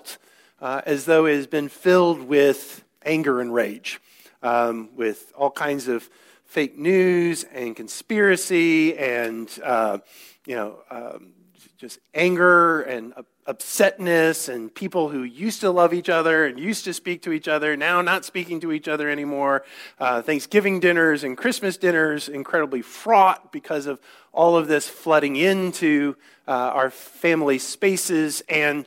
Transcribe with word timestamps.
felt 0.00 0.18
uh, 0.60 0.82
as 0.86 1.04
though 1.04 1.26
it 1.26 1.36
has 1.36 1.46
been 1.46 1.68
filled 1.68 2.22
with 2.22 2.84
anger 3.04 3.40
and 3.40 3.52
rage, 3.52 4.00
um, 4.42 4.88
with 4.94 5.32
all 5.36 5.50
kinds 5.50 5.88
of 5.88 6.08
fake 6.44 6.78
news 6.78 7.44
and 7.44 7.76
conspiracy 7.76 8.96
and, 8.98 9.58
uh, 9.64 9.98
you 10.46 10.54
know, 10.54 10.78
um, 10.90 11.32
just 11.78 11.98
anger 12.14 12.82
and 12.82 13.14
upsetness 13.46 14.52
and 14.52 14.74
people 14.74 15.08
who 15.08 15.22
used 15.22 15.60
to 15.60 15.70
love 15.70 15.94
each 15.94 16.08
other 16.08 16.46
and 16.46 16.58
used 16.58 16.84
to 16.84 16.92
speak 16.92 17.22
to 17.22 17.32
each 17.32 17.48
other 17.48 17.74
now 17.76 18.02
not 18.02 18.24
speaking 18.24 18.60
to 18.60 18.70
each 18.70 18.86
other 18.86 19.08
anymore. 19.08 19.64
Uh, 19.98 20.20
thanksgiving 20.20 20.78
dinners 20.78 21.24
and 21.24 21.38
christmas 21.38 21.78
dinners 21.78 22.28
incredibly 22.28 22.82
fraught 22.82 23.50
because 23.50 23.86
of 23.86 23.98
all 24.32 24.56
of 24.56 24.68
this 24.68 24.88
flooding 24.88 25.36
into 25.36 26.14
uh, 26.46 26.50
our 26.52 26.90
family 26.90 27.58
spaces 27.58 28.42
and 28.48 28.86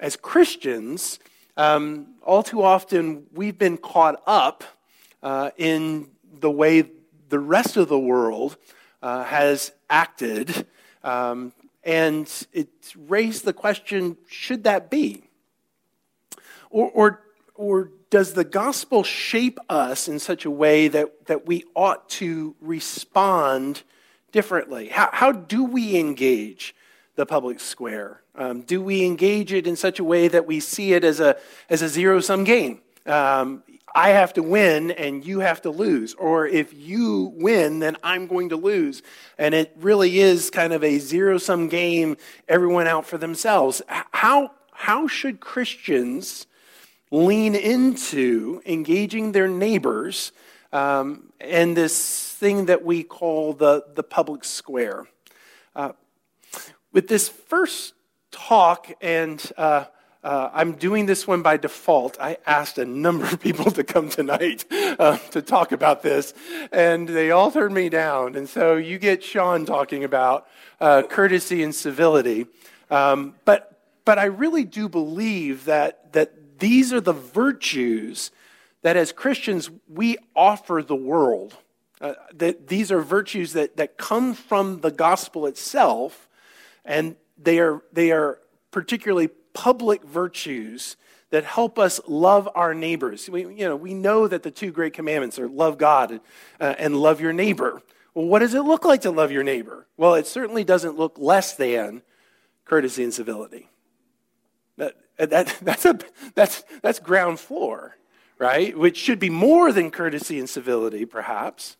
as 0.00 0.16
christians 0.16 1.18
um, 1.56 2.14
all 2.22 2.42
too 2.42 2.62
often 2.62 3.26
we've 3.32 3.58
been 3.58 3.76
caught 3.76 4.20
up 4.26 4.64
uh, 5.22 5.50
in 5.56 6.08
the 6.40 6.50
way 6.50 6.84
the 7.28 7.38
rest 7.38 7.76
of 7.76 7.88
the 7.88 7.98
world 7.98 8.56
uh, 9.02 9.24
has 9.24 9.72
acted 9.88 10.66
um, 11.02 11.52
and 11.84 12.46
it's 12.52 12.96
raised 12.96 13.44
the 13.44 13.52
question 13.52 14.16
should 14.26 14.64
that 14.64 14.90
be? 14.90 15.24
Or, 16.70 16.90
or, 16.90 17.20
or 17.54 17.90
does 18.10 18.32
the 18.32 18.44
gospel 18.44 19.04
shape 19.04 19.58
us 19.68 20.08
in 20.08 20.18
such 20.18 20.44
a 20.44 20.50
way 20.50 20.88
that, 20.88 21.26
that 21.26 21.46
we 21.46 21.64
ought 21.74 22.08
to 22.10 22.56
respond 22.60 23.82
differently? 24.32 24.88
How, 24.88 25.10
how 25.12 25.32
do 25.32 25.64
we 25.64 25.98
engage 25.98 26.74
the 27.16 27.26
public 27.26 27.60
square? 27.60 28.22
Um, 28.34 28.62
do 28.62 28.82
we 28.82 29.04
engage 29.04 29.52
it 29.52 29.66
in 29.66 29.76
such 29.76 29.98
a 29.98 30.04
way 30.04 30.28
that 30.28 30.46
we 30.46 30.60
see 30.60 30.92
it 30.92 31.04
as 31.04 31.20
a, 31.20 31.36
as 31.70 31.82
a 31.82 31.88
zero 31.88 32.20
sum 32.20 32.44
game? 32.44 32.80
Um, 33.06 33.62
I 33.94 34.08
have 34.08 34.32
to 34.34 34.42
win 34.42 34.90
and 34.90 35.24
you 35.24 35.38
have 35.40 35.62
to 35.62 35.70
lose. 35.70 36.14
Or 36.14 36.46
if 36.46 36.74
you 36.74 37.32
win, 37.36 37.78
then 37.78 37.96
I'm 38.02 38.26
going 38.26 38.48
to 38.48 38.56
lose. 38.56 39.02
And 39.38 39.54
it 39.54 39.72
really 39.76 40.18
is 40.18 40.50
kind 40.50 40.72
of 40.72 40.82
a 40.82 40.98
zero 40.98 41.38
sum 41.38 41.68
game, 41.68 42.16
everyone 42.48 42.88
out 42.88 43.06
for 43.06 43.18
themselves. 43.18 43.82
How, 43.86 44.50
how 44.72 45.06
should 45.06 45.38
Christians 45.38 46.48
lean 47.12 47.54
into 47.54 48.60
engaging 48.66 49.30
their 49.30 49.46
neighbors 49.46 50.32
um, 50.72 51.32
and 51.40 51.76
this 51.76 52.32
thing 52.32 52.66
that 52.66 52.84
we 52.84 53.04
call 53.04 53.52
the, 53.52 53.84
the 53.94 54.02
public 54.02 54.42
square? 54.42 55.06
Uh, 55.76 55.92
with 56.94 57.08
this 57.08 57.28
first 57.28 57.92
talk 58.30 58.90
and 59.02 59.52
uh, 59.58 59.84
uh, 60.22 60.48
I'm 60.54 60.72
doing 60.72 61.04
this 61.04 61.26
one 61.26 61.42
by 61.42 61.58
default. 61.58 62.18
I 62.18 62.38
asked 62.46 62.78
a 62.78 62.86
number 62.86 63.26
of 63.26 63.40
people 63.40 63.70
to 63.72 63.84
come 63.84 64.08
tonight 64.08 64.64
uh, 64.72 65.18
to 65.32 65.42
talk 65.42 65.72
about 65.72 66.02
this, 66.02 66.32
and 66.72 67.06
they 67.06 67.30
all 67.30 67.50
turned 67.50 67.74
me 67.74 67.90
down. 67.90 68.34
And 68.34 68.48
so 68.48 68.76
you 68.76 68.98
get 68.98 69.22
Sean 69.22 69.66
talking 69.66 70.02
about 70.02 70.46
uh, 70.80 71.02
courtesy 71.02 71.62
and 71.62 71.74
civility. 71.74 72.46
Um, 72.90 73.34
but, 73.44 73.82
but 74.06 74.18
I 74.18 74.26
really 74.26 74.64
do 74.64 74.88
believe 74.88 75.66
that, 75.66 76.14
that 76.14 76.58
these 76.58 76.90
are 76.90 77.02
the 77.02 77.12
virtues 77.12 78.30
that 78.80 78.96
as 78.96 79.12
Christians 79.12 79.68
we 79.88 80.16
offer 80.34 80.82
the 80.82 80.96
world. 80.96 81.58
Uh, 82.00 82.14
that 82.34 82.68
these 82.68 82.90
are 82.90 83.00
virtues 83.00 83.52
that, 83.52 83.76
that 83.76 83.96
come 83.96 84.34
from 84.34 84.80
the 84.80 84.90
gospel 84.90 85.46
itself, 85.46 86.28
and 86.84 87.16
they 87.38 87.58
are, 87.58 87.82
they 87.92 88.10
are 88.12 88.38
particularly 88.70 89.28
public 89.52 90.04
virtues 90.04 90.96
that 91.30 91.44
help 91.44 91.78
us 91.78 92.00
love 92.06 92.48
our 92.54 92.74
neighbors. 92.74 93.28
We, 93.28 93.42
you 93.42 93.68
know, 93.68 93.76
we 93.76 93.94
know 93.94 94.28
that 94.28 94.42
the 94.42 94.50
two 94.50 94.70
great 94.70 94.92
commandments 94.92 95.38
are 95.38 95.48
love 95.48 95.78
God 95.78 96.20
uh, 96.60 96.74
and 96.78 96.96
love 96.96 97.20
your 97.20 97.32
neighbor. 97.32 97.82
Well, 98.14 98.26
what 98.26 98.38
does 98.38 98.54
it 98.54 98.60
look 98.60 98.84
like 98.84 99.00
to 99.02 99.10
love 99.10 99.32
your 99.32 99.42
neighbor? 99.42 99.86
Well, 99.96 100.14
it 100.14 100.26
certainly 100.26 100.62
doesn't 100.62 100.96
look 100.96 101.16
less 101.18 101.56
than 101.56 102.02
courtesy 102.64 103.02
and 103.02 103.12
civility. 103.12 103.68
That, 104.76 104.94
that, 105.18 105.56
that's, 105.62 105.84
a, 105.84 105.98
that's, 106.34 106.64
that's 106.82 106.98
ground 107.00 107.40
floor, 107.40 107.96
right? 108.38 108.76
Which 108.76 108.96
should 108.96 109.18
be 109.18 109.30
more 109.30 109.72
than 109.72 109.90
courtesy 109.90 110.38
and 110.38 110.48
civility, 110.48 111.04
perhaps. 111.04 111.76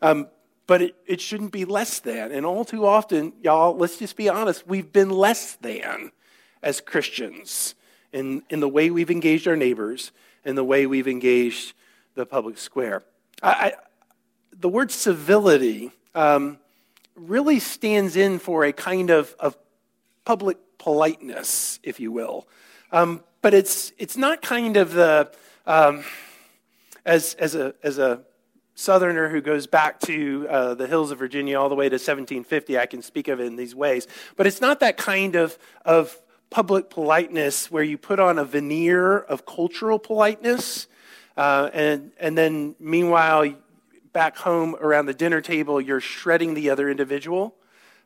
Um, 0.00 0.28
but 0.66 0.82
it, 0.82 0.94
it 1.06 1.20
shouldn't 1.20 1.52
be 1.52 1.64
less 1.64 2.00
than. 2.00 2.32
And 2.32 2.46
all 2.46 2.64
too 2.64 2.86
often, 2.86 3.32
y'all, 3.42 3.76
let's 3.76 3.98
just 3.98 4.16
be 4.16 4.28
honest, 4.28 4.66
we've 4.66 4.92
been 4.92 5.10
less 5.10 5.56
than 5.56 6.10
as 6.62 6.80
Christians 6.80 7.74
in, 8.12 8.42
in 8.48 8.60
the 8.60 8.68
way 8.68 8.90
we've 8.90 9.10
engaged 9.10 9.46
our 9.46 9.56
neighbors 9.56 10.12
and 10.44 10.56
the 10.56 10.64
way 10.64 10.86
we've 10.86 11.08
engaged 11.08 11.74
the 12.14 12.24
public 12.24 12.58
square. 12.58 13.02
I, 13.42 13.50
I, 13.50 13.72
the 14.58 14.68
word 14.68 14.90
civility 14.90 15.90
um, 16.14 16.58
really 17.14 17.60
stands 17.60 18.16
in 18.16 18.38
for 18.38 18.64
a 18.64 18.72
kind 18.72 19.10
of, 19.10 19.34
of 19.38 19.56
public 20.24 20.56
politeness, 20.78 21.78
if 21.82 22.00
you 22.00 22.10
will. 22.12 22.46
Um, 22.92 23.22
but 23.42 23.52
it's, 23.52 23.92
it's 23.98 24.16
not 24.16 24.40
kind 24.40 24.76
of 24.76 24.94
the, 24.94 25.30
um, 25.66 26.04
as, 27.04 27.34
as, 27.34 27.54
a, 27.54 27.74
as 27.82 27.98
a 27.98 28.20
southerner 28.74 29.28
who 29.28 29.40
goes 29.40 29.66
back 29.66 30.00
to 30.00 30.46
uh, 30.48 30.74
the 30.74 30.86
hills 30.86 31.10
of 31.10 31.18
Virginia 31.18 31.58
all 31.58 31.68
the 31.68 31.74
way 31.74 31.88
to 31.88 31.94
1750, 31.94 32.78
I 32.78 32.86
can 32.86 33.02
speak 33.02 33.28
of 33.28 33.40
it 33.40 33.44
in 33.44 33.56
these 33.56 33.74
ways. 33.74 34.06
But 34.36 34.46
it's 34.46 34.60
not 34.60 34.80
that 34.80 34.96
kind 34.96 35.36
of, 35.36 35.58
of 35.84 36.20
public 36.50 36.90
politeness 36.90 37.70
where 37.70 37.82
you 37.82 37.98
put 37.98 38.18
on 38.18 38.38
a 38.38 38.44
veneer 38.44 39.18
of 39.18 39.46
cultural 39.46 39.98
politeness, 39.98 40.86
uh, 41.36 41.70
and, 41.72 42.12
and 42.18 42.36
then 42.36 42.74
meanwhile, 42.78 43.54
back 44.12 44.36
home 44.36 44.76
around 44.80 45.06
the 45.06 45.14
dinner 45.14 45.40
table, 45.40 45.80
you're 45.80 46.00
shredding 46.00 46.54
the 46.54 46.70
other 46.70 46.88
individual. 46.88 47.54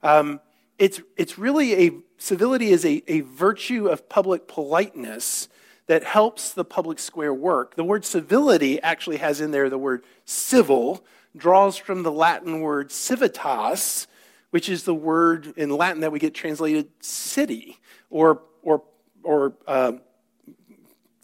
Um, 0.02 0.40
it's, 0.78 1.00
it's 1.16 1.38
really 1.38 1.86
a 1.86 1.92
civility 2.18 2.70
is 2.70 2.84
a, 2.84 3.02
a 3.06 3.20
virtue 3.20 3.88
of 3.88 4.08
public 4.08 4.48
politeness 4.48 5.48
that 5.88 6.04
helps 6.04 6.52
the 6.52 6.64
public 6.64 6.98
square 6.98 7.34
work. 7.34 7.74
The 7.74 7.82
word 7.82 8.04
civility 8.04 8.80
actually 8.82 9.16
has 9.16 9.40
in 9.40 9.50
there 9.50 9.68
the 9.68 9.78
word 9.78 10.04
civil, 10.24 11.04
draws 11.36 11.76
from 11.76 12.02
the 12.02 12.12
Latin 12.12 12.60
word 12.60 12.92
civitas, 12.92 14.06
which 14.50 14.68
is 14.68 14.84
the 14.84 14.94
word 14.94 15.52
in 15.56 15.70
Latin 15.70 16.00
that 16.02 16.12
we 16.12 16.18
get 16.18 16.34
translated 16.34 16.88
city 17.00 17.78
or, 18.10 18.42
or, 18.62 18.82
or 19.22 19.54
uh, 19.66 19.92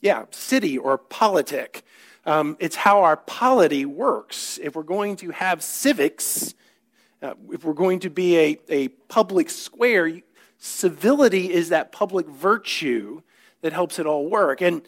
yeah, 0.01 0.25
city 0.31 0.79
or 0.79 0.99
politic. 0.99 1.83
Um, 2.27 2.57
it's 2.59 2.77
how 2.77 3.03
our 3.03 3.19
polity 3.19 3.85
works. 3.85 4.59
If 4.63 4.77
we're 4.77 4.83
going 4.83 5.17
to 5.17 5.31
have 5.31 5.63
civics, 5.63 6.55
uh, 7.23 7.35
if 7.51 7.65
we're 7.65 7.75
going 7.75 8.01
to 8.01 8.11
be 8.11 8.39
a, 8.39 8.59
a 8.71 8.89
public 8.89 9.51
square, 9.51 10.21
civility 10.57 11.53
is 11.53 11.69
that 11.69 11.93
public 11.93 12.27
virtue 12.27 13.21
that 13.65 13.73
helps 13.73 13.99
it 13.99 14.05
all 14.05 14.29
work. 14.29 14.61
And, 14.61 14.83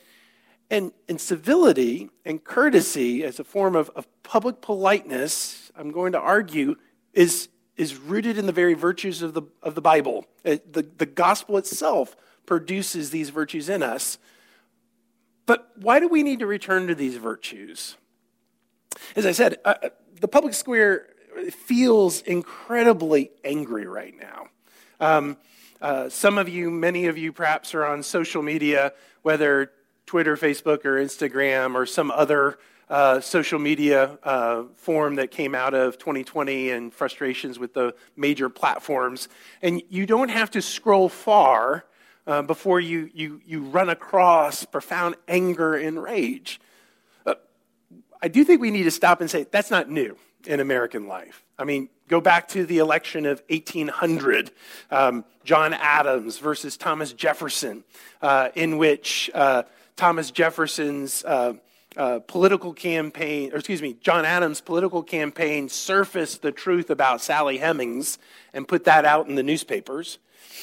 and, 0.71 0.93
and 1.09 1.19
civility 1.19 2.11
and 2.27 2.45
courtesy 2.45 3.25
as 3.25 3.41
a 3.41 3.45
form 3.45 3.75
of, 3.75 3.91
of 3.97 4.07
public 4.23 4.61
politeness, 4.61 5.73
I'm 5.75 5.91
going 5.91 6.13
to 6.13 6.21
argue, 6.21 6.77
is, 7.15 7.49
is 7.79 7.97
rooted 7.97 8.37
in 8.37 8.45
the 8.45 8.53
very 8.53 8.75
virtues 8.75 9.23
of 9.23 9.33
the, 9.33 9.45
of 9.63 9.77
the 9.77 9.81
Bible. 9.81 10.27
It, 10.45 10.61
uh, 10.61 10.65
the, 10.73 10.83
the 10.99 11.07
gospel 11.07 11.57
itself 11.57 12.17
produces 12.45 13.09
these 13.09 13.31
virtues 13.31 13.71
in 13.71 13.83
us. 13.83 14.19
But 15.47 15.71
why 15.77 15.99
do 15.99 16.07
we 16.07 16.23
need 16.23 16.41
to 16.41 16.47
return 16.47 16.87
to 16.89 16.95
these 16.95 17.17
virtues? 17.17 17.97
As 19.17 19.25
I 19.25 19.33
said, 19.33 19.57
uh, 19.65 19.75
uh 19.83 19.89
the 20.21 20.29
public 20.29 20.53
square 20.53 21.09
feels 21.51 22.21
incredibly 22.21 23.31
angry 23.43 23.87
right 23.87 24.15
now. 24.19 24.49
Um, 25.01 25.39
uh, 25.81 26.09
some 26.09 26.39
of 26.39 26.49
you, 26.49 26.71
many 26.71 27.07
of 27.07 27.19
you 27.19 27.33
perhaps, 27.33 27.75
are 27.75 27.85
on 27.85 28.03
social 28.03 28.43
media, 28.43 28.93
whether 29.23 29.73
Twitter, 30.07 30.37
Facebook, 30.37 30.85
or 30.85 30.95
Instagram, 30.95 31.75
or 31.75 31.85
some 31.87 32.11
other 32.11 32.59
uh, 32.89 33.21
social 33.21 33.59
media 33.59 34.19
uh, 34.23 34.63
form 34.77 35.17
that 35.17 35.31
came 35.31 35.55
out 35.55 35.75
of 35.75 35.99
2020 35.99 36.71
and 36.71 36.95
frustrations 36.95 37.59
with 37.59 37.75
the 37.75 37.95
major 38.17 38.49
platforms. 38.49 39.29
And 39.61 39.83
you 39.89 40.07
don't 40.07 40.29
have 40.29 40.51
to 40.53 40.63
scroll 40.63 41.09
far 41.09 41.85
uh, 42.27 42.43
before 42.43 42.81
you, 42.81 43.11
you, 43.13 43.41
you 43.45 43.63
run 43.63 43.89
across 43.89 44.65
profound 44.65 45.17
anger 45.27 45.75
and 45.75 46.01
rage. 46.01 46.61
Uh, 47.25 47.35
I 48.23 48.29
do 48.29 48.45
think 48.45 48.61
we 48.61 48.71
need 48.71 48.85
to 48.85 48.91
stop 48.91 49.21
and 49.21 49.31
say 49.31 49.47
that's 49.51 49.71
not 49.71 49.91
new 49.91 50.17
in 50.47 50.61
American 50.61 51.09
life. 51.09 51.45
I 51.59 51.65
mean, 51.65 51.89
go 52.09 52.21
back 52.21 52.49
to 52.49 52.65
the 52.65 52.79
election 52.79 53.27
of 53.27 53.43
1800, 53.49 54.51
um, 54.91 55.25
John 55.45 55.75
Adams 55.75 56.39
versus 56.39 56.77
Thomas 56.77 57.13
Jefferson, 57.13 57.85
uh, 58.23 58.51
in 58.55 58.79
which 58.79 59.31
uh, 59.35 59.65
Thomas 59.97 60.31
Jefferson's 60.31 61.25
uh, 61.97 62.21
political 62.27 62.75
campaign, 62.75 63.53
or 63.53 63.57
excuse 63.57 63.81
me, 63.81 63.97
John 64.01 64.25
Adams' 64.25 64.61
political 64.61 65.03
campaign 65.03 65.69
surfaced 65.69 66.43
the 66.43 66.53
truth 66.53 66.91
about 66.91 67.23
Sally 67.23 67.59
Hemings 67.59 68.19
and 68.53 68.69
put 68.69 68.85
that 68.85 69.05
out 69.05 69.29
in 69.29 69.35
the 69.35 69.43
newspapers. 69.43 70.19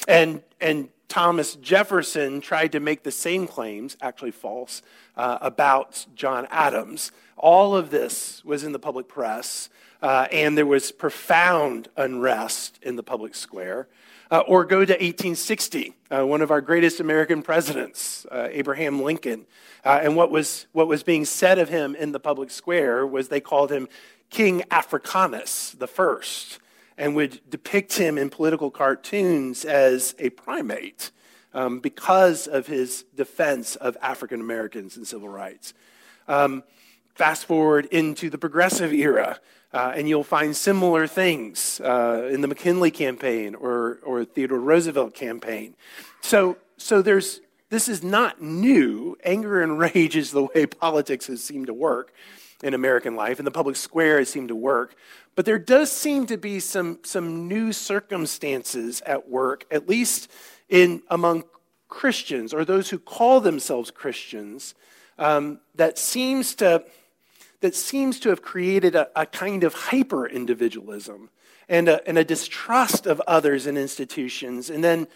And, 0.06 0.42
and 0.60 0.88
Thomas 1.08 1.56
Jefferson 1.56 2.40
tried 2.40 2.72
to 2.72 2.80
make 2.80 3.02
the 3.02 3.10
same 3.10 3.46
claims, 3.46 3.96
actually 4.00 4.30
false, 4.30 4.82
uh, 5.16 5.38
about 5.40 6.06
John 6.14 6.46
Adams. 6.50 7.12
All 7.36 7.76
of 7.76 7.90
this 7.90 8.44
was 8.44 8.64
in 8.64 8.72
the 8.72 8.78
public 8.78 9.08
press, 9.08 9.68
uh, 10.04 10.28
and 10.30 10.56
there 10.58 10.66
was 10.66 10.92
profound 10.92 11.88
unrest 11.96 12.78
in 12.82 12.94
the 12.94 13.02
public 13.02 13.34
square. 13.34 13.88
Uh, 14.30 14.40
or 14.46 14.64
go 14.64 14.84
to 14.84 14.92
1860, 14.92 15.94
uh, 16.10 16.26
one 16.26 16.42
of 16.42 16.50
our 16.50 16.60
greatest 16.60 17.00
American 17.00 17.42
presidents, 17.42 18.26
uh, 18.30 18.48
Abraham 18.50 19.00
Lincoln. 19.00 19.46
Uh, 19.82 20.00
and 20.02 20.14
what 20.14 20.30
was, 20.30 20.66
what 20.72 20.88
was 20.88 21.02
being 21.02 21.24
said 21.24 21.58
of 21.58 21.70
him 21.70 21.94
in 21.94 22.12
the 22.12 22.20
public 22.20 22.50
square 22.50 23.06
was 23.06 23.28
they 23.28 23.40
called 23.40 23.72
him 23.72 23.88
King 24.28 24.62
Africanus 24.70 25.70
the 25.70 25.86
First 25.86 26.58
and 26.98 27.14
would 27.14 27.40
depict 27.48 27.96
him 27.96 28.18
in 28.18 28.28
political 28.28 28.70
cartoons 28.70 29.64
as 29.64 30.14
a 30.18 30.28
primate 30.30 31.12
um, 31.54 31.80
because 31.80 32.46
of 32.46 32.66
his 32.66 33.04
defense 33.14 33.76
of 33.76 33.96
African 34.02 34.40
Americans 34.40 34.98
and 34.98 35.06
civil 35.06 35.30
rights. 35.30 35.72
Um, 36.28 36.62
fast 37.14 37.46
forward 37.46 37.86
into 37.86 38.28
the 38.28 38.38
progressive 38.38 38.92
era, 38.92 39.38
uh, 39.72 39.92
and 39.96 40.08
you'll 40.08 40.24
find 40.24 40.56
similar 40.56 41.06
things 41.06 41.80
uh, 41.80 42.28
in 42.30 42.40
the 42.40 42.48
McKinley 42.48 42.90
campaign 42.90 43.54
or, 43.54 43.98
or 44.04 44.24
Theodore 44.24 44.60
Roosevelt 44.60 45.14
campaign. 45.14 45.74
So, 46.20 46.56
so 46.76 47.02
there's, 47.02 47.40
this 47.70 47.88
is 47.88 48.02
not 48.02 48.40
new. 48.40 49.16
Anger 49.24 49.62
and 49.62 49.78
rage 49.78 50.16
is 50.16 50.30
the 50.30 50.44
way 50.44 50.66
politics 50.80 51.26
has 51.26 51.42
seemed 51.42 51.66
to 51.66 51.74
work 51.74 52.12
in 52.62 52.74
American 52.74 53.16
life, 53.16 53.38
and 53.38 53.46
the 53.46 53.52
public 53.52 53.76
square 53.76 54.18
has 54.18 54.28
seemed 54.28 54.48
to 54.48 54.56
work. 54.56 54.94
But 55.34 55.44
there 55.44 55.58
does 55.58 55.90
seem 55.90 56.26
to 56.26 56.36
be 56.36 56.60
some, 56.60 57.00
some 57.02 57.48
new 57.48 57.72
circumstances 57.72 59.02
at 59.02 59.28
work, 59.28 59.66
at 59.70 59.88
least 59.88 60.30
in, 60.68 61.02
among 61.10 61.44
Christians 61.88 62.54
or 62.54 62.64
those 62.64 62.90
who 62.90 62.98
call 62.98 63.40
themselves 63.40 63.90
Christians, 63.90 64.74
um, 65.18 65.60
that, 65.74 65.98
seems 65.98 66.54
to, 66.56 66.84
that 67.64 67.74
seems 67.74 68.20
to 68.20 68.28
have 68.28 68.42
created 68.42 68.94
a, 68.94 69.08
a 69.18 69.24
kind 69.24 69.64
of 69.64 69.72
hyper 69.72 70.26
individualism 70.26 71.30
and 71.66 71.88
a, 71.88 72.06
and 72.06 72.18
a 72.18 72.24
distrust 72.24 73.06
of 73.06 73.22
others 73.26 73.64
and 73.64 73.78
institutions. 73.78 74.68
And 74.68 74.84
then, 74.84 75.06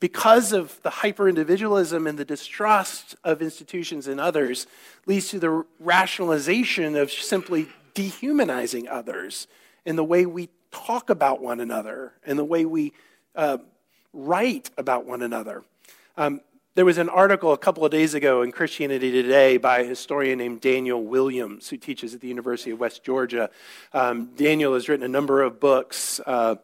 because 0.00 0.54
of 0.54 0.80
the 0.80 0.88
hyper 0.88 1.28
individualism 1.28 2.06
and 2.06 2.18
the 2.18 2.24
distrust 2.24 3.14
of 3.24 3.42
institutions 3.42 4.08
and 4.08 4.18
others, 4.18 4.66
leads 5.04 5.28
to 5.28 5.38
the 5.38 5.66
rationalization 5.78 6.96
of 6.96 7.12
simply 7.12 7.68
dehumanizing 7.92 8.88
others 8.88 9.46
in 9.84 9.96
the 9.96 10.04
way 10.04 10.24
we 10.24 10.48
talk 10.70 11.10
about 11.10 11.42
one 11.42 11.60
another 11.60 12.14
and 12.24 12.38
the 12.38 12.44
way 12.44 12.64
we 12.64 12.94
uh, 13.34 13.58
write 14.14 14.70
about 14.78 15.04
one 15.04 15.20
another. 15.20 15.62
Um, 16.16 16.40
there 16.78 16.84
was 16.84 16.98
an 16.98 17.08
article 17.08 17.52
a 17.52 17.58
couple 17.58 17.84
of 17.84 17.90
days 17.90 18.14
ago 18.14 18.42
in 18.42 18.52
Christianity 18.52 19.10
Today 19.10 19.56
by 19.56 19.80
a 19.80 19.84
historian 19.84 20.38
named 20.38 20.60
Daniel 20.60 21.02
Williams, 21.02 21.68
who 21.68 21.76
teaches 21.76 22.14
at 22.14 22.20
the 22.20 22.28
University 22.28 22.70
of 22.70 22.78
West 22.78 23.02
Georgia. 23.02 23.50
Um, 23.92 24.26
Daniel 24.36 24.74
has 24.74 24.88
written 24.88 25.04
a 25.04 25.08
number 25.08 25.42
of 25.42 25.58
books. 25.58 26.20
Uh, 26.24 26.54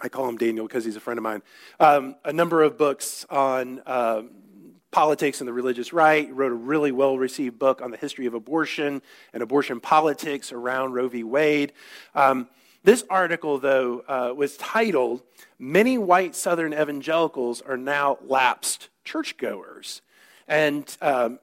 I 0.00 0.08
call 0.08 0.28
him 0.28 0.36
Daniel 0.36 0.68
because 0.68 0.84
he's 0.84 0.94
a 0.94 1.00
friend 1.00 1.18
of 1.18 1.24
mine. 1.24 1.42
Um, 1.80 2.14
a 2.24 2.32
number 2.32 2.62
of 2.62 2.78
books 2.78 3.26
on 3.28 3.82
uh, 3.86 4.22
politics 4.92 5.40
and 5.40 5.48
the 5.48 5.52
religious 5.52 5.92
right. 5.92 6.26
He 6.26 6.30
wrote 6.30 6.52
a 6.52 6.54
really 6.54 6.92
well 6.92 7.18
received 7.18 7.58
book 7.58 7.82
on 7.82 7.90
the 7.90 7.96
history 7.96 8.26
of 8.26 8.34
abortion 8.34 9.02
and 9.32 9.42
abortion 9.42 9.80
politics 9.80 10.52
around 10.52 10.92
Roe 10.92 11.08
v. 11.08 11.24
Wade. 11.24 11.72
Um, 12.14 12.48
this 12.84 13.02
article, 13.10 13.58
though, 13.58 14.04
uh, 14.06 14.32
was 14.32 14.56
titled 14.58 15.24
Many 15.58 15.98
White 15.98 16.36
Southern 16.36 16.72
Evangelicals 16.72 17.62
Are 17.62 17.76
Now 17.76 18.18
Lapsed 18.24 18.90
Churchgoers. 19.04 20.02
And 20.48 20.96
um, 21.00 21.38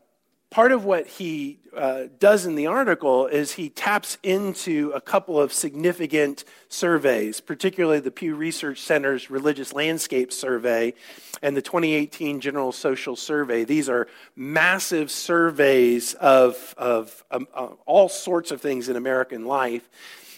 part 0.52 0.74
of 0.74 0.84
what 0.84 1.08
he 1.08 1.60
uh, 1.76 2.04
does 2.20 2.46
in 2.46 2.56
the 2.56 2.68
article 2.68 3.26
is 3.26 3.54
he 3.54 3.70
taps 3.70 4.18
into 4.22 4.92
a 4.94 5.00
couple 5.00 5.40
of 5.40 5.54
significant 5.54 6.44
surveys, 6.68 7.40
particularly 7.40 8.02
the 8.02 8.12
Pew 8.12 8.36
Research 8.36 8.82
Center's 8.82 9.32
Religious 9.32 9.74
Landscape 9.74 10.34
Survey 10.34 10.94
and 11.42 11.56
the 11.56 11.62
2018 11.62 12.42
General 12.42 12.74
Social 12.74 13.16
Survey. 13.16 13.64
These 13.64 13.88
are 13.88 14.08
massive 14.36 15.10
surveys 15.10 16.14
of, 16.16 16.76
of 16.78 17.24
um, 17.32 17.48
uh, 17.54 17.70
all 17.86 18.10
sorts 18.10 18.52
of 18.52 18.62
things 18.62 18.90
in 18.90 18.98
American 18.98 19.46
life. 19.46 19.90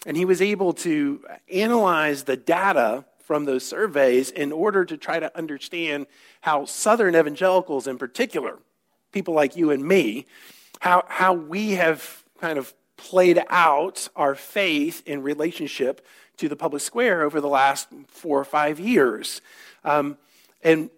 And 0.05 0.15
he 0.15 0.25
was 0.25 0.41
able 0.41 0.73
to 0.73 1.25
analyze 1.51 2.23
the 2.23 2.37
data 2.37 3.05
from 3.23 3.45
those 3.45 3.65
surveys 3.65 4.29
in 4.29 4.51
order 4.51 4.85
to 4.85 4.97
try 4.97 5.19
to 5.19 5.35
understand 5.37 6.07
how 6.41 6.65
Southern 6.65 7.15
evangelicals, 7.15 7.87
in 7.87 7.97
particular, 7.97 8.59
people 9.11 9.33
like 9.33 9.55
you 9.55 9.71
and 9.71 9.85
me, 9.85 10.25
how, 10.79 11.03
how 11.07 11.33
we 11.33 11.71
have 11.71 12.23
kind 12.39 12.59
of 12.59 12.73
played 12.97 13.41
out 13.49 14.09
our 14.15 14.35
faith 14.35 15.01
in 15.05 15.23
relationship 15.23 16.05
to 16.37 16.49
the 16.49 16.55
public 16.55 16.81
square 16.81 17.23
over 17.23 17.39
the 17.39 17.47
last 17.47 17.87
four 18.07 18.39
or 18.39 18.45
five 18.45 18.79
years. 18.79 19.41
Um, 19.83 20.17
and 20.63 20.89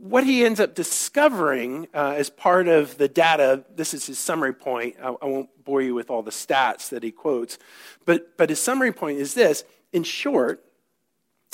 what 0.00 0.24
he 0.24 0.44
ends 0.44 0.60
up 0.60 0.74
discovering 0.74 1.86
uh, 1.94 2.14
as 2.16 2.28
part 2.28 2.68
of 2.68 2.98
the 2.98 3.08
data, 3.08 3.64
this 3.74 3.94
is 3.94 4.06
his 4.06 4.18
summary 4.18 4.52
point. 4.52 4.96
I, 5.02 5.08
I, 5.08 5.24
won't 5.24 5.48
bore 5.64 5.80
you 5.80 5.94
with 5.94 6.10
all 6.10 6.22
the 6.22 6.32
stats 6.32 6.88
that 6.90 7.02
he 7.02 7.12
quotes, 7.12 7.58
but, 8.04 8.36
but 8.36 8.50
his 8.50 8.60
summary 8.60 8.92
point 8.92 9.18
is 9.18 9.34
this 9.34 9.64
in 9.92 10.02
short, 10.02 10.64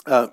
uh, 0.07 0.29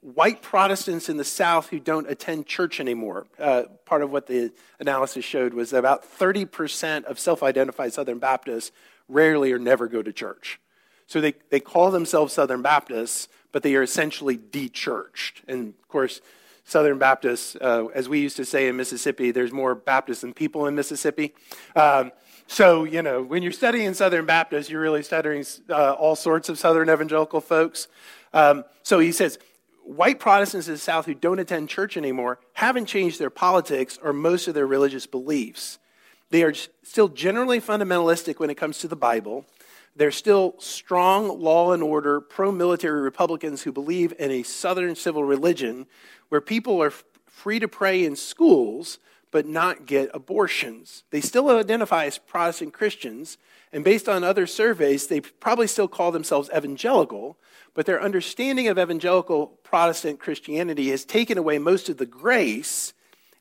white 0.00 0.40
Protestants 0.40 1.08
in 1.08 1.16
the 1.16 1.24
South 1.24 1.68
who 1.68 1.80
don't 1.80 2.08
attend 2.08 2.46
church 2.46 2.78
anymore. 2.78 3.26
Uh, 3.38 3.64
part 3.84 4.02
of 4.02 4.12
what 4.12 4.26
the 4.26 4.52
analysis 4.78 5.24
showed 5.24 5.52
was 5.52 5.70
that 5.70 5.78
about 5.78 6.04
30% 6.04 7.04
of 7.04 7.18
self 7.18 7.42
identified 7.42 7.92
Southern 7.92 8.18
Baptists 8.18 8.70
rarely 9.08 9.52
or 9.52 9.58
never 9.58 9.88
go 9.88 10.02
to 10.02 10.12
church. 10.12 10.60
So 11.06 11.20
they, 11.20 11.34
they 11.50 11.60
call 11.60 11.90
themselves 11.90 12.32
Southern 12.32 12.62
Baptists, 12.62 13.28
but 13.52 13.62
they 13.62 13.74
are 13.76 13.82
essentially 13.82 14.36
de-churched. 14.36 15.42
And 15.48 15.68
of 15.68 15.88
course, 15.88 16.20
Southern 16.64 16.98
Baptists, 16.98 17.56
uh, 17.60 17.86
as 17.94 18.08
we 18.08 18.18
used 18.20 18.36
to 18.36 18.44
say 18.44 18.66
in 18.68 18.76
Mississippi, 18.76 19.30
there's 19.30 19.52
more 19.52 19.74
Baptists 19.74 20.22
than 20.22 20.34
people 20.34 20.66
in 20.66 20.74
Mississippi. 20.74 21.32
Um, 21.76 22.10
so, 22.48 22.84
you 22.84 23.02
know, 23.02 23.22
when 23.22 23.42
you're 23.42 23.52
studying 23.52 23.94
Southern 23.94 24.26
Baptists, 24.26 24.70
you're 24.70 24.80
really 24.80 25.02
studying 25.02 25.44
uh, 25.68 25.92
all 25.92 26.16
sorts 26.16 26.48
of 26.48 26.58
Southern 26.58 26.90
evangelical 26.90 27.40
folks. 27.40 27.88
Um, 28.36 28.64
so 28.82 28.98
he 28.98 29.12
says, 29.12 29.38
white 29.82 30.20
Protestants 30.20 30.68
in 30.68 30.74
the 30.74 30.78
South 30.78 31.06
who 31.06 31.14
don't 31.14 31.38
attend 31.38 31.70
church 31.70 31.96
anymore 31.96 32.38
haven't 32.52 32.84
changed 32.84 33.18
their 33.18 33.30
politics 33.30 33.98
or 34.02 34.12
most 34.12 34.46
of 34.46 34.52
their 34.52 34.66
religious 34.66 35.06
beliefs. 35.06 35.78
They 36.28 36.42
are 36.42 36.52
still 36.82 37.08
generally 37.08 37.62
fundamentalistic 37.62 38.38
when 38.38 38.50
it 38.50 38.56
comes 38.56 38.78
to 38.80 38.88
the 38.88 38.96
Bible. 38.96 39.46
They're 39.96 40.10
still 40.10 40.54
strong 40.58 41.40
law 41.40 41.72
and 41.72 41.82
order, 41.82 42.20
pro 42.20 42.52
military 42.52 43.00
Republicans 43.00 43.62
who 43.62 43.72
believe 43.72 44.12
in 44.18 44.30
a 44.30 44.42
Southern 44.42 44.96
civil 44.96 45.24
religion 45.24 45.86
where 46.28 46.42
people 46.42 46.82
are 46.82 46.92
free 47.24 47.58
to 47.58 47.68
pray 47.68 48.04
in 48.04 48.16
schools 48.16 48.98
but 49.36 49.46
not 49.46 49.84
get 49.84 50.08
abortions. 50.14 51.04
They 51.10 51.20
still 51.20 51.50
identify 51.50 52.06
as 52.06 52.16
Protestant 52.16 52.72
Christians, 52.72 53.36
and 53.70 53.84
based 53.84 54.08
on 54.08 54.24
other 54.24 54.46
surveys, 54.46 55.08
they 55.08 55.20
probably 55.20 55.66
still 55.66 55.88
call 55.88 56.10
themselves 56.10 56.48
evangelical, 56.56 57.36
but 57.74 57.84
their 57.84 58.00
understanding 58.00 58.66
of 58.66 58.78
evangelical 58.78 59.48
Protestant 59.62 60.20
Christianity 60.20 60.88
has 60.88 61.04
taken 61.04 61.36
away 61.36 61.58
most 61.58 61.90
of 61.90 61.98
the 61.98 62.06
grace 62.06 62.94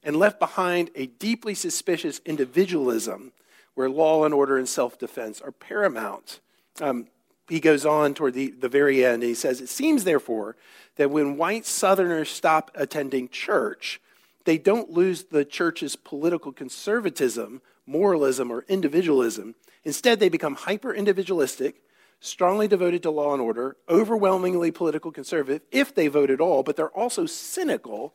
and 0.04 0.18
left 0.18 0.38
behind 0.38 0.92
a 0.96 1.06
deeply 1.06 1.56
suspicious 1.56 2.20
individualism 2.26 3.32
where 3.76 3.90
law 3.90 4.26
and 4.26 4.34
order 4.34 4.58
and 4.58 4.68
self 4.68 5.00
defense 5.00 5.40
are 5.40 5.54
paramount. 5.54 6.42
Um, 6.82 7.08
he 7.48 7.62
goes 7.62 7.86
on 7.86 8.16
toward 8.16 8.34
the, 8.34 8.50
the 8.50 8.68
very 8.68 9.06
end. 9.06 9.24
He 9.24 9.34
says, 9.34 9.62
It 9.62 9.70
seems, 9.70 10.04
therefore, 10.04 10.58
that 10.98 11.10
when 11.10 11.38
white 11.38 11.66
Southerners 11.66 12.28
stop 12.28 12.70
attending 12.76 13.30
church, 13.30 14.02
they 14.46 14.58
don't 14.58 14.92
lose 14.92 15.26
the 15.26 15.44
church's 15.46 15.96
political 15.96 16.52
conservatism, 16.52 17.62
moralism, 17.86 18.52
or 18.52 18.66
individualism. 18.68 19.56
Instead, 19.84 20.20
they 20.20 20.30
become 20.30 20.56
hyper 20.56 20.94
individualistic 20.94 21.82
strongly 22.20 22.68
devoted 22.68 23.04
to 23.04 23.12
law 23.12 23.34
and 23.34 23.42
order, 23.42 23.78
overwhelmingly 23.88 24.72
political 24.72 25.12
conservative, 25.12 25.62
if 25.72 25.94
they 25.94 26.08
vote 26.08 26.30
at 26.30 26.42
all, 26.42 26.64
but 26.64 26.76
they're 26.76 26.90
also 26.90 27.26
cynical 27.26 28.14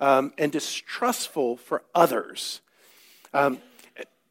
um, 0.00 0.32
and 0.38 0.52
distrustful 0.52 1.56
for 1.56 1.82
others. 1.94 2.60
Um, 3.34 3.58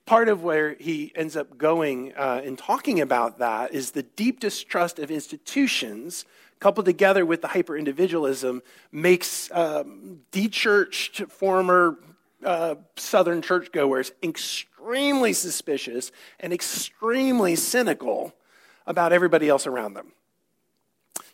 part 0.05 0.29
of 0.29 0.43
where 0.43 0.75
he 0.75 1.11
ends 1.15 1.35
up 1.35 1.57
going 1.57 2.13
uh, 2.15 2.41
in 2.43 2.55
talking 2.55 3.01
about 3.01 3.39
that 3.39 3.73
is 3.73 3.91
the 3.91 4.03
deep 4.03 4.39
distrust 4.39 4.97
of 4.97 5.11
institutions 5.11 6.25
coupled 6.59 6.85
together 6.85 7.25
with 7.25 7.41
the 7.41 7.47
hyper 7.49 7.77
individualism 7.77 8.61
makes 8.91 9.51
um, 9.51 10.21
de-churched 10.31 11.31
former 11.31 11.97
uh, 12.43 12.75
southern 12.95 13.41
churchgoers 13.41 14.11
extremely 14.23 15.33
suspicious 15.33 16.11
and 16.39 16.53
extremely 16.53 17.55
cynical 17.55 18.33
about 18.85 19.11
everybody 19.11 19.49
else 19.49 19.67
around 19.67 19.93
them. 19.93 20.13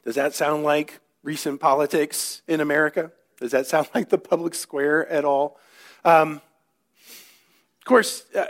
Does 0.04 0.16
that 0.16 0.34
sound 0.34 0.64
like 0.64 1.00
recent 1.22 1.60
politics 1.60 2.42
in 2.48 2.60
America? 2.60 3.12
Does 3.40 3.52
that 3.52 3.68
sound 3.68 3.90
like 3.96 4.10
the 4.10 4.18
public 4.18 4.56
square 4.56 5.08
at 5.08 5.26
all? 5.26 5.60
Um, 6.04 6.42
of 7.80 7.86
course, 7.86 8.26
uh, 8.36 8.46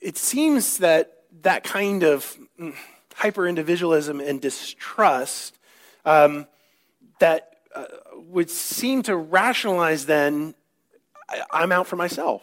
it 0.00 0.16
seems 0.16 0.78
that 0.78 1.24
that 1.42 1.64
kind 1.64 2.02
of 2.02 2.36
mm, 2.58 2.74
hyper 3.14 3.46
individualism 3.46 4.20
and 4.20 4.40
distrust 4.40 5.58
um, 6.04 6.46
that 7.18 7.56
uh, 7.74 7.84
would 8.14 8.50
seem 8.50 9.02
to 9.02 9.16
rationalize 9.16 10.06
then 10.06 10.54
I, 11.28 11.62
am 11.62 11.72
out 11.72 11.86
for 11.86 11.96
myself. 11.96 12.42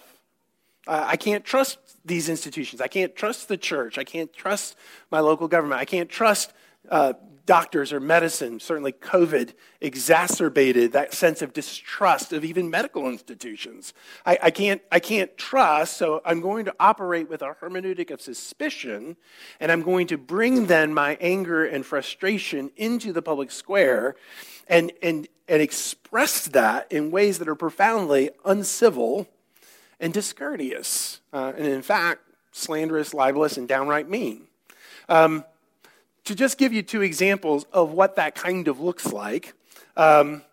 I 0.87 1.17
can't 1.17 1.45
trust 1.45 1.77
these 2.03 2.29
institutions. 2.29 2.81
I 2.81 2.87
can't 2.87 3.15
trust 3.15 3.47
the 3.47 3.57
church. 3.57 3.99
I 3.99 4.03
can't 4.03 4.33
trust 4.33 4.75
my 5.11 5.19
local 5.19 5.47
government. 5.47 5.79
I 5.79 5.85
can't 5.85 6.09
trust 6.09 6.51
uh, 6.89 7.13
doctors 7.49 7.91
or 7.91 7.99
medicine. 7.99 8.59
Certainly, 8.59 8.91
COVID 8.91 9.53
exacerbated 9.81 10.91
that 10.91 11.15
sense 11.15 11.41
of 11.41 11.51
distrust 11.51 12.31
of 12.31 12.45
even 12.45 12.69
medical 12.69 13.09
institutions. 13.09 13.91
I, 14.23 14.37
I, 14.43 14.51
can't, 14.51 14.83
I 14.91 14.99
can't 14.99 15.35
trust, 15.35 15.97
so 15.97 16.21
I'm 16.23 16.41
going 16.41 16.65
to 16.65 16.75
operate 16.79 17.27
with 17.27 17.41
a 17.41 17.55
hermeneutic 17.59 18.11
of 18.11 18.21
suspicion, 18.21 19.17
and 19.59 19.71
I'm 19.71 19.81
going 19.81 20.05
to 20.07 20.17
bring 20.17 20.67
then 20.67 20.93
my 20.93 21.17
anger 21.19 21.65
and 21.65 21.83
frustration 21.83 22.69
into 22.77 23.11
the 23.11 23.23
public 23.23 23.49
square 23.49 24.15
and, 24.67 24.91
and, 25.01 25.27
and 25.47 25.59
express 25.59 26.49
that 26.49 26.91
in 26.91 27.09
ways 27.09 27.39
that 27.39 27.49
are 27.49 27.55
profoundly 27.55 28.29
uncivil 28.45 29.27
and 29.99 30.13
discourteous, 30.13 31.19
uh, 31.33 31.53
and 31.57 31.65
in 31.65 31.81
fact, 31.81 32.21
slanderous, 32.51 33.15
libelous, 33.15 33.57
and 33.57 33.67
downright 33.67 34.07
mean. 34.07 34.43
Um, 35.07 35.43
to 36.29 36.35
just 36.35 36.59
give 36.59 36.71
you 36.71 36.83
two 36.83 37.01
examples 37.01 37.65
of 37.73 37.91
what 37.91 38.15
that 38.17 38.35
kind 38.35 38.67
of 38.67 38.79
looks 38.79 39.11
like, 39.11 39.55
um, 39.97 40.43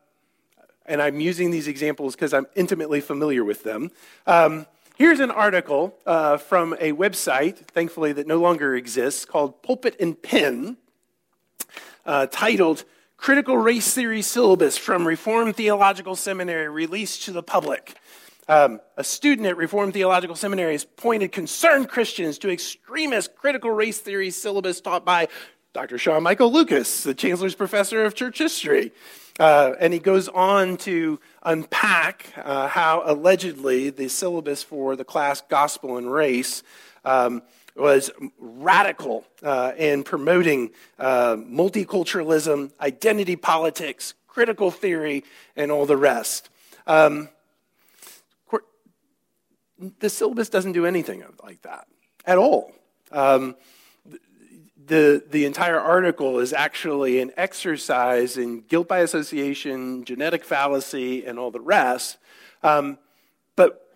and 0.86 1.02
I'm 1.02 1.20
using 1.20 1.50
these 1.50 1.68
examples 1.68 2.14
because 2.14 2.32
I'm 2.32 2.46
intimately 2.54 3.02
familiar 3.02 3.44
with 3.44 3.62
them. 3.62 3.90
Um, 4.26 4.64
here's 4.96 5.20
an 5.20 5.30
article 5.30 5.94
uh, 6.06 6.38
from 6.38 6.72
a 6.80 6.92
website, 6.92 7.58
thankfully, 7.58 8.14
that 8.14 8.26
no 8.26 8.38
longer 8.38 8.74
exists, 8.74 9.26
called 9.26 9.62
Pulpit 9.62 9.96
and 10.00 10.20
Pen, 10.22 10.78
uh, 12.06 12.26
titled 12.30 12.84
Critical 13.18 13.58
Race 13.58 13.92
Theory 13.92 14.22
Syllabus 14.22 14.78
from 14.78 15.06
Reformed 15.06 15.56
Theological 15.56 16.16
Seminary 16.16 16.70
Released 16.70 17.24
to 17.24 17.32
the 17.32 17.42
Public. 17.42 17.98
Um, 18.48 18.80
a 18.96 19.02
student 19.02 19.48
at 19.48 19.56
Reformed 19.56 19.92
Theological 19.92 20.36
Seminary 20.36 20.72
has 20.72 20.84
pointed 20.84 21.32
concerned 21.32 21.88
Christians 21.88 22.38
to 22.38 22.50
extremist 22.50 23.34
critical 23.34 23.72
race 23.72 23.98
theory 23.98 24.30
syllabus 24.30 24.80
taught 24.80 25.04
by 25.04 25.26
Dr. 25.76 25.98
Sean 25.98 26.22
Michael 26.22 26.50
Lucas, 26.50 27.02
the 27.02 27.12
Chancellor's 27.12 27.54
Professor 27.54 28.06
of 28.06 28.14
Church 28.14 28.38
History. 28.38 28.92
Uh, 29.38 29.74
and 29.78 29.92
he 29.92 29.98
goes 29.98 30.26
on 30.26 30.78
to 30.78 31.20
unpack 31.42 32.32
uh, 32.42 32.66
how 32.66 33.02
allegedly 33.04 33.90
the 33.90 34.08
syllabus 34.08 34.62
for 34.62 34.96
the 34.96 35.04
class 35.04 35.42
Gospel 35.42 35.98
and 35.98 36.10
Race 36.10 36.62
um, 37.04 37.42
was 37.76 38.10
radical 38.38 39.26
uh, 39.42 39.72
in 39.76 40.02
promoting 40.02 40.70
uh, 40.98 41.36
multiculturalism, 41.36 42.72
identity 42.80 43.36
politics, 43.36 44.14
critical 44.28 44.70
theory, 44.70 45.24
and 45.56 45.70
all 45.70 45.84
the 45.84 45.98
rest. 45.98 46.48
Um, 46.86 47.28
the 49.98 50.08
syllabus 50.08 50.48
doesn't 50.48 50.72
do 50.72 50.86
anything 50.86 51.22
like 51.42 51.60
that 51.60 51.86
at 52.24 52.38
all. 52.38 52.72
Um, 53.12 53.56
the, 54.86 55.24
the 55.28 55.44
entire 55.44 55.80
article 55.80 56.38
is 56.38 56.52
actually 56.52 57.20
an 57.20 57.32
exercise 57.36 58.36
in 58.36 58.60
guilt 58.60 58.88
by 58.88 59.00
association, 59.00 60.04
genetic 60.04 60.44
fallacy, 60.44 61.24
and 61.24 61.38
all 61.38 61.50
the 61.50 61.60
rest. 61.60 62.18
Um, 62.62 62.98
but, 63.56 63.88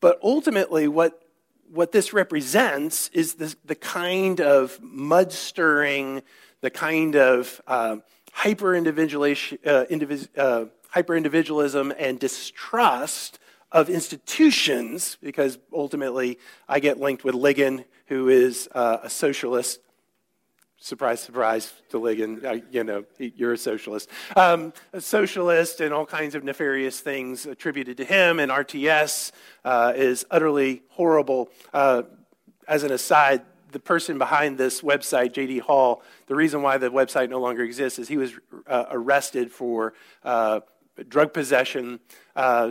but 0.00 0.18
ultimately, 0.22 0.86
what, 0.88 1.22
what 1.70 1.92
this 1.92 2.12
represents 2.12 3.08
is 3.08 3.34
the, 3.34 3.54
the 3.64 3.74
kind 3.74 4.40
of 4.40 4.78
mud 4.80 5.32
stirring, 5.32 6.22
the 6.60 6.70
kind 6.70 7.16
of 7.16 7.60
uh, 7.66 7.96
hyper 8.32 8.76
uh, 8.76 9.84
uh, 10.36 10.64
hyper 10.90 11.16
individualism 11.16 11.92
and 11.98 12.20
distrust 12.20 13.38
of 13.72 13.88
institutions, 13.88 15.16
because 15.22 15.58
ultimately 15.72 16.38
I 16.68 16.80
get 16.80 17.00
linked 17.00 17.24
with 17.24 17.34
Ligon, 17.34 17.84
who 18.06 18.28
is 18.28 18.68
uh, 18.74 18.98
a 19.02 19.08
socialist 19.08 19.80
surprise, 20.82 21.20
surprise 21.20 21.72
to 21.90 21.98
Ligon, 21.98 22.44
uh, 22.44 22.64
you 22.70 22.82
know, 22.82 23.04
you're 23.18 23.52
a 23.52 23.58
socialist. 23.58 24.10
Um, 24.36 24.72
a 24.92 25.00
socialist 25.00 25.80
and 25.80 25.94
all 25.94 26.04
kinds 26.04 26.34
of 26.34 26.42
nefarious 26.42 27.00
things 27.00 27.46
attributed 27.46 27.96
to 27.98 28.04
him, 28.04 28.40
and 28.40 28.50
RTS 28.50 29.30
uh, 29.64 29.92
is 29.94 30.26
utterly 30.30 30.82
horrible. 30.90 31.50
Uh, 31.72 32.02
as 32.66 32.82
an 32.82 32.90
aside, 32.90 33.42
the 33.70 33.78
person 33.78 34.18
behind 34.18 34.58
this 34.58 34.82
website, 34.82 35.32
J.D. 35.32 35.60
Hall, 35.60 36.02
the 36.26 36.34
reason 36.34 36.62
why 36.62 36.78
the 36.78 36.90
website 36.90 37.30
no 37.30 37.40
longer 37.40 37.62
exists 37.62 37.98
is 37.98 38.08
he 38.08 38.18
was 38.18 38.34
uh, 38.66 38.84
arrested 38.90 39.50
for 39.50 39.94
uh, 40.24 40.60
drug 41.08 41.32
possession, 41.32 42.00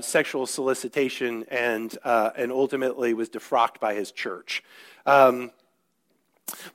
sexual 0.02 0.46
solicitation, 0.46 1.46
and, 1.50 1.98
and 2.04 2.52
ultimately 2.52 3.16
was 3.16 3.30
defrocked 3.30 3.80
by 3.80 3.96
his 3.96 4.12
church. 4.12 4.64
Um, 5.08 5.52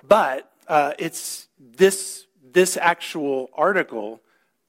but 0.03 0.51
uh, 0.69 0.93
it's 0.99 1.49
this, 1.59 2.27
this 2.53 2.77
actual 2.77 3.51
article, 3.55 4.21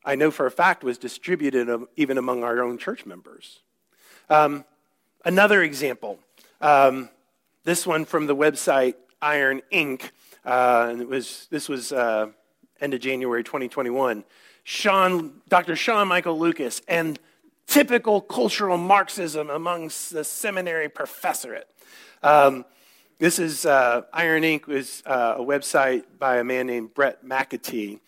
I 0.06 0.16
know 0.16 0.32
for 0.32 0.46
a 0.46 0.52
fact, 0.52 0.84
was 0.84 0.98
distributed 0.98 1.70
even 1.96 2.18
among 2.18 2.44
our 2.44 2.62
own 2.62 2.78
church 2.78 3.06
members. 3.06 3.60
Um, 4.30 4.66
another 5.26 5.64
example, 5.64 6.20
um, 6.62 7.10
this 7.64 7.86
one 7.86 8.06
from 8.06 8.28
the 8.28 8.36
website 8.36 8.96
Iron 9.22 9.62
Ink, 9.72 10.12
uh, 10.46 10.88
and 10.92 11.02
it 11.02 11.08
was, 11.08 11.48
this 11.50 11.68
was 11.68 11.92
uh, 11.92 12.28
end 12.80 12.94
of 12.94 13.02
January 13.02 13.44
2021. 13.44 14.24
Sean, 14.64 15.42
Dr. 15.48 15.76
Sean 15.76 16.08
Michael 16.08 16.38
Lucas 16.38 16.82
and 16.88 17.20
typical 17.68 18.22
cultural 18.22 18.78
Marxism 18.78 19.50
amongst 19.50 20.12
the 20.12 20.24
seminary 20.24 20.90
professorate. 20.90 21.68
Um, 22.24 22.66
this 23.20 23.40
is 23.40 23.66
uh, 23.66 24.04
Iron 24.14 24.44
Ink 24.44 24.68
was 24.68 25.02
uh, 25.06 25.36
a 25.38 25.42
website 25.42 26.04
by 26.20 26.38
a 26.38 26.44
man 26.44 26.68
named 26.68 26.94
Bret 26.94 27.26
McAtee. 27.26 27.92
And 27.92 28.00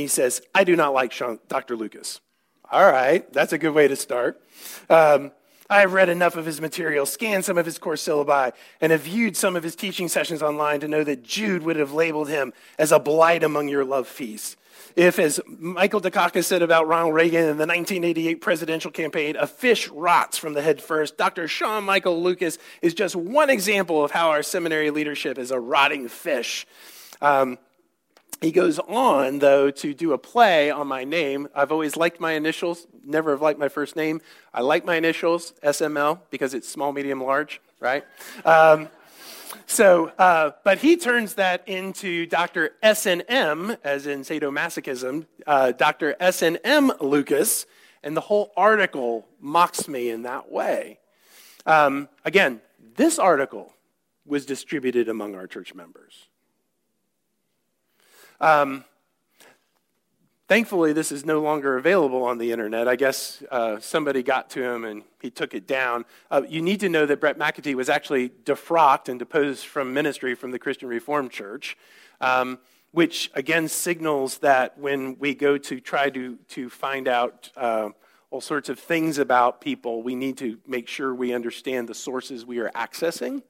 he 0.00 0.06
says, 0.06 0.40
I 0.54 0.64
do 0.64 0.76
not 0.76 0.94
like 0.94 1.12
Sean, 1.12 1.38
Dr. 1.48 1.76
Lucas. 1.76 2.20
All 2.70 2.90
right, 2.90 3.30
that's 3.32 3.52
a 3.52 3.58
good 3.58 3.74
way 3.74 3.88
to 3.88 3.96
start. 3.96 4.40
Um, 4.88 5.32
I 5.70 5.80
have 5.80 5.92
read 5.92 6.08
enough 6.08 6.36
of 6.36 6.46
his 6.46 6.60
material, 6.60 7.06
scanned 7.06 7.44
some 7.44 7.58
of 7.58 7.66
his 7.66 7.78
course 7.78 8.06
syllabi, 8.06 8.52
and 8.80 8.92
have 8.92 9.02
viewed 9.02 9.36
some 9.36 9.56
of 9.56 9.62
his 9.62 9.76
teaching 9.76 10.08
sessions 10.08 10.42
online 10.42 10.80
to 10.80 10.88
know 10.88 11.04
that 11.04 11.22
Jude 11.22 11.62
would 11.62 11.76
have 11.76 11.92
labeled 11.92 12.28
him 12.28 12.52
as 12.78 12.92
a 12.92 12.98
blight 12.98 13.42
among 13.42 13.68
your 13.68 13.84
love 13.84 14.06
feasts. 14.08 14.56
If, 14.94 15.18
as 15.18 15.40
Michael 15.46 16.00
Dukakis 16.00 16.44
said 16.44 16.62
about 16.62 16.86
Ronald 16.86 17.14
Reagan 17.14 17.40
in 17.40 17.56
the 17.56 17.66
1988 17.66 18.40
presidential 18.40 18.90
campaign, 18.90 19.36
a 19.36 19.46
fish 19.46 19.88
rots 19.88 20.36
from 20.36 20.52
the 20.52 20.62
head 20.62 20.82
first, 20.82 21.16
Dr. 21.16 21.48
Sean 21.48 21.84
Michael 21.84 22.22
Lucas 22.22 22.58
is 22.82 22.92
just 22.92 23.16
one 23.16 23.48
example 23.48 24.04
of 24.04 24.10
how 24.10 24.30
our 24.30 24.42
seminary 24.42 24.90
leadership 24.90 25.38
is 25.38 25.50
a 25.50 25.58
rotting 25.58 26.08
fish. 26.08 26.66
Um, 27.22 27.58
he 28.42 28.50
goes 28.50 28.78
on, 28.80 29.38
though, 29.38 29.70
to 29.70 29.94
do 29.94 30.12
a 30.12 30.18
play 30.18 30.70
on 30.70 30.88
my 30.88 31.04
name. 31.04 31.48
I've 31.54 31.70
always 31.70 31.96
liked 31.96 32.20
my 32.20 32.32
initials, 32.32 32.86
never 33.04 33.30
have 33.30 33.40
liked 33.40 33.58
my 33.58 33.68
first 33.68 33.94
name. 33.94 34.20
I 34.52 34.62
like 34.62 34.84
my 34.84 34.96
initials, 34.96 35.52
SML, 35.62 36.20
because 36.30 36.52
it's 36.52 36.68
small, 36.68 36.92
medium, 36.92 37.22
large, 37.22 37.60
right? 37.78 38.04
Um, 38.44 38.88
so, 39.66 40.08
uh, 40.18 40.52
but 40.64 40.78
he 40.78 40.96
turns 40.96 41.34
that 41.34 41.66
into 41.68 42.26
Dr. 42.26 42.72
S&M, 42.82 43.76
as 43.84 44.06
in 44.06 44.22
sadomasochism, 44.22 45.26
uh, 45.46 45.72
Dr. 45.72 46.16
S&M 46.18 46.92
Lucas, 47.00 47.66
and 48.02 48.16
the 48.16 48.20
whole 48.20 48.52
article 48.56 49.26
mocks 49.40 49.86
me 49.86 50.10
in 50.10 50.22
that 50.22 50.50
way. 50.50 50.98
Um, 51.64 52.08
again, 52.24 52.60
this 52.96 53.18
article 53.18 53.72
was 54.26 54.46
distributed 54.46 55.08
among 55.08 55.34
our 55.34 55.46
church 55.46 55.74
members. 55.74 56.28
Um, 58.42 58.84
Thankfully, 60.48 60.92
this 60.92 61.10
is 61.10 61.24
no 61.24 61.40
longer 61.40 61.78
available 61.78 62.24
on 62.24 62.36
the 62.36 62.52
internet. 62.52 62.86
I 62.86 62.94
guess 62.94 63.42
uh, 63.50 63.78
somebody 63.80 64.22
got 64.22 64.50
to 64.50 64.62
him 64.62 64.84
and 64.84 65.02
he 65.22 65.30
took 65.30 65.54
it 65.54 65.66
down. 65.66 66.04
Uh, 66.30 66.42
you 66.46 66.60
need 66.60 66.80
to 66.80 66.90
know 66.90 67.06
that 67.06 67.20
Bret 67.20 67.38
McAtee 67.38 67.74
was 67.74 67.88
actually 67.88 68.28
defrocked 68.28 69.08
and 69.08 69.18
deposed 69.18 69.64
from 69.64 69.94
ministry 69.94 70.34
from 70.34 70.50
the 70.50 70.58
Christian 70.58 70.88
Reformed 70.90 71.30
Church, 71.30 71.78
um, 72.20 72.58
which 72.90 73.30
again 73.32 73.66
signals 73.66 74.38
that 74.38 74.76
when 74.76 75.16
we 75.18 75.34
go 75.34 75.56
to 75.56 75.80
try 75.80 76.10
to, 76.10 76.36
to 76.48 76.68
find 76.68 77.08
out 77.08 77.50
uh, 77.56 77.88
all 78.30 78.42
sorts 78.42 78.68
of 78.68 78.78
things 78.78 79.16
about 79.16 79.62
people, 79.62 80.02
we 80.02 80.14
need 80.14 80.36
to 80.36 80.58
make 80.66 80.86
sure 80.86 81.14
we 81.14 81.32
understand 81.32 81.88
the 81.88 81.94
sources 81.94 82.44
we 82.44 82.58
are 82.58 82.70
accessing. 82.72 83.42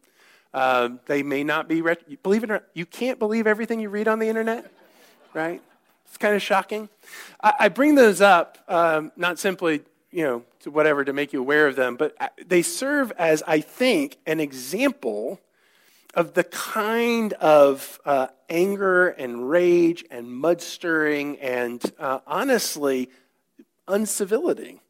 Uh, 0.55 0.91
they 1.07 1.25
may 1.25 1.43
not 1.43 1.69
be, 1.69 1.83
believe 2.23 2.45
it 2.45 2.51
or 2.51 2.55
not, 2.55 2.65
you 2.75 2.87
can't 2.87 3.19
believe 3.19 3.49
everything 3.49 3.81
you 3.81 3.89
read 3.89 4.07
on 4.07 4.21
the 4.21 4.29
internet, 4.29 4.71
right? 5.35 5.63
It's 6.07 6.19
kind 6.19 6.35
of 6.35 6.43
shocking. 6.43 6.89
I, 7.43 7.55
I 7.61 7.69
bring 7.69 7.95
those 7.95 8.21
up 8.21 8.59
um, 8.69 9.13
not 9.17 9.39
simply, 9.39 9.83
you 10.11 10.25
know, 10.25 10.43
to 10.61 10.71
whatever 10.71 11.05
to 11.05 11.13
make 11.13 11.33
you 11.33 11.41
aware 11.41 11.67
of 11.67 11.77
them, 11.77 11.97
but 11.97 12.15
uh, 12.21 12.29
they 12.47 12.63
serve 12.63 13.13
as, 13.13 13.43
I 13.47 13.61
think, 13.61 14.19
an 14.27 14.41
example 14.41 15.41
of 16.15 16.35
the 16.35 16.45
kind 16.45 17.33
of 17.35 17.99
uh, 18.05 18.27
anger 18.51 19.09
and 19.09 19.49
rage 19.49 20.05
and 20.11 20.31
mud 20.31 20.61
stirring 20.61 21.39
and 21.39 21.83
uh, 21.99 22.19
honestly 22.27 23.09
uncivility, 23.89 24.81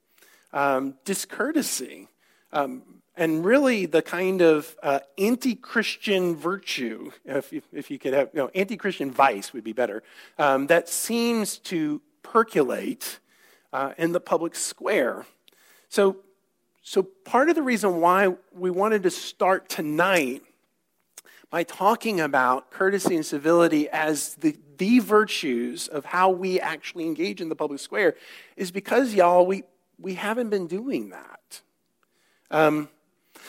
um, 0.52 0.94
discourtesy, 1.04 2.08
um, 2.52 2.82
and 3.16 3.44
really 3.44 3.86
the 3.86 4.02
kind 4.02 4.40
of 4.40 4.74
uh, 4.82 5.00
anti 5.18 5.54
Christian 5.54 6.34
virtue, 6.34 7.12
if 7.24 7.52
you, 7.52 7.62
if 7.72 7.90
you 7.90 7.98
could 7.98 8.14
have, 8.14 8.30
you 8.32 8.40
know, 8.40 8.50
anti 8.54 8.76
Christian 8.76 9.10
vice 9.10 9.52
would 9.52 9.64
be 9.64 9.72
better, 9.72 10.02
um, 10.38 10.66
that 10.68 10.88
seems 10.88 11.58
to 11.58 12.00
percolate 12.22 13.18
uh, 13.72 13.92
in 13.98 14.12
the 14.12 14.20
public 14.20 14.54
square. 14.54 15.26
So, 15.88 16.16
so, 16.82 17.02
part 17.02 17.48
of 17.48 17.54
the 17.54 17.62
reason 17.62 18.00
why 18.00 18.34
we 18.52 18.70
wanted 18.70 19.02
to 19.04 19.10
start 19.10 19.68
tonight 19.68 20.42
by 21.50 21.62
talking 21.64 22.18
about 22.18 22.70
courtesy 22.70 23.14
and 23.14 23.26
civility 23.26 23.88
as 23.90 24.36
the, 24.36 24.56
the 24.78 25.00
virtues 25.00 25.86
of 25.86 26.06
how 26.06 26.30
we 26.30 26.58
actually 26.58 27.04
engage 27.04 27.42
in 27.42 27.50
the 27.50 27.54
public 27.54 27.78
square 27.78 28.16
is 28.56 28.70
because, 28.70 29.12
y'all, 29.12 29.46
we, 29.46 29.64
we 29.98 30.14
haven't 30.14 30.48
been 30.48 30.66
doing 30.66 31.10
that. 31.10 31.60
Um, 32.50 32.88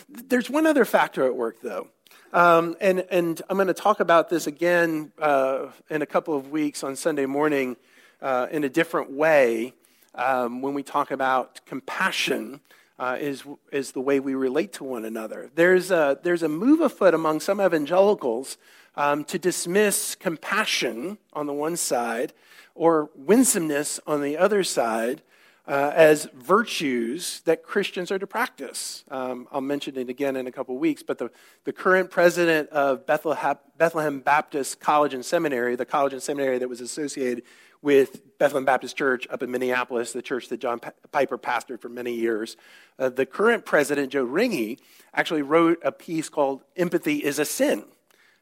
there's 0.09 0.49
one 0.49 0.65
other 0.65 0.85
factor 0.85 1.25
at 1.25 1.35
work, 1.35 1.57
though. 1.61 1.87
Um, 2.33 2.75
and, 2.81 3.05
and 3.11 3.41
I'm 3.49 3.57
going 3.57 3.67
to 3.67 3.73
talk 3.73 3.99
about 3.99 4.29
this 4.29 4.47
again 4.47 5.11
uh, 5.19 5.67
in 5.89 6.01
a 6.01 6.05
couple 6.05 6.35
of 6.35 6.49
weeks 6.49 6.83
on 6.83 6.95
Sunday 6.95 7.27
morning 7.27 7.77
uh, 8.21 8.47
in 8.49 8.63
a 8.63 8.69
different 8.69 9.11
way 9.11 9.73
um, 10.15 10.61
when 10.61 10.73
we 10.73 10.81
talk 10.83 11.11
about 11.11 11.63
compassion. 11.65 12.59
Uh, 12.99 13.17
is, 13.19 13.43
is 13.71 13.91
the 13.93 13.99
way 13.99 14.19
we 14.19 14.35
relate 14.35 14.71
to 14.71 14.83
one 14.83 15.03
another. 15.03 15.49
There's 15.55 15.89
a, 15.89 16.19
there's 16.21 16.43
a 16.43 16.47
move 16.47 16.79
afoot 16.79 17.15
among 17.15 17.39
some 17.39 17.59
evangelicals 17.59 18.55
um, 18.95 19.23
to 19.25 19.39
dismiss 19.39 20.13
compassion 20.13 21.17
on 21.33 21.47
the 21.47 21.53
one 21.53 21.75
side 21.75 22.33
or 22.75 23.09
winsomeness 23.15 23.99
on 24.05 24.21
the 24.21 24.37
other 24.37 24.63
side 24.63 25.23
uh, 25.67 25.91
as 25.95 26.27
virtues 26.33 27.41
that 27.45 27.63
Christians 27.63 28.11
are 28.11 28.19
to 28.19 28.27
practice. 28.27 29.03
Um, 29.09 29.47
I'll 29.51 29.61
mention 29.61 29.97
it 29.97 30.09
again 30.09 30.35
in 30.35 30.47
a 30.47 30.51
couple 30.51 30.77
weeks, 30.77 31.03
but 31.03 31.17
the, 31.17 31.31
the 31.63 31.71
current 31.71 32.11
president 32.11 32.69
of 32.69 33.05
Bethlehem, 33.05 34.19
Baptist 34.19 34.79
College 34.79 35.13
and 35.13 35.23
Seminary, 35.23 35.75
the 35.75 35.85
college 35.85 36.13
and 36.13 36.21
seminary 36.21 36.57
that 36.59 36.67
was 36.67 36.81
associated 36.81 37.43
with 37.81 38.37
Bethlehem 38.37 38.65
Baptist 38.65 38.97
Church 38.97 39.27
up 39.29 39.43
in 39.43 39.51
Minneapolis, 39.51 40.13
the 40.13 40.21
church 40.21 40.47
that 40.49 40.59
John 40.59 40.79
Piper 41.11 41.37
pastored 41.37 41.81
for 41.81 41.89
many 41.89 42.13
years. 42.13 42.55
Uh, 42.97 43.09
the 43.09 43.25
current 43.25 43.65
president, 43.65 44.11
Joe 44.11 44.25
Rigney, 44.25 44.79
actually 45.13 45.41
wrote 45.41 45.79
a 45.83 45.91
piece 45.91 46.29
called 46.29 46.63
Empathy 46.77 47.17
is 47.17 47.39
a 47.39 47.45
Sin 47.45 47.83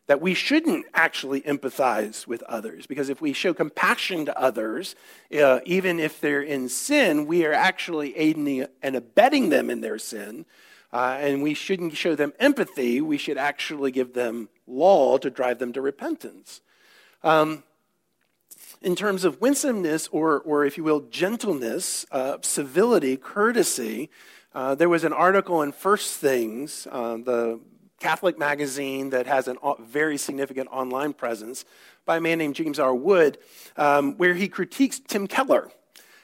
that 0.08 0.22
we 0.22 0.34
shouldn't 0.34 0.86
actually 0.94 1.42
empathize 1.42 2.28
with 2.28 2.42
others 2.44 2.86
because 2.86 3.10
if 3.10 3.22
we 3.22 3.34
show 3.34 3.54
compassion 3.54 4.26
to 4.26 4.38
others, 4.40 4.96
uh, 5.40 5.60
even 5.66 6.00
if 6.00 6.20
they're 6.20 6.42
in 6.42 6.68
sin, 6.70 7.28
we 7.28 7.46
are 7.46 7.54
actually 7.54 8.18
aiding 8.18 8.66
and 8.82 8.96
abetting 8.96 9.50
them 9.50 9.70
in 9.70 9.82
their 9.82 10.00
sin. 10.00 10.46
Uh, 10.94 11.18
and 11.22 11.42
we 11.42 11.54
shouldn't 11.54 11.96
show 11.96 12.16
them 12.16 12.34
empathy, 12.40 13.00
we 13.00 13.18
should 13.18 13.38
actually 13.38 13.92
give 13.92 14.14
them 14.14 14.50
law 14.68 15.18
to 15.18 15.30
drive 15.30 15.58
them 15.60 15.72
to 15.72 15.80
repentance. 15.80 16.60
Um, 17.24 17.64
in 18.82 18.96
terms 18.96 19.24
of 19.24 19.40
winsomeness, 19.40 20.08
or, 20.10 20.40
or 20.42 20.66
if 20.66 20.78
you 20.78 20.84
will, 20.84 21.02
gentleness, 21.02 22.06
uh, 22.12 22.38
civility, 22.42 23.16
courtesy, 23.16 24.10
uh, 24.54 24.76
there 24.76 24.90
was 24.90 25.04
an 25.04 25.14
article 25.14 25.62
in 25.62 25.72
First 25.72 26.16
Things, 26.16 26.88
uh, 26.92 27.18
the 27.18 27.60
Catholic 28.02 28.40
magazine 28.40 29.12
that 29.12 29.28
has 29.28 29.48
a 29.48 29.56
very 29.80 30.18
significant 30.18 30.68
online 30.72 31.14
presence 31.14 31.66
by 32.04 32.18
a 32.18 32.20
man 32.20 32.40
named 32.40 32.56
James 32.56 32.80
R. 32.80 32.96
Wood, 32.96 33.38
um, 33.78 34.18
where 34.18 34.34
he 34.34 34.50
critiques 34.50 35.00
Tim 35.00 35.28
Keller. 35.28 35.72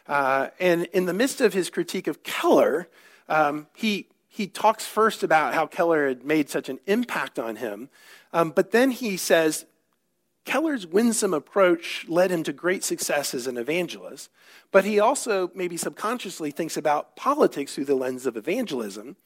Uh, 0.07 0.47
and 0.59 0.85
in 0.85 1.05
the 1.05 1.13
midst 1.13 1.39
of 1.39 1.53
his 1.53 1.69
critique 1.69 2.07
of 2.07 2.23
Keller, 2.23 2.87
um, 3.29 3.67
he, 3.75 4.07
he 4.27 4.47
talks 4.47 4.87
first 4.87 5.21
about 5.21 5.53
how 5.53 5.67
Keller 5.67 6.07
had 6.07 6.25
made 6.25 6.49
such 6.49 6.67
an 6.67 6.79
impact 6.87 7.37
on 7.37 7.57
him, 7.57 7.89
um, 8.33 8.49
but 8.49 8.71
then 8.71 8.89
he 8.89 9.15
says, 9.15 9.65
Keller's 10.45 10.87
winsome 10.87 11.33
approach 11.33 12.05
led 12.07 12.31
him 12.31 12.41
to 12.43 12.53
great 12.53 12.83
success 12.83 13.33
as 13.33 13.45
an 13.45 13.57
evangelist, 13.57 14.31
but 14.71 14.85
he 14.85 14.99
also 14.99 15.51
maybe 15.53 15.77
subconsciously 15.77 16.49
thinks 16.51 16.75
about 16.75 17.15
politics 17.15 17.75
through 17.75 17.85
the 17.85 17.95
lens 17.95 18.25
of 18.25 18.35
evangelism 18.35 19.17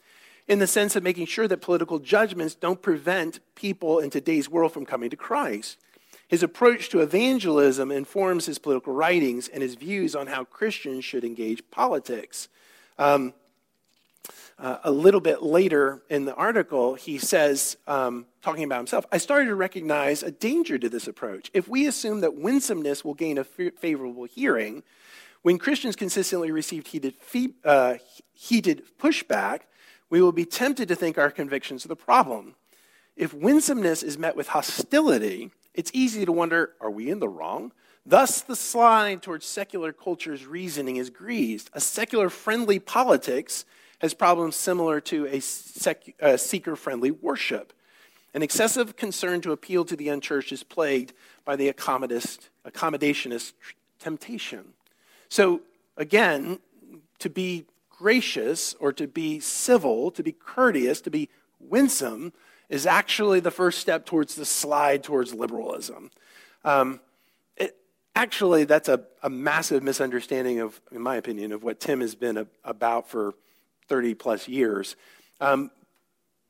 in 0.52 0.60
the 0.60 0.68
sense 0.68 0.98
of 0.98 1.02
making 1.02 1.26
sure 1.26 1.48
that 1.48 1.62
political 1.62 1.98
judgments 1.98 2.56
don't 2.56 2.82
prevent 2.82 3.40
people 3.56 4.00
in 4.00 4.10
today's 4.10 4.50
world 4.50 4.74
from 4.74 4.86
coming 4.86 5.10
to 5.10 5.16
Christ. 5.16 5.78
His 6.28 6.44
approach 6.44 6.90
to 6.90 7.00
evangelism 7.00 7.90
informs 7.90 8.48
his 8.48 8.60
political 8.60 8.92
writings 8.92 9.48
and 9.48 9.64
his 9.64 9.76
views 9.76 10.14
on 10.14 10.28
how 10.28 10.44
Christians 10.44 11.06
should 11.06 11.24
engage 11.24 11.64
politics. 11.72 12.50
Um, 13.00 13.34
uh, 14.60 14.80
a 14.84 14.92
little 14.92 15.22
bit 15.22 15.42
later 15.42 16.04
in 16.10 16.26
the 16.26 16.36
article, 16.36 16.96
he 16.96 17.18
says, 17.18 17.78
um, 17.88 18.26
talking 18.42 18.66
about 18.66 18.80
himself, 18.80 19.06
I 19.10 19.20
started 19.20 19.46
to 19.46 19.56
recognize 19.56 20.22
a 20.22 20.32
danger 20.32 20.78
to 20.78 20.90
this 20.90 21.08
approach. 21.08 21.50
If 21.54 21.70
we 21.70 21.88
assume 21.88 22.20
that 22.22 22.36
winsomeness 22.36 23.06
will 23.06 23.14
gain 23.14 23.38
a 23.38 23.46
favorable 23.46 24.26
hearing, 24.26 24.84
when 25.44 25.58
Christians 25.58 25.96
consistently 25.96 26.52
received 26.52 26.90
heated, 26.90 27.16
uh, 27.64 27.96
heated 28.34 28.84
pushback, 29.00 29.62
we 30.12 30.22
will 30.22 30.32
be 30.32 30.46
tempted 30.46 30.88
to 30.90 30.96
think 30.96 31.18
our 31.18 31.32
convictions 31.32 31.84
are 31.86 31.88
the 31.88 31.96
problem. 31.96 32.54
If 33.16 33.34
winsomeness 33.34 34.04
is 34.04 34.18
met 34.18 34.36
with 34.36 34.50
hostility, 34.50 35.50
it's 35.74 35.90
easy 35.94 36.26
to 36.26 36.32
wonder 36.32 36.74
are 36.80 36.92
we 36.92 37.10
in 37.10 37.20
the 37.20 37.30
wrong? 37.30 37.72
Thus, 38.06 38.42
the 38.42 38.56
slide 38.56 39.22
towards 39.22 39.46
secular 39.46 39.94
culture's 39.94 40.46
reasoning 40.46 40.98
is 40.98 41.10
greased. 41.10 41.70
A 41.74 41.80
secular 41.80 42.30
friendly 42.30 42.78
politics 42.78 43.64
has 44.00 44.14
problems 44.14 44.56
similar 44.56 45.00
to 45.02 45.28
a, 45.28 45.40
sec- 45.40 46.16
uh, 46.22 46.30
a 46.30 46.38
seeker 46.38 46.76
friendly 46.76 47.12
worship. 47.12 47.74
An 48.34 48.42
excessive 48.42 48.96
concern 48.96 49.40
to 49.42 49.52
appeal 49.52 49.86
to 49.86 49.96
the 49.96 50.10
unchurched 50.10 50.52
is 50.52 50.64
plagued 50.64 51.14
by 51.46 51.56
the 51.56 51.72
accommodationist 51.72 53.54
temptation. 54.00 54.74
So, 55.30 55.62
again, 55.96 56.60
to 57.20 57.30
be 57.30 57.66
gracious 58.02 58.74
or 58.80 58.92
to 58.92 59.06
be 59.06 59.40
civil, 59.40 60.10
to 60.10 60.24
be 60.24 60.32
courteous, 60.32 61.02
to 61.02 61.12
be 61.12 61.30
winsome, 61.60 62.34
is 62.68 62.88
actually 62.88 63.40
the 63.40 63.52
first 63.52 63.78
step 63.78 64.08
towards 64.08 64.34
the 64.34 64.46
slide 64.46 65.04
towards 65.04 65.36
liberalism. 65.36 66.10
Um, 66.66 67.00
it, 67.58 67.78
actually, 68.16 68.64
that's 68.64 68.90
a, 68.90 69.04
a, 69.22 69.30
massive 69.30 69.84
misunderstanding 69.84 70.60
of, 70.60 70.82
in 70.92 71.02
my 71.02 71.16
opinion, 71.16 71.52
of 71.52 71.64
what 71.64 71.80
Tim 71.80 72.02
has 72.02 72.16
been 72.16 72.38
a, 72.38 72.48
about 72.64 73.08
for 73.08 73.36
30 73.88 74.16
plus 74.16 74.48
years. 74.48 74.96
Um, 75.40 75.70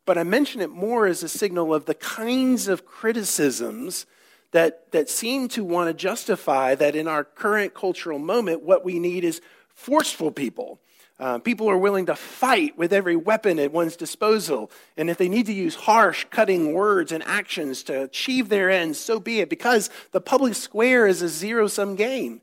but 0.05 0.17
I 0.17 0.23
mention 0.23 0.61
it 0.61 0.69
more 0.69 1.05
as 1.05 1.21
a 1.21 1.29
signal 1.29 1.73
of 1.73 1.85
the 1.85 1.95
kinds 1.95 2.69
of 2.69 2.85
criticisms 2.85 4.05
that, 4.51 4.89
that 4.91 5.09
seem 5.09 5.49
to 5.49 5.65
want 5.65 5.89
to 5.89 5.93
justify 5.93 6.75
that 6.75 6.95
in 6.95 7.09
our 7.09 7.25
current 7.25 7.73
cultural 7.73 8.19
moment, 8.19 8.63
what 8.63 8.85
we 8.85 8.99
need 8.99 9.25
is 9.25 9.41
forceful 9.75 10.31
people 10.31 10.79
uh, 11.21 11.37
people 11.37 11.69
are 11.69 11.77
willing 11.77 12.07
to 12.07 12.15
fight 12.15 12.75
with 12.79 12.91
every 12.91 13.15
weapon 13.15 13.59
at 13.59 13.71
one's 13.71 13.95
disposal. 13.95 14.71
And 14.97 15.07
if 15.07 15.19
they 15.19 15.29
need 15.29 15.45
to 15.45 15.53
use 15.53 15.75
harsh, 15.75 16.25
cutting 16.31 16.73
words 16.73 17.11
and 17.11 17.23
actions 17.23 17.83
to 17.83 18.01
achieve 18.01 18.49
their 18.49 18.71
ends, 18.71 18.99
so 18.99 19.19
be 19.19 19.39
it, 19.39 19.47
because 19.47 19.91
the 20.13 20.19
public 20.19 20.55
square 20.55 21.05
is 21.05 21.21
a 21.21 21.29
zero 21.29 21.67
sum 21.67 21.95
game. 21.95 22.41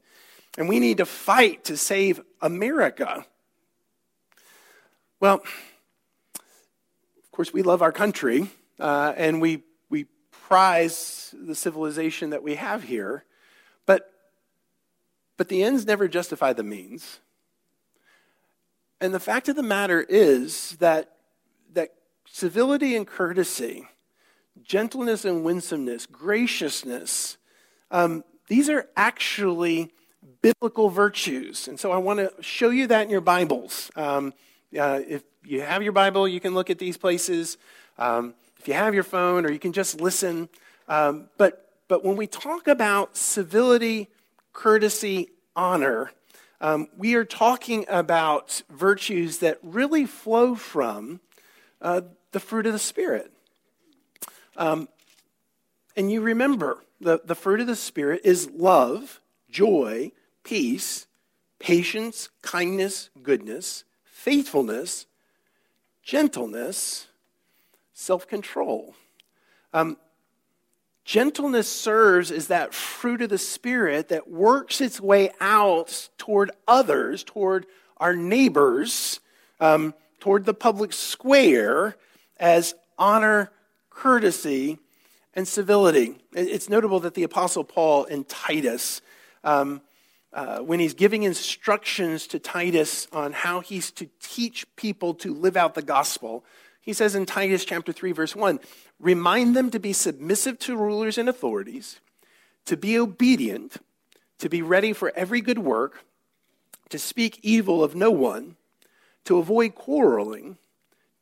And 0.56 0.68
we 0.68 0.78
need 0.78 0.98
to 0.98 1.06
fight 1.06 1.64
to 1.64 1.76
save 1.76 2.20
America. 2.40 3.26
Well, 5.18 5.42
of 6.36 7.32
course, 7.32 7.52
we 7.52 7.62
love 7.62 7.82
our 7.82 7.92
country 7.92 8.48
uh, 8.78 9.12
and 9.16 9.40
we, 9.40 9.64
we 9.90 10.06
prize 10.30 11.34
the 11.36 11.56
civilization 11.56 12.30
that 12.30 12.44
we 12.44 12.54
have 12.54 12.84
here. 12.84 13.24
But, 13.86 14.12
but 15.36 15.48
the 15.48 15.64
ends 15.64 15.84
never 15.84 16.06
justify 16.06 16.52
the 16.52 16.62
means. 16.62 17.18
And 19.00 19.14
the 19.14 19.20
fact 19.20 19.48
of 19.48 19.56
the 19.56 19.62
matter 19.62 20.04
is 20.08 20.76
that, 20.80 21.12
that 21.74 21.94
civility 22.26 22.96
and 22.96 23.06
courtesy, 23.06 23.88
gentleness 24.62 25.24
and 25.24 25.44
winsomeness, 25.44 26.06
graciousness, 26.06 27.36
um, 27.90 28.24
these 28.48 28.68
are 28.68 28.88
actually 28.96 29.92
biblical 30.42 30.90
virtues. 30.90 31.68
And 31.68 31.78
so 31.78 31.92
I 31.92 31.98
want 31.98 32.18
to 32.18 32.32
show 32.42 32.70
you 32.70 32.86
that 32.88 33.04
in 33.04 33.10
your 33.10 33.20
Bibles. 33.20 33.90
Um, 33.94 34.32
uh, 34.78 35.00
if 35.06 35.22
you 35.44 35.60
have 35.62 35.82
your 35.82 35.92
Bible, 35.92 36.26
you 36.26 36.40
can 36.40 36.54
look 36.54 36.70
at 36.70 36.78
these 36.78 36.96
places. 36.96 37.56
Um, 37.98 38.34
if 38.58 38.66
you 38.66 38.74
have 38.74 38.94
your 38.94 39.04
phone, 39.04 39.46
or 39.46 39.52
you 39.52 39.58
can 39.58 39.72
just 39.72 40.00
listen. 40.00 40.48
Um, 40.88 41.28
but, 41.36 41.72
but 41.88 42.04
when 42.04 42.16
we 42.16 42.26
talk 42.26 42.66
about 42.66 43.16
civility, 43.16 44.08
courtesy, 44.52 45.30
honor, 45.54 46.10
um, 46.60 46.88
we 46.96 47.14
are 47.14 47.24
talking 47.24 47.84
about 47.88 48.62
virtues 48.68 49.38
that 49.38 49.58
really 49.62 50.06
flow 50.06 50.54
from 50.54 51.20
uh, 51.80 52.02
the 52.32 52.40
fruit 52.40 52.66
of 52.66 52.72
the 52.72 52.78
Spirit. 52.78 53.32
Um, 54.56 54.88
and 55.96 56.10
you 56.10 56.20
remember, 56.20 56.84
the, 57.00 57.20
the 57.24 57.34
fruit 57.34 57.60
of 57.60 57.66
the 57.66 57.76
Spirit 57.76 58.22
is 58.24 58.50
love, 58.50 59.20
joy, 59.48 60.10
peace, 60.42 61.06
patience, 61.58 62.28
kindness, 62.42 63.10
goodness, 63.22 63.84
faithfulness, 64.04 65.06
gentleness, 66.02 67.06
self 67.92 68.26
control. 68.26 68.94
Um, 69.72 69.96
Gentleness 71.08 71.72
serves 71.72 72.30
as 72.30 72.48
that 72.48 72.74
fruit 72.74 73.22
of 73.22 73.30
the 73.30 73.38
Spirit 73.38 74.10
that 74.10 74.30
works 74.30 74.82
its 74.82 75.00
way 75.00 75.30
out 75.40 76.10
toward 76.18 76.50
others, 76.68 77.24
toward 77.24 77.64
our 77.96 78.14
neighbors, 78.14 79.18
um, 79.58 79.94
toward 80.20 80.44
the 80.44 80.52
public 80.52 80.92
square 80.92 81.96
as 82.38 82.74
honor, 82.98 83.50
courtesy, 83.88 84.76
and 85.32 85.48
civility. 85.48 86.18
It's 86.34 86.68
notable 86.68 87.00
that 87.00 87.14
the 87.14 87.22
Apostle 87.22 87.64
Paul 87.64 88.04
in 88.04 88.24
Titus, 88.24 89.00
um, 89.42 89.80
uh, 90.34 90.58
when 90.58 90.78
he's 90.78 90.92
giving 90.92 91.22
instructions 91.22 92.26
to 92.26 92.38
Titus 92.38 93.08
on 93.14 93.32
how 93.32 93.60
he's 93.60 93.90
to 93.92 94.10
teach 94.20 94.66
people 94.76 95.14
to 95.14 95.32
live 95.32 95.56
out 95.56 95.74
the 95.74 95.80
gospel, 95.80 96.44
he 96.88 96.94
says 96.94 97.14
in 97.14 97.26
Titus 97.26 97.66
chapter 97.66 97.92
3, 97.92 98.12
verse 98.12 98.34
1 98.34 98.60
Remind 98.98 99.54
them 99.54 99.70
to 99.72 99.78
be 99.78 99.92
submissive 99.92 100.58
to 100.60 100.74
rulers 100.74 101.18
and 101.18 101.28
authorities, 101.28 102.00
to 102.64 102.78
be 102.78 102.98
obedient, 102.98 103.76
to 104.38 104.48
be 104.48 104.62
ready 104.62 104.94
for 104.94 105.12
every 105.14 105.42
good 105.42 105.58
work, 105.58 106.06
to 106.88 106.98
speak 106.98 107.40
evil 107.42 107.84
of 107.84 107.94
no 107.94 108.10
one, 108.10 108.56
to 109.26 109.36
avoid 109.36 109.74
quarreling, 109.74 110.56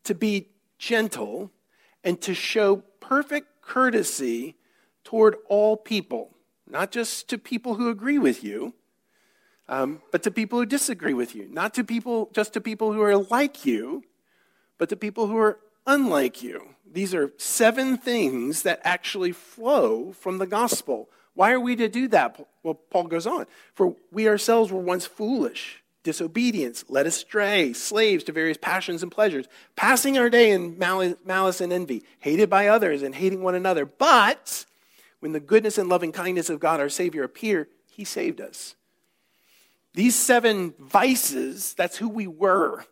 to 0.05 0.15
be 0.15 0.51
gentle, 0.79 1.51
and 2.05 2.21
to 2.21 2.33
show 2.33 2.77
perfect 3.01 3.61
courtesy 3.61 4.55
toward 5.03 5.35
all 5.49 5.77
people, 5.77 6.37
not 6.71 6.93
just 6.93 7.29
to 7.29 7.39
people 7.39 7.75
who 7.75 7.91
agree 7.91 8.21
with 8.21 8.45
you, 8.45 8.73
um, 9.69 10.01
but 10.13 10.23
to 10.23 10.31
people 10.31 10.61
who 10.61 10.67
disagree 10.67 11.15
with 11.15 11.35
you, 11.35 11.49
not 11.51 11.75
to 11.75 11.83
people 11.83 12.31
just 12.33 12.53
to 12.53 12.61
people 12.61 12.93
who 12.93 13.03
are 13.03 13.17
like 13.17 13.67
you, 13.67 14.05
but 14.79 14.89
to 14.89 14.97
people 14.97 15.27
who 15.27 15.39
are 15.39 15.59
unlike 15.87 16.43
you. 16.43 16.69
These 16.91 17.15
are 17.15 17.33
seven 17.37 17.99
things 17.99 18.63
that 18.63 18.81
actually 18.85 19.33
flow 19.33 20.13
from 20.13 20.39
the 20.39 20.47
gospel. 20.47 21.09
Why 21.35 21.53
are 21.53 21.61
we 21.61 21.77
to 21.77 21.89
do 21.89 22.09
that? 22.09 22.41
Well, 22.63 22.75
Paul 22.75 23.05
goes 23.05 23.27
on. 23.27 23.47
For 23.75 23.95
we 24.11 24.29
ourselves 24.29 24.73
were 24.73 24.81
once 24.81 25.05
foolish, 25.05 25.83
disobedience, 26.03 26.85
led 26.89 27.07
astray, 27.07 27.73
slaves 27.73 28.25
to 28.25 28.33
various 28.33 28.57
passions 28.57 29.03
and 29.03 29.13
pleasures, 29.13 29.47
passing 29.75 30.17
our 30.17 30.31
day 30.31 30.51
in 30.51 30.79
malice 30.79 31.61
and 31.61 31.73
envy, 31.73 32.05
hated 32.21 32.49
by 32.49 32.69
others 32.69 33.03
and 33.03 33.15
hating 33.15 33.43
one 33.43 33.55
another. 33.55 33.85
But 33.85 34.65
when 35.21 35.33
the 35.33 35.41
goodness 35.41 35.79
and 35.79 35.89
loving 35.89 36.13
kindness 36.13 36.49
of 36.49 36.61
God 36.61 36.81
our 36.81 36.89
Savior 36.89 37.25
appeared, 37.25 37.69
he 37.91 38.05
saved 38.05 38.41
us. 38.41 38.75
These 39.95 40.15
seven 40.15 40.75
vices, 40.79 41.75
that's 41.75 41.97
who 41.97 42.09
we 42.09 42.27
were. 42.27 42.85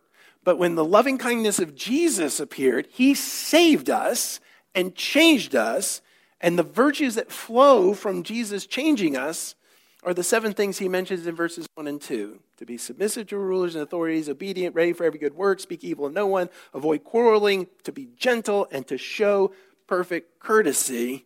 But 0.45 0.59
when 0.59 0.75
the 0.75 0.85
loving 0.85 1.17
kindness 1.17 1.59
of 1.59 1.75
Jesus 1.75 2.39
appeared, 2.39 2.87
he 2.91 3.15
saved 3.15 3.89
us 3.89 4.39
and 4.75 4.95
changed 4.95 5.55
us. 5.55 6.01
And 6.39 6.57
the 6.57 6.63
virtues 6.63 7.15
that 7.15 7.31
flow 7.31 7.95
from 7.95 8.21
Jesus 8.21 8.67
changing 8.67 9.17
us 9.17 9.55
are 10.03 10.13
the 10.13 10.23
seven 10.23 10.53
things 10.53 10.77
he 10.77 10.87
mentions 10.87 11.25
in 11.25 11.35
verses 11.35 11.67
1 11.73 11.87
and 11.87 11.99
2 11.99 12.39
to 12.57 12.65
be 12.65 12.77
submissive 12.77 13.25
to 13.27 13.37
rulers 13.37 13.73
and 13.73 13.83
authorities, 13.83 14.29
obedient, 14.29 14.75
ready 14.75 14.93
for 14.93 15.03
every 15.03 15.17
good 15.19 15.33
work, 15.33 15.59
speak 15.59 15.83
evil 15.83 16.05
of 16.05 16.13
no 16.13 16.27
one, 16.27 16.47
avoid 16.75 17.03
quarreling, 17.03 17.67
to 17.83 17.91
be 17.91 18.07
gentle, 18.15 18.67
and 18.71 18.87
to 18.87 18.99
show 18.99 19.51
perfect 19.87 20.39
courtesy 20.39 21.25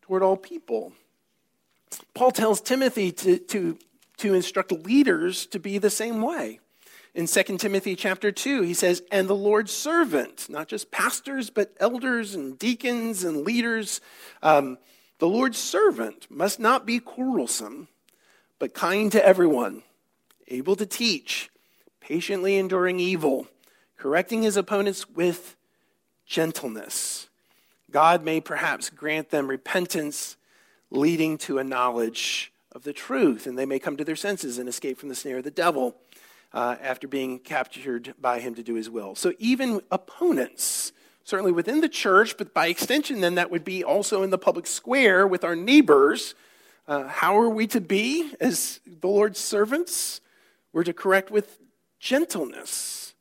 toward 0.00 0.22
all 0.22 0.38
people. 0.38 0.92
Paul 2.14 2.30
tells 2.30 2.62
Timothy 2.62 3.12
to, 3.12 3.38
to, 3.38 3.78
to 4.16 4.34
instruct 4.34 4.72
leaders 4.72 5.44
to 5.46 5.60
be 5.60 5.76
the 5.76 5.90
same 5.90 6.22
way 6.22 6.60
in 7.14 7.26
2 7.26 7.42
Timothy 7.58 7.94
chapter 7.94 8.32
2, 8.32 8.62
he 8.62 8.72
says, 8.72 9.02
and 9.10 9.28
the 9.28 9.34
Lord's 9.34 9.72
servant, 9.72 10.48
not 10.48 10.68
just 10.68 10.90
pastors, 10.90 11.50
but 11.50 11.74
elders 11.78 12.34
and 12.34 12.58
deacons 12.58 13.22
and 13.22 13.44
leaders. 13.44 14.00
Um, 14.42 14.78
the 15.18 15.28
Lord's 15.28 15.58
servant 15.58 16.26
must 16.30 16.58
not 16.58 16.86
be 16.86 16.98
quarrelsome, 16.98 17.88
but 18.58 18.72
kind 18.72 19.12
to 19.12 19.24
everyone, 19.24 19.82
able 20.48 20.74
to 20.76 20.86
teach, 20.86 21.50
patiently 22.00 22.56
enduring 22.56 22.98
evil, 22.98 23.46
correcting 23.98 24.42
his 24.42 24.56
opponents 24.56 25.08
with 25.10 25.54
gentleness. 26.24 27.28
God 27.90 28.24
may 28.24 28.40
perhaps 28.40 28.88
grant 28.88 29.28
them 29.28 29.48
repentance 29.48 30.36
leading 30.90 31.36
to 31.38 31.58
a 31.58 31.64
knowledge 31.64 32.52
of 32.72 32.84
the 32.84 32.94
truth, 32.94 33.46
and 33.46 33.58
they 33.58 33.66
may 33.66 33.78
come 33.78 33.98
to 33.98 34.04
their 34.04 34.16
senses 34.16 34.56
and 34.56 34.66
escape 34.66 34.98
from 34.98 35.10
the 35.10 35.14
snare 35.14 35.38
of 35.38 35.44
the 35.44 35.50
devil 35.50 35.94
uh, 36.54 36.76
after 36.80 37.08
being 37.08 37.38
captured 37.38 38.14
by 38.20 38.40
him 38.40 38.54
to 38.54 38.62
do 38.62 38.74
his 38.74 38.90
will. 38.90 39.14
So 39.14 39.32
even 39.38 39.80
opponents, 39.90 40.92
certainly 41.24 41.52
within 41.52 41.80
the 41.80 41.88
church, 41.88 42.36
but 42.36 42.52
by 42.52 42.66
extension, 42.66 43.20
then 43.20 43.34
that 43.36 43.50
would 43.50 43.64
be 43.64 43.82
also 43.82 44.22
in 44.22 44.30
the 44.30 44.38
public 44.38 44.66
square 44.66 45.26
with 45.26 45.44
our 45.44 45.56
neighbors. 45.56 46.34
Uh, 46.86 47.04
how 47.08 47.38
are 47.38 47.48
we 47.48 47.66
to 47.68 47.80
be 47.80 48.32
as 48.40 48.80
the 48.86 49.08
Lord's 49.08 49.38
servants? 49.38 50.20
We're 50.72 50.84
to 50.84 50.92
correct 50.92 51.30
with 51.30 51.58
gentleness 52.00 53.14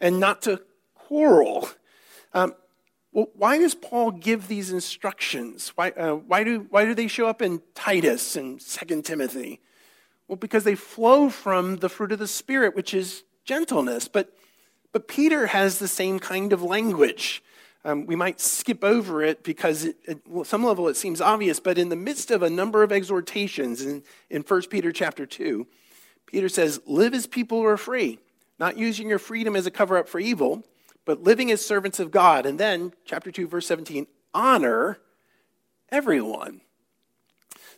and 0.00 0.18
not 0.18 0.42
to 0.42 0.60
quarrel. 0.94 1.68
Um, 2.32 2.54
well, 3.12 3.28
why 3.34 3.58
does 3.58 3.76
Paul 3.76 4.10
give 4.10 4.48
these 4.48 4.72
instructions? 4.72 5.68
Why, 5.76 5.90
uh, 5.90 6.16
why, 6.16 6.42
do, 6.42 6.66
why 6.68 6.84
do 6.84 6.94
they 6.94 7.06
show 7.06 7.28
up 7.28 7.40
in 7.40 7.62
Titus 7.74 8.34
and 8.34 8.60
2 8.60 9.02
Timothy? 9.02 9.60
Well, 10.28 10.36
because 10.36 10.64
they 10.64 10.74
flow 10.74 11.28
from 11.28 11.76
the 11.76 11.88
fruit 11.88 12.12
of 12.12 12.18
the 12.18 12.26
Spirit, 12.26 12.74
which 12.74 12.94
is 12.94 13.24
gentleness. 13.44 14.08
But, 14.08 14.32
but 14.92 15.08
Peter 15.08 15.48
has 15.48 15.78
the 15.78 15.88
same 15.88 16.18
kind 16.18 16.52
of 16.52 16.62
language. 16.62 17.42
Um, 17.84 18.06
we 18.06 18.16
might 18.16 18.40
skip 18.40 18.82
over 18.82 19.22
it 19.22 19.44
because 19.44 19.84
it, 19.84 19.96
at 20.08 20.46
some 20.46 20.64
level 20.64 20.88
it 20.88 20.96
seems 20.96 21.20
obvious, 21.20 21.60
but 21.60 21.76
in 21.76 21.90
the 21.90 21.96
midst 21.96 22.30
of 22.30 22.42
a 22.42 22.48
number 22.48 22.82
of 22.82 22.90
exhortations 22.90 23.82
in, 23.84 24.02
in 24.30 24.42
1 24.42 24.62
Peter 24.70 24.90
chapter 24.90 25.26
2, 25.26 25.66
Peter 26.24 26.48
says, 26.48 26.80
Live 26.86 27.12
as 27.12 27.26
people 27.26 27.58
who 27.58 27.66
are 27.66 27.76
free, 27.76 28.18
not 28.58 28.78
using 28.78 29.08
your 29.08 29.18
freedom 29.18 29.54
as 29.54 29.66
a 29.66 29.70
cover 29.70 29.98
up 29.98 30.08
for 30.08 30.18
evil, 30.18 30.64
but 31.04 31.22
living 31.22 31.50
as 31.50 31.64
servants 31.64 32.00
of 32.00 32.10
God. 32.10 32.46
And 32.46 32.58
then, 32.58 32.94
chapter 33.04 33.30
2, 33.30 33.46
verse 33.46 33.66
17, 33.66 34.06
honor 34.32 34.98
everyone. 35.90 36.62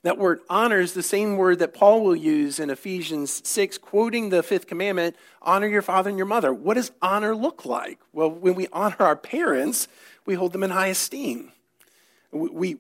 That 0.06 0.18
word 0.18 0.42
honor 0.48 0.78
is 0.78 0.92
the 0.92 1.02
same 1.02 1.36
word 1.36 1.58
that 1.58 1.74
Paul 1.74 2.04
will 2.04 2.14
use 2.14 2.60
in 2.60 2.70
Ephesians 2.70 3.42
6, 3.44 3.76
quoting 3.78 4.28
the 4.28 4.40
fifth 4.40 4.68
commandment 4.68 5.16
honor 5.42 5.66
your 5.66 5.82
father 5.82 6.08
and 6.08 6.16
your 6.16 6.28
mother. 6.28 6.54
What 6.54 6.74
does 6.74 6.92
honor 7.02 7.34
look 7.34 7.64
like? 7.64 7.98
Well, 8.12 8.30
when 8.30 8.54
we 8.54 8.68
honor 8.72 8.94
our 9.00 9.16
parents, 9.16 9.88
we 10.24 10.34
hold 10.34 10.52
them 10.52 10.62
in 10.62 10.70
high 10.70 10.86
esteem. 10.86 11.50
We, 12.30 12.76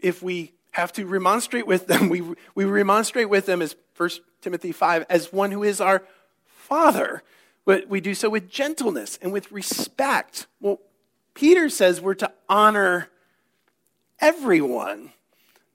if 0.00 0.22
we 0.22 0.54
have 0.70 0.90
to 0.94 1.04
remonstrate 1.04 1.66
with 1.66 1.86
them, 1.86 2.08
we, 2.08 2.22
we 2.54 2.64
remonstrate 2.64 3.28
with 3.28 3.44
them 3.44 3.60
as 3.60 3.76
1 3.98 4.08
Timothy 4.40 4.72
5 4.72 5.04
as 5.10 5.30
one 5.34 5.50
who 5.50 5.64
is 5.64 5.82
our 5.82 6.02
father. 6.46 7.22
But 7.66 7.88
we 7.88 8.00
do 8.00 8.14
so 8.14 8.30
with 8.30 8.48
gentleness 8.48 9.18
and 9.20 9.34
with 9.34 9.52
respect. 9.52 10.46
Well, 10.62 10.80
Peter 11.34 11.68
says 11.68 12.00
we're 12.00 12.14
to 12.14 12.32
honor 12.48 13.10
everyone. 14.18 15.12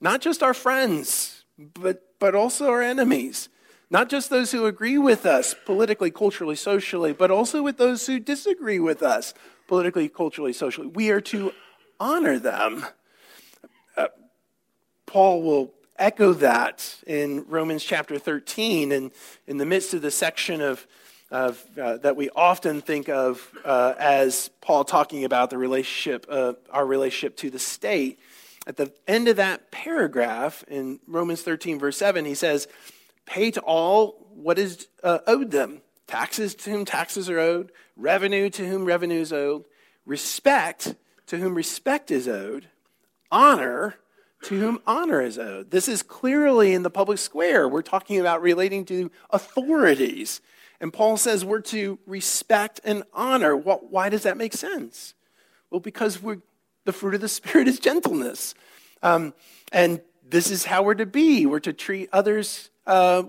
Not 0.02 0.22
just 0.22 0.42
our 0.42 0.54
friends, 0.54 1.44
but, 1.58 2.04
but 2.20 2.36
also 2.36 2.70
our 2.70 2.82
enemies. 2.82 3.50
Not 3.92 4.10
just 4.10 4.30
those 4.30 4.52
who 4.52 4.66
agree 4.66 4.98
with 4.98 5.26
us 5.26 5.56
politically, 5.66 6.12
culturally, 6.12 6.56
socially, 6.56 7.12
but 7.12 7.32
also 7.32 7.64
with 7.64 7.78
those 7.78 8.06
who 8.06 8.20
disagree 8.20 8.80
with 8.80 9.02
us 9.02 9.34
politically, 9.68 10.08
culturally, 10.10 10.54
socially. 10.54 10.88
We 10.88 11.10
are 11.10 11.22
to 11.22 11.54
honor 12.00 12.38
them. 12.40 12.86
Uh, 13.98 14.08
Paul 15.06 15.42
will 15.42 15.74
echo 15.98 16.34
that 16.34 16.96
in 17.06 17.46
Romans 17.48 17.84
chapter 17.84 18.18
13 18.18 18.92
and 18.92 19.12
in 19.48 19.58
the 19.58 19.66
midst 19.66 19.94
of 19.94 20.02
the 20.02 20.12
section 20.12 20.62
of, 20.62 20.86
of 21.30 21.64
uh, 21.78 21.98
that 21.98 22.16
we 22.16 22.30
often 22.36 22.82
think 22.82 23.10
of 23.10 23.52
uh, 23.66 23.96
as 24.00 24.50
Paul 24.62 24.86
talking 24.86 25.26
about 25.26 25.50
the 25.50 25.58
relationship, 25.58 26.26
uh, 26.30 26.54
our 26.70 26.86
relationship 26.86 27.36
to 27.38 27.50
the 27.50 27.60
state 27.60 28.20
at 28.70 28.78
the 28.78 28.94
end 29.08 29.28
of 29.28 29.38
that 29.38 29.72
paragraph 29.72 30.64
in 30.68 31.00
Romans 31.08 31.42
13, 31.42 31.80
verse 31.80 31.98
7, 31.98 32.24
he 32.24 32.36
says, 32.36 32.68
Pay 33.26 33.50
to 33.50 33.62
all 33.62 34.28
what 34.32 34.60
is 34.60 34.88
uh, 35.04 35.20
owed 35.26 35.50
them 35.50 35.82
taxes 36.06 36.54
to 36.54 36.70
whom 36.70 36.86
taxes 36.86 37.32
are 37.32 37.40
owed, 37.40 37.72
revenue 37.96 38.48
to 38.52 38.68
whom 38.68 38.86
revenue 38.86 39.22
is 39.22 39.34
owed, 39.34 39.66
respect 40.06 40.94
to 41.26 41.38
whom 41.38 41.56
respect 41.56 42.12
is 42.12 42.28
owed, 42.28 42.68
honor 43.32 43.96
to 44.44 44.60
whom 44.60 44.80
honor 44.86 45.20
is 45.20 45.40
owed. 45.40 45.72
This 45.72 45.88
is 45.88 46.04
clearly 46.04 46.74
in 46.74 46.84
the 46.84 46.92
public 46.92 47.18
square. 47.18 47.68
We're 47.68 47.82
talking 47.82 48.20
about 48.20 48.44
relating 48.44 48.86
to 48.86 49.10
authorities. 49.32 50.42
And 50.80 50.94
Paul 50.94 51.18
says 51.18 51.44
we're 51.44 51.62
to 51.62 51.98
respect 52.06 52.82
and 52.84 53.04
honor. 53.14 53.58
why 53.58 54.10
does 54.10 54.24
that 54.24 54.38
make 54.38 54.54
sense? 54.54 55.16
Well, 55.72 55.80
because 55.80 56.22
the 56.86 56.94
fruit 56.94 57.16
of 57.16 57.22
the 57.22 57.30
Spirit 57.30 57.68
is 57.68 57.80
gentleness. 57.80 58.56
Um, 59.02 59.34
and 59.72 60.02
this 60.28 60.52
is 60.52 60.66
how 60.66 60.84
we're 60.84 60.96
to 60.96 61.06
be. 61.06 61.46
We're 61.46 61.60
to 61.62 61.74
treat 61.74 62.10
others 62.12 62.70
uh, 62.86 63.24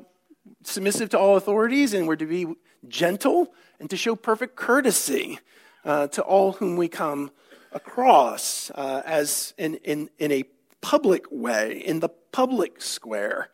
submissive 0.65 1.11
to 1.11 1.19
all 1.19 1.37
authorities, 1.37 1.95
and 1.95 2.07
we're 2.07 2.17
to 2.17 2.27
be 2.27 2.47
gentle 2.89 3.53
and 3.79 3.89
to 3.91 3.97
show 3.97 4.17
perfect 4.17 4.57
courtesy 4.57 5.39
uh, 5.85 6.09
to 6.09 6.23
all 6.23 6.53
whom 6.53 6.77
we 6.77 6.89
come 6.89 7.31
across 7.73 8.71
uh, 8.75 9.03
as 9.05 9.55
in, 9.57 9.77
in, 9.77 10.11
in 10.19 10.33
a 10.33 10.45
public 10.81 11.25
way, 11.31 11.79
in 11.79 12.01
the 12.01 12.09
public 12.09 12.83
square. 12.83 13.51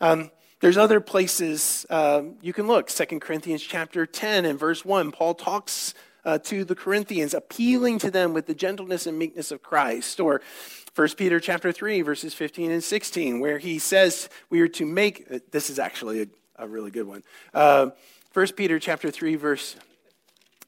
Um, 0.00 0.30
there's 0.60 0.76
other 0.76 1.00
places 1.00 1.86
um, 1.90 2.36
you 2.42 2.52
can 2.52 2.66
look. 2.66 2.88
2 2.88 3.20
Corinthians 3.20 3.62
chapter 3.62 4.06
10 4.06 4.44
and 4.44 4.58
verse 4.58 4.84
1, 4.84 5.10
Paul 5.12 5.34
talks 5.34 5.94
uh, 6.24 6.38
to 6.38 6.64
the 6.64 6.74
Corinthians, 6.74 7.34
appealing 7.34 7.98
to 7.98 8.10
them 8.10 8.32
with 8.32 8.46
the 8.46 8.54
gentleness 8.54 9.06
and 9.06 9.18
meekness 9.18 9.50
of 9.50 9.62
Christ. 9.62 10.20
Or 10.20 10.40
1 10.94 11.08
Peter 11.16 11.40
chapter 11.40 11.72
3, 11.72 12.02
verses 12.02 12.34
15 12.34 12.70
and 12.70 12.84
16, 12.84 13.40
where 13.40 13.58
he 13.58 13.78
says 13.78 14.28
we 14.48 14.60
are 14.60 14.68
to 14.68 14.86
make, 14.86 15.26
uh, 15.32 15.38
this 15.50 15.70
is 15.70 15.78
actually 15.78 16.22
a, 16.22 16.26
a 16.56 16.68
really 16.68 16.90
good 16.90 17.06
one. 17.06 17.22
Uh, 17.54 17.90
1 18.32 18.46
Peter 18.52 18.78
chapter 18.78 19.10
3, 19.10 19.36
verse, 19.36 19.76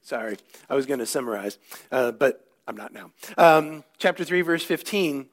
sorry, 0.03 0.37
I 0.69 0.75
was 0.75 0.87
going 0.87 1.01
to 1.01 1.07
summarize, 1.07 1.59
uh, 1.91 2.13
but 2.13 2.47
I'm 2.67 2.77
not 2.77 2.93
now. 2.93 3.11
Um, 3.37 3.85
chapter 3.99 4.25
3, 4.25 4.43
verse 4.43 4.65
15 4.65 5.29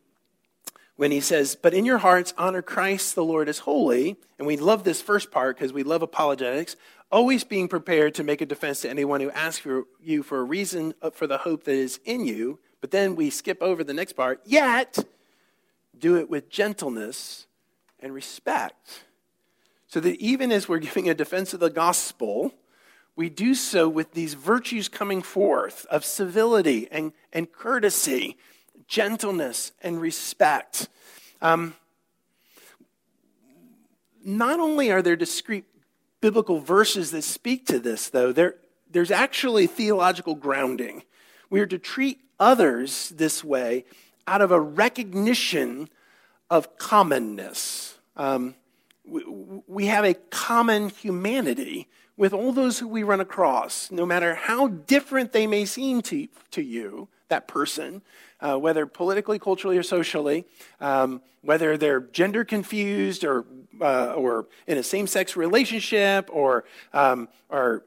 when 1.00 1.12
he 1.12 1.22
says, 1.22 1.56
But 1.56 1.74
in 1.74 1.86
your 1.86 2.00
hearts, 2.00 2.34
honor 2.38 2.62
Christ 2.62 3.16
the 3.16 3.24
Lord 3.24 3.48
as 3.48 3.60
holy. 3.60 4.18
And 4.38 4.46
we 4.46 4.58
love 4.58 4.84
this 4.84 5.02
first 5.02 5.32
part 5.32 5.56
because 5.56 5.72
we 5.72 5.84
love 5.84 6.02
apologetics, 6.02 6.76
always 7.12 7.44
being 7.44 7.68
prepared 7.68 8.14
to 8.16 8.24
make 8.24 8.42
a 8.42 8.46
defense 8.46 8.82
to 8.82 8.90
anyone 8.90 9.22
who 9.22 9.32
asks 9.32 9.60
for 9.60 9.86
you 10.02 10.24
for 10.24 10.40
a 10.40 10.44
reason 10.44 10.94
for 11.14 11.28
the 11.28 11.40
hope 11.40 11.64
that 11.64 11.76
is 11.76 12.00
in 12.06 12.26
you. 12.26 12.60
But 12.82 12.92
then 12.92 13.16
we 13.16 13.30
skip 13.30 13.62
over 13.62 13.84
the 13.84 13.94
next 13.94 14.14
part, 14.14 14.42
yet 14.46 14.98
do 15.98 16.18
it 16.18 16.30
with 16.30 16.50
gentleness 16.50 17.48
and 18.00 18.14
respect. 18.14 19.04
So 19.88 20.00
that 20.00 20.20
even 20.20 20.52
as 20.52 20.70
we're 20.70 20.80
giving 20.80 21.10
a 21.10 21.14
defense 21.14 21.54
of 21.54 21.60
the 21.60 21.70
gospel, 21.70 22.54
we 23.16 23.30
do 23.30 23.54
so 23.56 23.90
with 23.90 24.14
these 24.14 24.34
virtues 24.34 24.88
coming 24.88 25.22
forth 25.22 25.86
of 25.90 26.06
civility 26.06 26.88
and, 26.92 27.12
and 27.34 27.52
courtesy 27.52 28.38
gentleness, 28.90 29.72
and 29.82 30.02
respect. 30.02 30.90
Um, 31.42 31.76
not 34.26 34.60
only 34.60 34.92
are 34.92 35.02
there 35.02 35.16
discrete 35.16 35.69
biblical 36.22 36.60
verses 36.60 37.12
that 37.12 37.24
speak 37.24 37.66
to 37.68 37.80
this, 37.80 38.10
though, 38.10 38.32
there, 38.32 38.56
there's 38.90 39.12
actually 39.12 39.68
theological 39.68 40.36
grounding. 40.36 41.04
We 41.50 41.60
are 41.62 41.68
to 41.68 41.78
treat 41.78 42.20
others 42.40 43.10
this 43.10 43.44
way 43.44 43.86
out 44.28 44.42
of 44.42 44.52
a 44.52 44.60
recognition 44.60 45.90
of 46.50 46.78
commonness. 46.78 47.98
Um, 48.16 48.56
we, 49.06 49.24
we 49.68 49.86
have 49.88 50.06
a 50.06 50.14
common 50.14 50.90
humanity 50.90 51.88
with 52.18 52.34
all 52.34 52.52
those 52.52 52.80
who 52.80 52.88
we 52.88 53.02
run 53.02 53.22
across, 53.22 53.90
no 53.92 54.06
matter 54.06 54.36
how 54.36 54.68
different 54.68 55.32
they 55.32 55.48
may 55.48 55.64
seem 55.66 56.02
to, 56.02 56.28
to 56.52 56.62
you, 56.62 57.08
that 57.30 57.48
person, 57.48 58.02
uh, 58.42 58.58
whether 58.58 58.86
politically, 58.86 59.40
culturally, 59.40 59.78
or 59.78 59.84
socially, 59.84 60.46
um, 60.82 61.22
whether 61.42 61.78
they're 61.78 62.02
gender 62.02 62.44
confused 62.44 63.24
or, 63.24 63.46
uh, 63.82 64.14
or 64.14 64.48
in 64.68 64.78
a 64.78 64.84
same 64.84 65.08
sex 65.08 65.36
relationship 65.36 66.30
or, 66.32 66.66
um, 66.94 67.28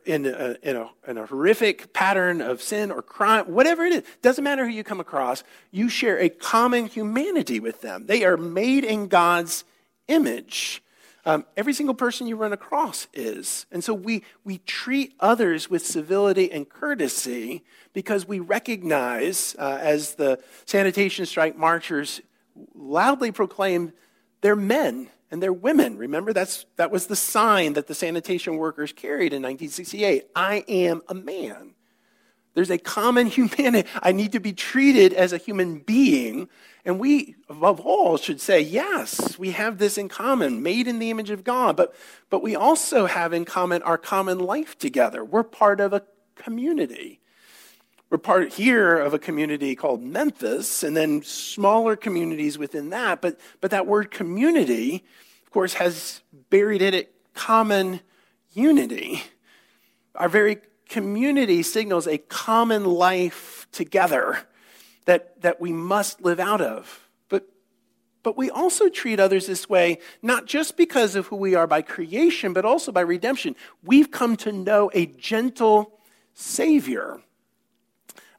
in, 0.05 0.27
a, 0.27 0.57
in, 0.63 0.77
a, 0.77 0.91
in 1.07 1.19
a 1.19 1.27
horrific 1.27 1.93
pattern 1.93 2.41
of 2.41 2.63
sin 2.63 2.91
or 2.91 3.03
crime, 3.03 3.47
whatever 3.47 3.85
it 3.85 3.93
is, 3.93 4.03
doesn't 4.23 4.45
matter 4.45 4.65
who 4.65 4.73
you 4.73 4.85
come 4.85 5.01
across, 5.01 5.45
you 5.71 5.89
share 5.89 6.19
a 6.19 6.29
common 6.29 6.87
humanity 6.87 7.61
with 7.61 7.81
them. 7.81 8.07
They 8.07 8.25
are 8.25 8.37
made 8.37 8.85
in 8.85 9.09
God's 9.09 9.65
image. 10.09 10.83
Um, 11.25 11.47
every 11.57 11.73
single 11.73 11.95
person 11.95 12.27
you 12.27 12.35
run 12.35 12.53
across 12.53 13.07
is. 13.15 13.67
And 13.71 13.85
so 13.85 13.95
we, 13.95 14.25
we 14.45 14.59
treat 14.59 15.15
others 15.21 15.71
with 15.71 15.87
civility 15.87 16.51
and 16.51 16.69
courtesy 16.69 17.63
because 17.93 18.27
we 18.27 18.41
recognize, 18.41 19.55
uh, 19.59 19.79
as 19.81 20.17
the 20.17 20.41
sanitation 20.65 21.25
strike 21.27 21.57
marchers 21.57 22.21
loudly 22.75 23.31
proclaim, 23.31 23.93
they're 24.41 24.57
men 24.57 25.09
and 25.33 25.43
they're 25.43 25.53
women. 25.53 25.97
Remember, 25.97 26.35
that's, 26.35 26.67
that 26.77 26.91
was 26.91 27.07
the 27.07 27.17
sign 27.17 27.73
that 27.73 27.87
the 27.87 27.95
sanitation 27.95 28.59
workers 28.59 28.93
carried 28.93 29.33
in 29.33 29.43
1968 29.43 30.27
I 30.37 30.63
am 30.69 31.01
a 31.09 31.15
man. 31.15 31.75
There's 32.55 32.71
a 32.71 32.77
common 32.77 33.27
humanity. 33.29 33.89
I 34.03 34.13
need 34.13 34.33
to 34.33 34.41
be 34.41 34.53
treated 34.53 35.15
as 35.15 35.33
a 35.33 35.39
human 35.39 35.79
being. 35.79 36.51
And 36.85 37.01
we, 37.01 37.37
above 37.49 37.81
all, 37.81 38.19
should 38.19 38.43
say, 38.43 38.61
yes, 38.61 39.39
we 39.39 39.53
have 39.53 39.79
this 39.79 39.97
in 39.97 40.11
common, 40.11 40.63
made 40.63 40.87
in 40.87 40.99
the 40.99 41.11
image 41.11 41.31
of 41.31 41.45
God. 41.45 41.77
But, 41.77 41.95
but 42.29 42.43
we 42.43 42.55
also 42.55 43.07
have 43.07 43.33
in 43.33 43.47
common 43.47 43.83
our 43.83 43.99
common 43.99 44.39
life 44.39 44.77
together. 44.77 45.25
We're 45.25 45.45
part 45.45 45.81
of 45.81 45.95
a 45.95 46.03
community. 46.35 47.22
We're 48.13 48.19
part 48.19 48.53
here 48.53 48.99
of 48.99 49.15
a 49.15 49.19
community 49.19 49.75
called 49.75 50.03
Memphis, 50.03 50.83
and 50.83 50.95
then 50.95 51.23
smaller 51.23 51.97
communities 51.97 52.59
within 52.59 52.91
that. 52.91 53.23
But, 53.23 53.41
but 53.63 53.71
that 53.71 53.87
word 53.87 54.11
community, 54.11 55.03
of 55.47 55.51
course, 55.51 55.73
has 55.73 56.21
buried 56.51 56.83
in 56.83 56.93
it 56.93 57.15
common 57.33 58.01
unity. 58.53 59.23
Our 60.15 60.29
very 60.29 60.59
community 60.91 61.63
signals 61.63 62.07
a 62.07 62.19
common 62.19 62.85
life 62.85 63.67
together 63.73 64.41
that, 65.07 65.41
that 65.41 65.59
we 65.59 65.73
must 65.73 66.21
live 66.21 66.39
out 66.39 66.61
of. 66.61 67.09
But, 67.31 67.49
but 68.23 68.37
we 68.37 68.51
also 68.51 68.91
treat 68.91 69.21
others 69.21 69.47
this 69.47 69.71
way, 69.71 70.01
not 70.21 70.45
just 70.45 70.77
because 70.77 71.17
of 71.17 71.29
who 71.29 71.37
we 71.37 71.55
are 71.55 71.67
by 71.67 71.81
creation, 71.81 72.53
but 72.53 72.67
also 72.67 72.93
by 72.93 73.01
redemption. 73.01 73.57
We've 73.83 74.11
come 74.11 74.37
to 74.37 74.53
know 74.53 74.91
a 74.93 75.07
gentle 75.07 75.99
Savior. 76.35 77.23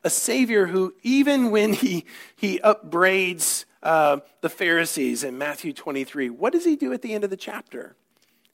A 0.03 0.09
Savior 0.09 0.67
who, 0.67 0.93
even 1.03 1.51
when 1.51 1.73
he, 1.73 2.05
he 2.35 2.59
upbraids 2.59 3.65
uh, 3.81 4.19
the 4.41 4.49
Pharisees 4.49 5.23
in 5.23 5.37
Matthew 5.37 5.73
23, 5.73 6.29
what 6.29 6.53
does 6.53 6.65
he 6.65 6.75
do 6.75 6.93
at 6.93 7.01
the 7.01 7.13
end 7.13 7.23
of 7.23 7.29
the 7.29 7.37
chapter? 7.37 7.95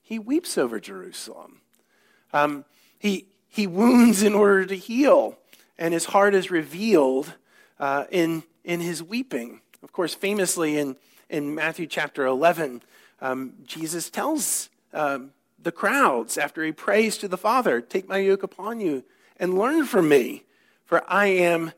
He 0.02 0.18
weeps 0.18 0.58
over 0.58 0.80
Jerusalem. 0.80 1.60
Um, 2.32 2.64
he, 2.98 3.26
he 3.48 3.66
wounds 3.66 4.22
in 4.22 4.34
order 4.34 4.64
to 4.66 4.76
heal, 4.76 5.38
and 5.78 5.94
his 5.94 6.06
heart 6.06 6.34
is 6.34 6.50
revealed 6.50 7.34
uh, 7.78 8.04
in, 8.10 8.44
in 8.64 8.80
his 8.80 9.02
weeping. 9.02 9.60
Of 9.82 9.92
course, 9.92 10.14
famously 10.14 10.78
in, 10.78 10.96
in 11.28 11.54
Matthew 11.54 11.86
chapter 11.86 12.26
11, 12.26 12.82
um, 13.20 13.54
Jesus 13.64 14.10
tells 14.10 14.68
um, 14.92 15.30
the 15.62 15.72
crowds 15.72 16.38
after 16.38 16.64
he 16.64 16.72
prays 16.72 17.18
to 17.18 17.28
the 17.28 17.38
Father, 17.38 17.80
Take 17.80 18.08
my 18.08 18.18
yoke 18.18 18.42
upon 18.42 18.80
you 18.80 19.04
and 19.38 19.58
learn 19.58 19.86
from 19.86 20.08
me, 20.08 20.44
for 20.90 21.04
I 21.06 21.26
am 21.26 21.70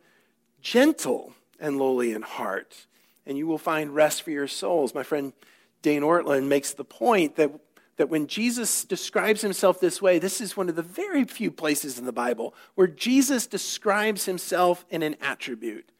gentle 0.62 1.34
and 1.60 1.76
lowly 1.76 2.14
in 2.14 2.22
heart, 2.22 2.86
and 3.26 3.36
you 3.36 3.46
will 3.46 3.58
find 3.58 3.94
rest 3.94 4.22
for 4.22 4.30
your 4.30 4.48
souls. 4.48 4.94
My 4.94 5.02
friend 5.02 5.34
Dane 5.82 6.00
Ortlund 6.00 6.48
makes 6.48 6.72
the 6.72 6.82
point 6.84 7.36
that 7.36 7.52
that 7.98 8.08
when 8.08 8.26
Jesus 8.26 8.84
describes 8.84 9.42
himself 9.42 9.78
this 9.78 10.00
way, 10.00 10.18
this 10.18 10.40
is 10.40 10.56
one 10.56 10.70
of 10.70 10.76
the 10.76 10.82
very 10.82 11.24
few 11.24 11.50
places 11.50 11.98
in 11.98 12.06
the 12.06 12.12
Bible 12.12 12.54
where 12.74 12.86
Jesus 12.86 13.46
describes 13.46 14.24
himself 14.24 14.86
in 14.88 15.02
an 15.02 15.14
attribute. 15.20 15.92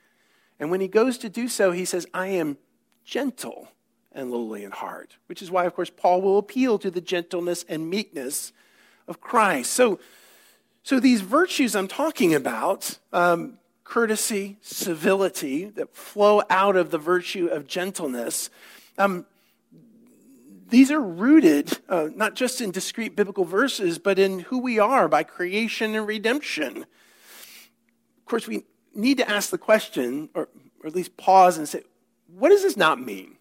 And 0.59 0.71
when 0.71 0.81
he 0.81 0.89
goes 0.89 1.19
to 1.19 1.29
do 1.29 1.49
so, 1.49 1.71
he 1.71 1.85
says, 1.85 2.07
I 2.15 2.29
am 2.29 2.57
gentle 3.05 3.69
and 4.11 4.31
lowly 4.31 4.65
in 4.65 4.71
heart, 4.71 5.19
which 5.27 5.43
is 5.43 5.51
why, 5.51 5.67
of 5.67 5.75
course, 5.75 5.91
Paul 5.91 6.23
will 6.23 6.39
appeal 6.39 6.79
to 6.79 6.91
the 6.91 7.03
gentleness 7.03 7.63
and 7.69 7.91
meekness 7.91 8.55
of 9.07 9.21
Christ. 9.21 9.71
So, 9.71 10.01
so 10.83 10.99
these 10.99 11.21
virtues 11.21 11.77
I'm 11.77 11.89
talking 11.89 12.35
about, 12.35 12.99
um, 13.13 13.59
courtesy, 13.85 14.59
civility, 14.63 15.67
that 15.67 15.95
flow 15.95 16.43
out 16.51 16.77
of 16.77 16.91
the 16.91 16.99
virtue 16.99 17.47
of 17.47 17.67
gentleness, 17.67 18.51
um, 18.99 19.27
these 20.69 20.91
are 20.91 21.01
rooted 21.01 21.79
uh, 21.89 22.09
not 22.15 22.35
just 22.35 22.63
in 22.63 22.71
discrete 22.71 23.15
biblical 23.15 23.45
verses, 23.45 23.99
but 23.99 24.19
in 24.19 24.41
who 24.41 24.59
we 24.59 24.79
are 24.79 25.07
by 25.07 25.23
creation 25.23 25.95
and 25.95 26.07
redemption. 26.07 26.79
Of 26.79 28.25
course, 28.25 28.49
we 28.49 28.65
need 28.95 29.19
to 29.19 29.29
ask 29.29 29.51
the 29.51 29.59
question, 29.59 30.31
or, 30.35 30.49
or 30.81 30.87
at 30.87 30.95
least 30.95 31.17
pause 31.19 31.59
and 31.59 31.69
say, 31.69 31.83
what 32.35 32.49
does 32.49 32.63
this 32.63 32.77
not 32.77 32.99
mean? 32.99 33.37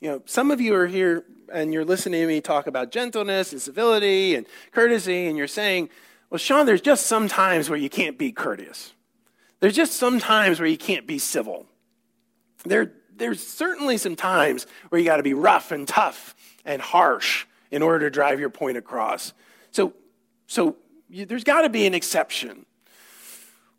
You 0.00 0.10
know, 0.10 0.22
some 0.24 0.52
of 0.52 0.60
you 0.60 0.74
are 0.76 0.86
here 0.86 1.24
and 1.52 1.72
you're 1.72 1.84
listening 1.84 2.20
to 2.20 2.26
me 2.28 2.40
talk 2.40 2.68
about 2.68 2.92
gentleness 2.92 3.52
and 3.52 3.60
civility 3.60 4.36
and 4.36 4.46
courtesy, 4.70 5.26
and 5.26 5.36
you're 5.36 5.48
saying, 5.48 5.90
well, 6.30 6.38
Sean, 6.38 6.66
there's 6.66 6.80
just 6.80 7.06
some 7.06 7.28
times 7.28 7.70
where 7.70 7.78
you 7.78 7.88
can't 7.88 8.18
be 8.18 8.32
courteous. 8.32 8.92
There's 9.60 9.74
just 9.74 9.94
some 9.94 10.18
times 10.18 10.60
where 10.60 10.68
you 10.68 10.76
can't 10.76 11.06
be 11.06 11.18
civil. 11.18 11.66
There, 12.64 12.92
there's 13.16 13.44
certainly 13.44 13.96
some 13.96 14.14
times 14.14 14.66
where 14.88 15.00
you 15.00 15.04
got 15.04 15.16
to 15.16 15.22
be 15.22 15.34
rough 15.34 15.72
and 15.72 15.86
tough 15.88 16.34
and 16.64 16.80
harsh 16.82 17.46
in 17.70 17.82
order 17.82 18.06
to 18.06 18.10
drive 18.10 18.40
your 18.40 18.50
point 18.50 18.76
across. 18.76 19.32
So, 19.70 19.94
so 20.46 20.76
you, 21.08 21.24
there's 21.24 21.44
got 21.44 21.62
to 21.62 21.68
be 21.68 21.86
an 21.86 21.94
exception. 21.94 22.66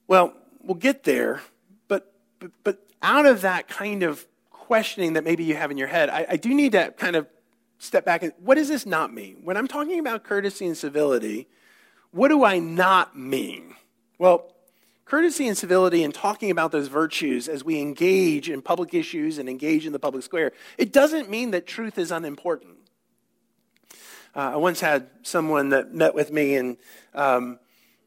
Well, 0.08 0.34
we'll 0.62 0.76
get 0.76 1.04
there, 1.04 1.42
but, 1.88 2.14
but, 2.40 2.52
but 2.64 2.88
out 3.02 3.26
of 3.26 3.42
that 3.42 3.68
kind 3.68 4.04
of 4.04 4.26
questioning 4.50 5.14
that 5.14 5.24
maybe 5.24 5.44
you 5.44 5.56
have 5.56 5.72
in 5.72 5.78
your 5.78 5.88
head, 5.88 6.10
I, 6.10 6.26
I 6.30 6.36
do 6.36 6.54
need 6.54 6.74
to 6.74 6.92
kind 6.98 7.16
of 7.16 7.28
step 7.78 8.04
back 8.04 8.24
and 8.24 8.34
what 8.40 8.56
does 8.56 8.68
this 8.68 8.86
not 8.86 9.14
mean? 9.14 9.38
When 9.44 9.56
I'm 9.56 9.68
talking 9.68 10.00
about 10.00 10.24
courtesy 10.24 10.66
and 10.66 10.78
civility, 10.78 11.48
what 12.12 12.30
do 12.30 12.44
I 12.44 12.60
not 12.60 13.18
mean? 13.18 13.76
Well, 14.18 14.54
courtesy 15.06 15.48
and 15.48 15.58
civility 15.58 16.04
and 16.04 16.14
talking 16.14 16.52
about 16.52 16.72
those 16.72 16.88
virtues 16.88 17.48
as 17.48 17.64
we 17.64 17.80
engage 17.80 18.50
in 18.50 18.62
public 18.62 18.94
issues 18.94 19.38
and 19.38 19.50
engage 19.50 19.86
in 19.86 19.94
the 19.94 20.00
public 20.00 20.24
square, 20.24 20.52
it 20.78 20.92
doesn't 20.92 21.30
mean 21.30 21.52
that 21.52 21.68
truth 21.68 21.98
is 21.98 22.12
unimportant. 22.12 22.78
Uh, 24.36 24.52
I 24.54 24.56
once 24.58 24.80
had 24.80 25.10
someone 25.24 25.70
that 25.70 25.94
met 25.94 26.14
with 26.14 26.32
me 26.32 26.56
and 26.56 26.78
um, 27.14 27.60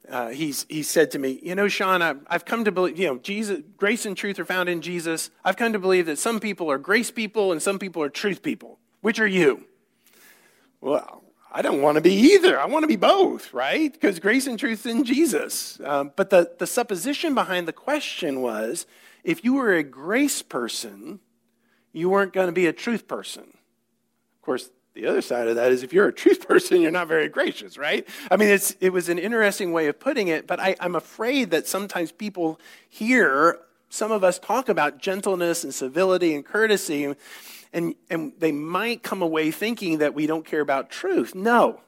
uh, 0.09 0.29
he's, 0.29 0.67
he 0.69 0.83
said 0.83 1.11
to 1.13 1.19
me, 1.19 1.41
You 1.43 1.55
know, 1.55 1.69
Sean, 1.69 2.03
I, 2.03 2.15
I've 2.27 2.45
come 2.45 2.65
to 2.65 2.73
believe, 2.73 2.99
you 2.99 3.07
know, 3.07 3.19
Jesus, 3.19 3.61
grace 3.77 4.05
and 4.07 4.17
truth 4.17 4.39
are 4.39 4.45
found 4.45 4.69
in 4.69 4.81
Jesus. 4.83 5.31
I've 5.45 5.57
come 5.57 5.73
to 5.73 5.79
believe 5.79 6.07
that 6.07 6.19
some 6.19 6.41
people 6.41 6.71
are 6.71 6.79
grace 6.79 7.11
people 7.11 7.53
and 7.53 7.63
some 7.63 7.79
people 7.79 8.03
are 8.03 8.09
truth 8.09 8.43
people. 8.43 8.79
Which 9.01 9.19
are 9.21 9.27
you? 9.27 9.65
Well, 10.81 11.22
I 11.55 11.61
don't 11.63 11.83
want 11.83 11.97
to 11.97 12.01
be 12.01 12.15
either. 12.15 12.59
I 12.59 12.65
want 12.65 12.83
to 12.83 12.89
be 12.89 12.97
both, 12.97 13.53
right? 13.53 13.93
Because 13.93 14.19
grace 14.19 14.47
and 14.47 14.59
truth 14.59 14.87
in 14.87 15.05
Jesus. 15.05 15.79
Um, 15.85 16.13
but 16.17 16.31
the, 16.31 16.51
the 16.59 16.67
supposition 16.67 17.35
behind 17.35 17.69
the 17.69 17.73
question 17.73 18.41
was 18.41 18.87
if 19.23 19.45
you 19.45 19.55
were 19.55 19.75
a 19.75 19.83
grace 19.83 20.41
person, 20.41 21.21
you 21.93 22.09
weren't 22.09 22.33
going 22.33 22.47
to 22.47 22.53
be 22.53 22.67
a 22.67 22.73
truth 22.73 23.07
person. 23.07 23.45
Of 23.45 24.43
course, 24.43 24.71
the 24.95 25.07
other 25.07 25.21
side 25.21 25.49
of 25.49 25.57
that 25.57 25.73
is 25.73 25.83
if 25.83 25.93
you're 25.93 26.09
a 26.09 26.13
truth 26.13 26.49
person, 26.49 26.81
you're 26.81 26.91
not 26.91 27.09
very 27.09 27.29
gracious, 27.29 27.77
right? 27.77 28.09
I 28.31 28.37
mean, 28.37 28.49
it's, 28.49 28.73
it 28.81 28.91
was 28.91 29.09
an 29.09 29.19
interesting 29.19 29.73
way 29.73 29.89
of 29.89 30.01
putting 30.01 30.29
it, 30.29 30.47
but 30.47 30.59
I, 30.59 30.75
I'm 30.81 30.95
afraid 30.95 31.51
that 31.51 31.69
sometimes 31.69 32.13
people 32.13 32.59
hear 32.89 33.59
some 33.93 34.11
of 34.11 34.25
us 34.25 34.39
talk 34.39 34.71
about 34.71 34.99
gentleness 34.99 35.65
and 35.65 35.75
civility 35.75 36.35
and 36.35 36.47
courtesy, 36.47 37.15
and, 37.73 37.95
and 38.11 38.33
they 38.39 38.53
might 38.53 39.03
come 39.03 39.23
away 39.23 39.51
thinking 39.51 39.99
that 39.99 40.15
we 40.15 40.27
don't 40.27 40.45
care 40.45 40.61
about 40.61 40.91
truth. 40.91 41.35
No. 41.35 41.81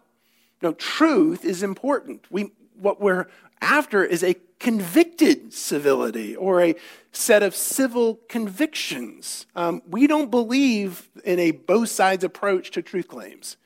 No, 0.62 0.72
truth 0.72 1.44
is 1.44 1.62
important. 1.62 2.24
We, 2.30 2.52
what 2.78 3.00
we're 3.00 3.26
after 3.60 4.04
is 4.04 4.22
a 4.22 4.36
convicted 4.58 5.52
civility 5.52 6.34
or 6.34 6.62
a 6.62 6.74
set 7.12 7.42
of 7.42 7.54
civil 7.54 8.20
convictions. 8.28 9.46
Um, 9.54 9.82
we 9.86 10.06
don't 10.06 10.30
believe 10.30 11.10
in 11.24 11.38
a 11.38 11.50
both 11.50 11.90
sides 11.90 12.24
approach 12.24 12.70
to 12.72 12.82
truth 12.82 13.08
claims. 13.08 13.56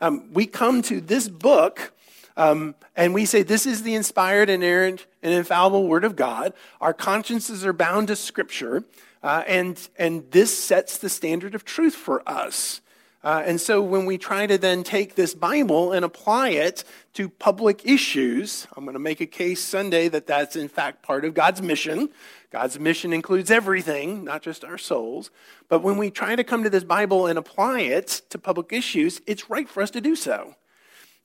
Um, 0.00 0.32
we 0.32 0.46
come 0.46 0.82
to 0.82 1.00
this 1.00 1.28
book 1.28 1.92
um, 2.36 2.74
and 2.96 3.14
we 3.14 3.24
say 3.24 3.42
this 3.42 3.66
is 3.66 3.82
the 3.82 3.94
inspired, 3.94 4.48
inerrant, 4.48 5.06
and 5.22 5.32
infallible 5.32 5.86
Word 5.86 6.04
of 6.04 6.16
God. 6.16 6.52
Our 6.80 6.94
consciences 6.94 7.64
are 7.64 7.72
bound 7.72 8.08
to 8.08 8.16
Scripture. 8.16 8.84
Uh, 9.22 9.44
and, 9.46 9.88
and 9.96 10.30
this 10.30 10.56
sets 10.56 10.98
the 10.98 11.08
standard 11.08 11.54
of 11.54 11.64
truth 11.64 11.94
for 11.94 12.28
us. 12.28 12.80
Uh, 13.24 13.40
and 13.46 13.60
so 13.60 13.80
when 13.80 14.04
we 14.04 14.18
try 14.18 14.48
to 14.48 14.58
then 14.58 14.82
take 14.82 15.14
this 15.14 15.32
Bible 15.32 15.92
and 15.92 16.04
apply 16.04 16.50
it 16.50 16.82
to 17.14 17.28
public 17.28 17.82
issues, 17.84 18.66
I'm 18.76 18.84
going 18.84 18.94
to 18.94 18.98
make 18.98 19.20
a 19.20 19.26
case 19.26 19.62
Sunday 19.62 20.08
that 20.08 20.26
that's 20.26 20.56
in 20.56 20.68
fact 20.68 21.04
part 21.04 21.24
of 21.24 21.32
God's 21.32 21.62
mission. 21.62 22.08
God's 22.50 22.80
mission 22.80 23.12
includes 23.12 23.50
everything, 23.50 24.24
not 24.24 24.42
just 24.42 24.64
our 24.64 24.76
souls. 24.76 25.30
But 25.68 25.84
when 25.84 25.98
we 25.98 26.10
try 26.10 26.34
to 26.34 26.42
come 26.42 26.64
to 26.64 26.70
this 26.70 26.82
Bible 26.82 27.28
and 27.28 27.38
apply 27.38 27.80
it 27.80 28.22
to 28.30 28.38
public 28.38 28.72
issues, 28.72 29.20
it's 29.24 29.48
right 29.48 29.68
for 29.68 29.84
us 29.84 29.92
to 29.92 30.00
do 30.00 30.16
so. 30.16 30.56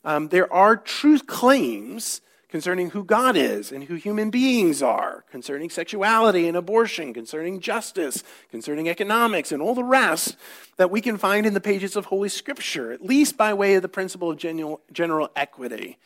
Um, 0.06 0.28
there 0.28 0.52
are 0.54 0.78
truth 0.78 1.26
claims 1.26 2.22
concerning 2.50 2.92
who 2.92 3.04
God 3.04 3.36
is 3.36 3.72
and 3.72 3.84
who 3.84 3.96
human 3.96 4.30
beings 4.30 4.82
are, 4.82 5.26
concerning 5.30 5.70
sexuality 5.70 6.48
and 6.48 6.56
abortion, 6.56 7.14
concerning 7.14 7.60
justice, 7.60 8.24
concerning 8.52 8.88
economics, 8.88 9.52
and 9.52 9.62
all 9.62 9.76
the 9.76 9.84
rest 9.84 10.38
that 10.78 10.90
we 10.90 11.02
can 11.02 11.18
find 11.18 11.46
in 11.46 11.54
the 11.54 11.60
pages 11.62 11.96
of 11.96 12.06
Holy 12.06 12.30
Scripture, 12.30 12.92
at 12.92 13.04
least 13.04 13.38
by 13.38 13.54
way 13.54 13.76
of 13.76 13.82
the 13.82 13.90
principle 13.90 14.32
of 14.32 14.38
general, 14.38 14.80
general 14.94 15.30
equity. 15.36 15.98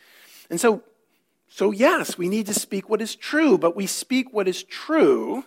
And 0.50 0.60
so, 0.60 0.82
so, 1.48 1.70
yes, 1.70 2.18
we 2.18 2.28
need 2.28 2.46
to 2.46 2.54
speak 2.54 2.88
what 2.88 3.02
is 3.02 3.14
true, 3.14 3.56
but 3.56 3.76
we 3.76 3.86
speak 3.86 4.32
what 4.32 4.48
is 4.48 4.62
true 4.64 5.44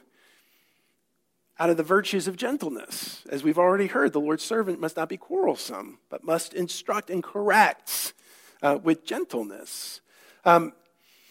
out 1.60 1.70
of 1.70 1.78
the 1.78 1.84
virtues 1.84 2.28
of 2.28 2.38
gentleness. 2.38 3.24
As 3.30 3.44
we've 3.44 3.58
already 3.58 3.88
heard, 3.88 4.14
the 4.14 4.20
Lord's 4.20 4.44
servant 4.44 4.80
must 4.80 4.98
not 4.98 5.10
be 5.10 5.18
quarrelsome, 5.18 6.00
but 6.10 6.24
must 6.24 6.54
instruct 6.54 7.10
and 7.10 7.24
correct 7.24 8.14
uh, 8.62 8.78
with 8.82 9.06
gentleness. 9.06 10.02
Um, 10.44 10.74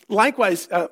likewise, 0.09 0.69
uh, 0.71 0.89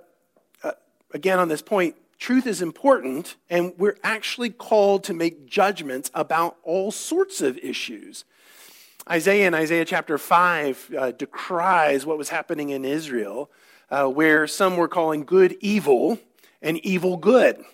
uh, 0.62 0.72
again 1.12 1.38
on 1.38 1.48
this 1.48 1.62
point, 1.62 1.96
truth 2.18 2.46
is 2.46 2.62
important, 2.62 3.37
and 3.51 3.72
we're 3.79 3.98
actually 4.03 4.51
called 4.51 5.05
to 5.05 5.14
make 5.14 5.46
judgments 5.46 6.11
about 6.14 6.57
all 6.62 6.90
sorts 6.90 7.40
of 7.40 7.59
issues. 7.59 8.25
Isaiah 9.11 9.48
in 9.48 9.55
Isaiah 9.55 9.85
chapter 9.85 10.16
5 10.16 10.90
uh, 10.96 11.11
decries 11.12 12.07
what 12.07 12.18
was 12.18 12.29
happening 12.29 12.70
in 12.70 12.85
Israel, 12.85 13.51
uh, 13.90 14.07
where 14.07 14.46
some 14.46 14.77
were 14.77 14.88
calling 14.88 15.25
good 15.25 15.57
evil 15.61 16.20
and 16.62 16.79
evil 16.79 17.16
good. 17.16 17.64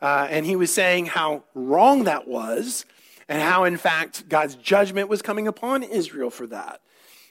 Uh, 0.00 0.26
and 0.28 0.44
he 0.44 0.56
was 0.56 0.72
saying 0.72 1.06
how 1.06 1.44
wrong 1.54 2.04
that 2.04 2.26
was, 2.26 2.84
and 3.28 3.40
how, 3.40 3.62
in 3.62 3.76
fact, 3.76 4.28
God's 4.28 4.56
judgment 4.56 5.08
was 5.08 5.22
coming 5.22 5.46
upon 5.46 5.84
Israel 5.84 6.30
for 6.30 6.48
that. 6.48 6.80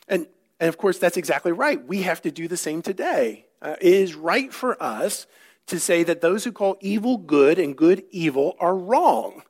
And, 0.08 0.26
and 0.62 0.70
of 0.70 0.78
course, 0.78 0.98
that's 0.98 1.18
exactly 1.18 1.52
right. 1.52 1.86
We 1.86 2.04
have 2.04 2.22
to 2.22 2.32
do 2.32 2.48
the 2.48 2.56
same 2.56 2.82
today 2.82 3.46
uh, 3.62 3.76
it 3.80 3.94
is 3.94 4.16
right 4.16 4.54
for 4.54 4.82
us 4.82 5.28
to 5.68 5.80
say 5.80 6.04
that 6.04 6.22
those 6.22 6.44
who 6.44 6.52
call 6.52 6.78
evil 6.82 7.18
good 7.18 7.60
and 7.60 7.76
good 7.76 8.04
evil 8.12 8.56
are 8.60 8.76
wrong. 8.76 9.44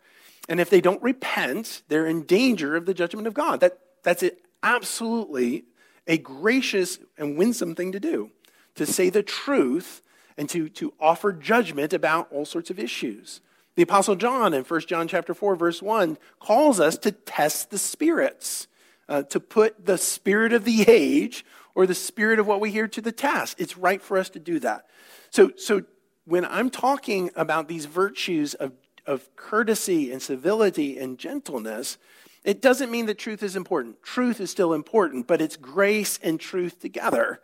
And 0.50 0.60
if 0.60 0.70
they 0.70 0.82
don't 0.82 1.02
repent, 1.02 1.84
they're 1.88 2.06
in 2.06 2.24
danger 2.24 2.76
of 2.76 2.86
the 2.86 2.94
judgment 2.94 3.28
of 3.28 3.34
God. 3.34 3.60
That, 3.62 3.80
that's 4.04 4.24
it, 4.24 4.44
absolutely 4.64 5.66
a 6.08 6.18
gracious 6.18 7.00
and 7.18 7.38
winsome 7.38 7.76
thing 7.76 7.92
to 7.94 8.00
do, 8.00 8.32
to 8.76 8.86
say 8.86 9.10
the 9.10 9.24
truth 9.24 10.02
and 10.38 10.50
to, 10.50 10.70
to 10.70 10.94
offer 11.00 11.32
judgment 11.32 11.94
about 11.94 12.32
all 12.32 12.46
sorts 12.46 12.70
of 12.70 12.80
issues. 12.80 13.42
The 13.76 13.84
Apostle 13.84 14.16
John 14.16 14.54
in 14.54 14.64
1 14.64 14.82
John 14.82 15.08
chapter 15.08 15.34
4, 15.34 15.56
verse 15.56 15.82
1, 15.82 16.18
calls 16.40 16.80
us 16.80 16.98
to 17.00 17.12
test 17.12 17.70
the 17.70 17.78
spirits, 17.78 18.68
uh, 19.08 19.24
to 19.24 19.40
put 19.40 19.86
the 19.86 19.98
spirit 19.98 20.52
of 20.52 20.66
the 20.66 20.84
age 20.90 21.46
or 21.76 21.86
the 21.86 21.96
spirit 21.96 22.40
of 22.40 22.48
what 22.48 22.60
we 22.60 22.72
hear 22.72 22.88
to 22.88 23.02
the 23.02 23.12
task. 23.12 23.58
It's 23.60 23.78
right 23.78 24.02
for 24.02 24.18
us 24.18 24.30
to 24.32 24.40
do 24.40 24.60
that. 24.60 24.86
So, 25.30 25.52
so 25.58 25.84
when 26.26 26.46
I'm 26.46 26.70
talking 26.70 27.32
about 27.36 27.68
these 27.68 27.86
virtues 27.86 28.54
of, 28.54 28.74
of 29.06 29.36
courtesy 29.36 30.12
and 30.12 30.22
civility 30.22 30.98
and 30.98 31.18
gentleness, 31.18 31.98
it 32.44 32.62
doesn't 32.62 32.92
mean 32.92 33.06
that 33.06 33.18
truth 33.18 33.44
is 33.44 33.56
important. 33.56 34.02
Truth 34.02 34.40
is 34.40 34.50
still 34.50 34.74
important, 34.74 35.28
but 35.28 35.42
it's 35.42 35.58
grace 35.58 36.20
and 36.24 36.40
truth 36.40 36.80
together. 36.80 37.42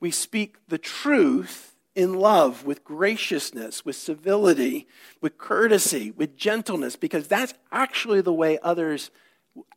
We 0.00 0.10
speak 0.10 0.56
the 0.68 0.78
truth 0.78 1.76
in 1.94 2.14
love, 2.14 2.64
with 2.64 2.84
graciousness, 2.84 3.84
with 3.84 3.96
civility, 3.96 4.86
with 5.20 5.36
courtesy, 5.38 6.12
with 6.12 6.36
gentleness, 6.36 6.96
because 6.96 7.26
that's 7.26 7.52
actually 7.72 8.20
the 8.20 8.32
way 8.32 8.58
others 8.62 9.10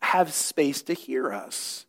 have 0.02 0.32
space 0.32 0.84
to 0.84 0.94
hear 0.94 1.34
us. 1.34 1.86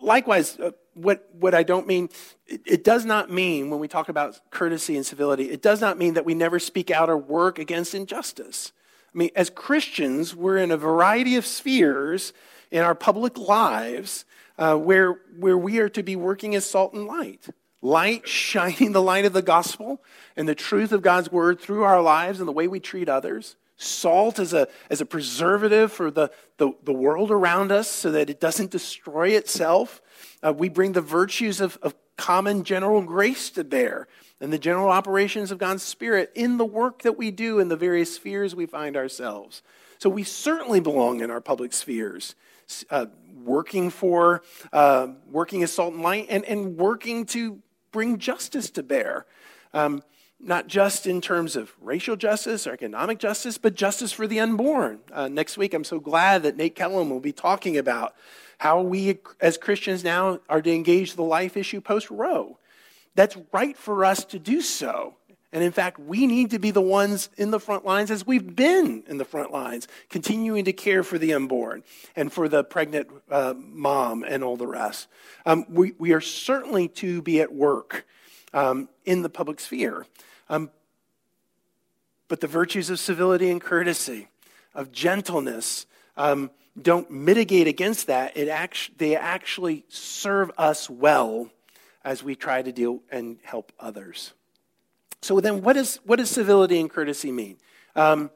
Likewise, 0.00 0.58
uh, 0.58 0.70
what, 0.94 1.28
what 1.32 1.54
I 1.54 1.62
don't 1.62 1.86
mean, 1.86 2.08
it, 2.46 2.60
it, 2.66 2.84
does 2.84 3.04
not 3.04 3.30
mean 3.30 3.70
when 3.70 3.80
we 3.80 3.88
talk 3.88 4.08
about 4.08 4.38
courtesy 4.50 4.96
and 4.96 5.04
civility, 5.06 5.50
it 5.50 5.62
does 5.62 5.80
not 5.80 5.98
mean 5.98 6.14
that 6.14 6.24
we 6.24 6.34
never 6.34 6.58
speak 6.58 6.90
out 6.90 7.08
or 7.08 7.16
work 7.16 7.58
against 7.58 7.94
injustice. 7.94 8.72
I 9.14 9.18
mean, 9.18 9.30
as 9.36 9.50
Christians, 9.50 10.34
we're 10.34 10.58
in 10.58 10.70
a 10.70 10.76
variety 10.76 11.36
of 11.36 11.46
spheres 11.46 12.32
in 12.70 12.82
our 12.82 12.94
public 12.94 13.38
lives 13.38 14.24
uh, 14.58 14.76
where, 14.76 15.20
where 15.38 15.58
we 15.58 15.78
are 15.78 15.88
to 15.90 16.02
be 16.02 16.16
working 16.16 16.54
as 16.54 16.64
salt 16.64 16.94
and 16.94 17.06
light. 17.06 17.46
Light, 17.80 18.28
shining 18.28 18.92
the 18.92 19.02
light 19.02 19.24
of 19.24 19.32
the 19.32 19.42
gospel 19.42 20.02
and 20.36 20.48
the 20.48 20.54
truth 20.54 20.92
of 20.92 21.02
God's 21.02 21.30
word 21.30 21.60
through 21.60 21.82
our 21.82 22.00
lives 22.00 22.38
and 22.38 22.48
the 22.48 22.52
way 22.52 22.68
we 22.68 22.80
treat 22.80 23.08
others. 23.08 23.56
Salt 23.76 24.38
as 24.38 24.52
a, 24.52 24.68
as 24.88 25.00
a 25.00 25.06
preservative 25.06 25.90
for 25.92 26.10
the, 26.10 26.30
the, 26.58 26.72
the 26.84 26.92
world 26.92 27.30
around 27.30 27.72
us 27.72 27.90
so 27.90 28.12
that 28.12 28.30
it 28.30 28.40
doesn't 28.40 28.70
destroy 28.70 29.30
itself. 29.30 30.00
Uh, 30.42 30.52
we 30.52 30.68
bring 30.68 30.92
the 30.92 31.00
virtues 31.00 31.60
of, 31.60 31.78
of 31.82 31.94
common 32.16 32.64
general 32.64 33.02
grace 33.02 33.50
to 33.50 33.64
bear 33.64 34.06
and 34.40 34.52
the 34.52 34.58
general 34.58 34.88
operations 34.88 35.50
of 35.50 35.58
God's 35.58 35.82
Spirit 35.82 36.32
in 36.34 36.58
the 36.58 36.64
work 36.64 37.02
that 37.02 37.16
we 37.16 37.30
do 37.30 37.58
in 37.58 37.68
the 37.68 37.76
various 37.76 38.14
spheres 38.14 38.54
we 38.54 38.66
find 38.66 38.96
ourselves. 38.96 39.62
So 39.98 40.10
we 40.10 40.24
certainly 40.24 40.80
belong 40.80 41.20
in 41.20 41.30
our 41.30 41.40
public 41.40 41.72
spheres, 41.72 42.34
uh, 42.90 43.06
working 43.44 43.88
for, 43.88 44.42
uh, 44.72 45.08
working 45.30 45.62
as 45.62 45.72
salt 45.72 45.94
and 45.94 46.02
light, 46.02 46.26
and, 46.28 46.44
and 46.44 46.76
working 46.76 47.24
to 47.26 47.60
bring 47.92 48.18
justice 48.18 48.70
to 48.70 48.82
bear. 48.82 49.26
Um, 49.72 50.02
not 50.44 50.66
just 50.66 51.06
in 51.06 51.20
terms 51.20 51.54
of 51.54 51.72
racial 51.80 52.16
justice 52.16 52.66
or 52.66 52.72
economic 52.72 53.18
justice, 53.18 53.58
but 53.58 53.76
justice 53.76 54.10
for 54.10 54.26
the 54.26 54.40
unborn. 54.40 54.98
Uh, 55.12 55.28
next 55.28 55.56
week, 55.56 55.72
I'm 55.72 55.84
so 55.84 56.00
glad 56.00 56.42
that 56.42 56.56
Nate 56.56 56.74
Kellum 56.74 57.10
will 57.10 57.20
be 57.20 57.32
talking 57.32 57.78
about 57.78 58.14
how 58.62 58.80
we 58.80 59.18
as 59.40 59.58
Christians 59.58 60.04
now 60.04 60.38
are 60.48 60.62
to 60.62 60.72
engage 60.72 61.16
the 61.16 61.24
life 61.24 61.56
issue 61.56 61.80
post 61.80 62.08
Roe. 62.12 62.58
That's 63.16 63.36
right 63.50 63.76
for 63.76 64.04
us 64.04 64.24
to 64.26 64.38
do 64.38 64.60
so. 64.60 65.16
And 65.52 65.64
in 65.64 65.72
fact, 65.72 65.98
we 65.98 66.28
need 66.28 66.50
to 66.50 66.60
be 66.60 66.70
the 66.70 66.80
ones 66.80 67.28
in 67.36 67.50
the 67.50 67.58
front 67.58 67.84
lines 67.84 68.12
as 68.12 68.24
we've 68.24 68.54
been 68.54 69.02
in 69.08 69.18
the 69.18 69.24
front 69.24 69.50
lines, 69.50 69.88
continuing 70.10 70.64
to 70.66 70.72
care 70.72 71.02
for 71.02 71.18
the 71.18 71.34
unborn 71.34 71.82
and 72.14 72.32
for 72.32 72.48
the 72.48 72.62
pregnant 72.62 73.08
uh, 73.32 73.52
mom 73.56 74.22
and 74.22 74.44
all 74.44 74.56
the 74.56 74.68
rest. 74.68 75.08
Um, 75.44 75.66
we, 75.68 75.94
we 75.98 76.12
are 76.12 76.20
certainly 76.20 76.86
to 77.02 77.20
be 77.20 77.40
at 77.40 77.52
work 77.52 78.06
um, 78.54 78.88
in 79.04 79.22
the 79.22 79.28
public 79.28 79.58
sphere. 79.58 80.06
Um, 80.48 80.70
but 82.28 82.38
the 82.38 82.46
virtues 82.46 82.90
of 82.90 83.00
civility 83.00 83.50
and 83.50 83.60
courtesy, 83.60 84.28
of 84.72 84.92
gentleness, 84.92 85.86
um, 86.16 86.52
don't 86.80 87.10
mitigate 87.10 87.66
against 87.66 88.06
that. 88.06 88.36
It 88.36 88.48
act- 88.48 88.98
they 88.98 89.16
actually 89.16 89.84
serve 89.88 90.50
us 90.56 90.88
well 90.88 91.50
as 92.04 92.22
we 92.22 92.34
try 92.34 92.62
to 92.62 92.72
deal 92.72 93.00
and 93.10 93.38
help 93.42 93.72
others. 93.78 94.32
So 95.20 95.40
then, 95.40 95.62
what, 95.62 95.76
is, 95.76 96.00
what 96.04 96.18
does 96.18 96.30
civility 96.30 96.80
and 96.80 96.90
courtesy 96.90 97.30
mean? 97.30 97.56
Um, 97.94 98.30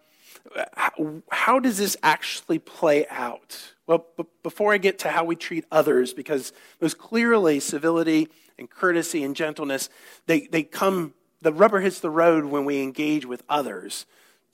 how, 0.74 1.22
how, 1.30 1.58
does 1.58 1.78
this 1.78 1.96
actually 2.02 2.58
play 2.58 3.06
out? 3.08 3.72
Well, 3.86 4.06
b- 4.16 4.24
before 4.42 4.72
I 4.72 4.78
get 4.78 5.00
to 5.00 5.08
how 5.08 5.24
we 5.24 5.34
treat 5.34 5.64
others, 5.72 6.12
because 6.12 6.52
most 6.80 6.98
clearly 6.98 7.58
civility 7.58 8.28
and 8.58 8.70
courtesy 8.70 9.24
and 9.24 9.34
gentleness, 9.34 9.88
they, 10.26 10.46
they 10.46 10.62
come, 10.62 11.14
the 11.42 11.52
rubber 11.52 11.80
hits 11.80 11.98
the 11.98 12.10
road 12.10 12.44
when 12.44 12.64
we 12.64 12.80
engage 12.82 13.26
with 13.26 13.42
others. 13.48 14.06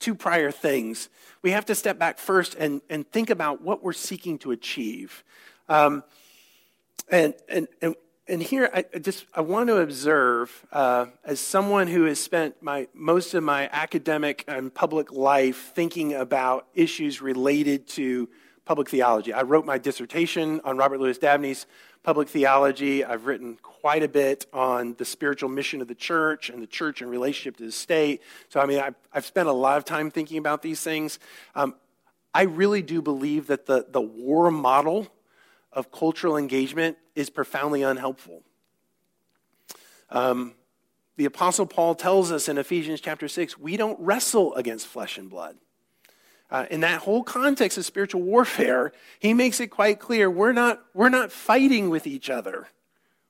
Two 0.03 0.15
prior 0.15 0.51
things. 0.51 1.07
We 1.41 1.51
have 1.51 1.65
to 1.67 1.75
step 1.75 1.97
back 1.97 2.17
first 2.17 2.55
and, 2.55 2.81
and 2.89 3.09
think 3.09 3.29
about 3.29 3.61
what 3.61 3.81
we're 3.81 3.93
seeking 3.93 4.37
to 4.39 4.51
achieve. 4.51 5.23
Um, 5.69 6.03
and, 7.09 7.33
and, 7.47 7.69
and 7.81 7.95
and 8.27 8.43
here 8.43 8.69
I 8.73 8.99
just 8.99 9.25
I 9.33 9.39
want 9.39 9.67
to 9.67 9.77
observe 9.77 10.65
uh, 10.73 11.05
as 11.23 11.39
someone 11.39 11.87
who 11.87 12.03
has 12.03 12.19
spent 12.19 12.61
my 12.61 12.89
most 12.93 13.33
of 13.33 13.43
my 13.43 13.69
academic 13.71 14.43
and 14.45 14.73
public 14.73 15.13
life 15.13 15.71
thinking 15.73 16.13
about 16.13 16.67
issues 16.73 17.21
related 17.21 17.87
to 17.89 18.27
public 18.65 18.89
theology. 18.89 19.31
I 19.31 19.43
wrote 19.43 19.65
my 19.65 19.77
dissertation 19.77 20.59
on 20.65 20.75
Robert 20.75 20.99
Louis 20.99 21.17
Dabney's 21.17 21.65
public 22.03 22.27
theology. 22.27 23.03
I've 23.03 23.25
written 23.25 23.57
quite 23.61 24.03
a 24.03 24.07
bit 24.07 24.45
on 24.53 24.95
the 24.97 25.05
spiritual 25.05 25.49
mission 25.49 25.81
of 25.81 25.87
the 25.87 25.95
church 25.95 26.49
and 26.49 26.61
the 26.61 26.67
church 26.67 27.01
in 27.01 27.09
relationship 27.09 27.57
to 27.57 27.65
the 27.65 27.71
state. 27.71 28.21
So 28.49 28.59
I 28.59 28.65
mean 28.65 28.79
I've, 28.79 28.95
I've 29.11 29.25
spent 29.25 29.47
a 29.47 29.53
lot 29.53 29.77
of 29.77 29.85
time 29.85 30.11
thinking 30.11 30.37
about 30.37 30.61
these 30.61 30.81
things. 30.81 31.17
Um, 31.55 31.75
I 32.33 32.43
really 32.43 32.81
do 32.81 33.01
believe 33.01 33.47
that 33.47 33.65
the 33.65 33.85
the 33.89 34.01
war 34.01 34.51
model 34.51 35.07
of 35.71 35.91
cultural 35.91 36.37
engagement 36.37 36.97
is 37.15 37.29
profoundly 37.29 37.83
unhelpful. 37.83 38.43
Um, 40.09 40.53
the 41.15 41.25
Apostle 41.25 41.65
Paul 41.65 41.95
tells 41.95 42.31
us 42.31 42.49
in 42.49 42.57
Ephesians 42.57 43.01
chapter 43.01 43.27
6 43.27 43.57
we 43.57 43.77
don't 43.77 43.99
wrestle 43.99 44.53
against 44.55 44.87
flesh 44.87 45.17
and 45.17 45.29
blood. 45.29 45.57
Uh, 46.53 46.67
in 46.69 46.81
that 46.81 47.01
whole 47.01 47.23
context 47.23 47.79
of 47.79 47.83
spiritual 47.83 48.21
warfare, 48.21 48.93
he 49.17 49.33
makes 49.33 49.59
it 49.59 49.67
quite 49.67 49.99
clear 49.99 50.29
we're 50.29 50.53
not, 50.53 50.83
we're 50.93 51.09
not 51.09 51.31
fighting 51.31 51.89
with 51.89 52.05
each 52.05 52.29
other. 52.29 52.67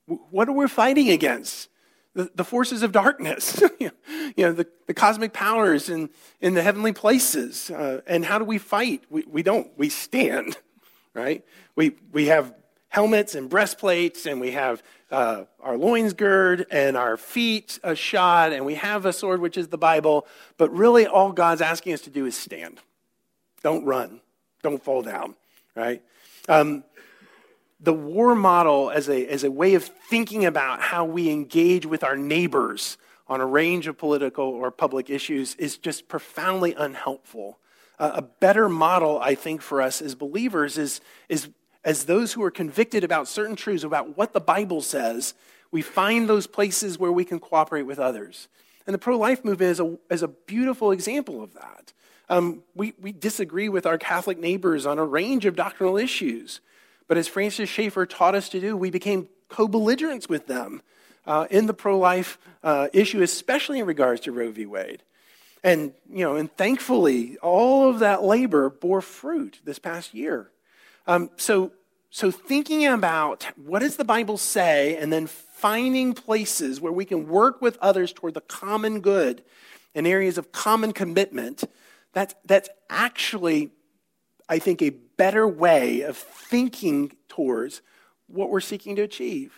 What 0.05 0.49
are 0.49 0.51
we 0.51 0.67
fighting 0.67 1.09
against? 1.09 1.69
The, 2.15 2.29
the 2.35 2.43
forces 2.43 2.83
of 2.83 2.91
darkness, 2.91 3.63
you 3.79 3.91
know, 4.37 4.51
the, 4.51 4.67
the 4.87 4.93
cosmic 4.93 5.31
powers 5.31 5.89
in, 5.89 6.09
in 6.41 6.53
the 6.53 6.61
heavenly 6.61 6.91
places. 6.91 7.71
Uh, 7.71 8.01
and 8.05 8.25
how 8.25 8.39
do 8.39 8.43
we 8.43 8.57
fight? 8.57 9.03
We, 9.09 9.23
we 9.25 9.41
don't, 9.41 9.71
we 9.77 9.87
stand, 9.87 10.57
right? 11.13 11.45
We, 11.77 11.93
we 12.11 12.25
have 12.25 12.53
helmets 12.89 13.35
and 13.35 13.49
breastplates, 13.49 14.25
and 14.25 14.41
we 14.41 14.51
have 14.51 14.83
uh, 15.09 15.45
our 15.61 15.77
loins 15.77 16.11
gird 16.11 16.65
and 16.69 16.97
our 16.97 17.15
feet 17.15 17.79
shod, 17.95 18.51
and 18.51 18.65
we 18.65 18.75
have 18.75 19.05
a 19.05 19.13
sword, 19.13 19.39
which 19.39 19.57
is 19.57 19.69
the 19.69 19.77
Bible. 19.77 20.27
But 20.57 20.75
really, 20.75 21.07
all 21.07 21.31
God's 21.31 21.61
asking 21.61 21.93
us 21.93 22.01
to 22.01 22.09
do 22.09 22.25
is 22.25 22.37
stand. 22.37 22.81
Don't 23.63 23.85
run. 23.85 24.21
Don't 24.61 24.83
fall 24.83 25.01
down, 25.01 25.35
right? 25.75 26.01
Um, 26.47 26.83
the 27.79 27.93
war 27.93 28.35
model 28.35 28.91
as 28.91 29.09
a, 29.09 29.27
as 29.27 29.43
a 29.43 29.51
way 29.51 29.73
of 29.73 29.83
thinking 29.83 30.45
about 30.45 30.79
how 30.79 31.03
we 31.05 31.29
engage 31.29 31.85
with 31.85 32.03
our 32.03 32.15
neighbors 32.15 32.97
on 33.27 33.41
a 33.41 33.45
range 33.45 33.87
of 33.87 33.97
political 33.97 34.45
or 34.45 34.71
public 34.71 35.09
issues 35.09 35.55
is 35.55 35.77
just 35.77 36.07
profoundly 36.07 36.73
unhelpful. 36.75 37.57
Uh, 37.99 38.11
a 38.15 38.21
better 38.21 38.69
model, 38.69 39.19
I 39.19 39.35
think, 39.35 39.61
for 39.61 39.81
us 39.81 40.01
as 40.01 40.15
believers 40.15 40.77
is, 40.77 41.01
is 41.29 41.49
as 41.83 42.05
those 42.05 42.33
who 42.33 42.43
are 42.43 42.51
convicted 42.51 43.03
about 43.03 43.27
certain 43.27 43.55
truths, 43.55 43.83
about 43.83 44.17
what 44.17 44.33
the 44.33 44.39
Bible 44.39 44.81
says, 44.81 45.33
we 45.71 45.81
find 45.81 46.29
those 46.29 46.47
places 46.47 46.99
where 46.99 47.11
we 47.11 47.25
can 47.25 47.39
cooperate 47.39 47.83
with 47.83 47.99
others. 47.99 48.47
And 48.85 48.93
the 48.93 48.99
pro 48.99 49.17
life 49.17 49.43
movement 49.43 49.71
is 49.71 49.79
a, 49.79 49.97
is 50.09 50.23
a 50.23 50.27
beautiful 50.27 50.91
example 50.91 51.41
of 51.41 51.53
that. 51.53 51.93
Um, 52.29 52.63
we, 52.73 52.93
we 52.99 53.11
disagree 53.11 53.69
with 53.69 53.85
our 53.85 53.97
Catholic 53.97 54.39
neighbors 54.39 54.85
on 54.85 54.97
a 54.97 55.05
range 55.05 55.45
of 55.45 55.55
doctrinal 55.55 55.97
issues. 55.97 56.61
But 57.07 57.17
as 57.17 57.27
Francis 57.27 57.69
Schaeffer 57.69 58.05
taught 58.05 58.35
us 58.35 58.49
to 58.49 58.59
do, 58.59 58.77
we 58.77 58.89
became 58.89 59.27
co 59.49 59.67
belligerents 59.67 60.29
with 60.29 60.47
them 60.47 60.81
uh, 61.25 61.47
in 61.49 61.67
the 61.67 61.73
pro 61.73 61.97
life 61.97 62.37
uh, 62.63 62.87
issue, 62.93 63.21
especially 63.21 63.79
in 63.79 63.85
regards 63.85 64.21
to 64.21 64.31
Roe 64.31 64.51
v. 64.51 64.65
Wade. 64.65 65.03
And, 65.63 65.93
you 66.09 66.25
know, 66.25 66.35
and 66.35 66.51
thankfully, 66.57 67.37
all 67.37 67.89
of 67.89 67.99
that 67.99 68.23
labor 68.23 68.69
bore 68.69 69.01
fruit 69.01 69.59
this 69.63 69.79
past 69.79 70.13
year. 70.13 70.51
Um, 71.07 71.29
so, 71.37 71.71
so 72.09 72.31
thinking 72.31 72.85
about 72.85 73.47
what 73.55 73.79
does 73.79 73.95
the 73.95 74.03
Bible 74.03 74.37
say, 74.37 74.97
and 74.97 75.11
then 75.11 75.27
finding 75.27 76.13
places 76.13 76.81
where 76.81 76.91
we 76.91 77.05
can 77.05 77.27
work 77.27 77.61
with 77.61 77.77
others 77.81 78.11
toward 78.11 78.33
the 78.33 78.41
common 78.41 78.99
good 78.99 79.43
in 79.95 80.05
areas 80.05 80.37
of 80.37 80.51
common 80.51 80.91
commitment, 80.91 81.63
that's, 82.13 82.35
that's 82.45 82.69
actually, 82.89 83.71
I 84.47 84.59
think, 84.59 84.81
a 84.81 84.91
better 84.91 85.47
way 85.47 86.01
of 86.01 86.17
thinking 86.17 87.15
towards 87.27 87.81
what 88.27 88.49
we're 88.49 88.61
seeking 88.61 88.95
to 88.95 89.01
achieve. 89.01 89.53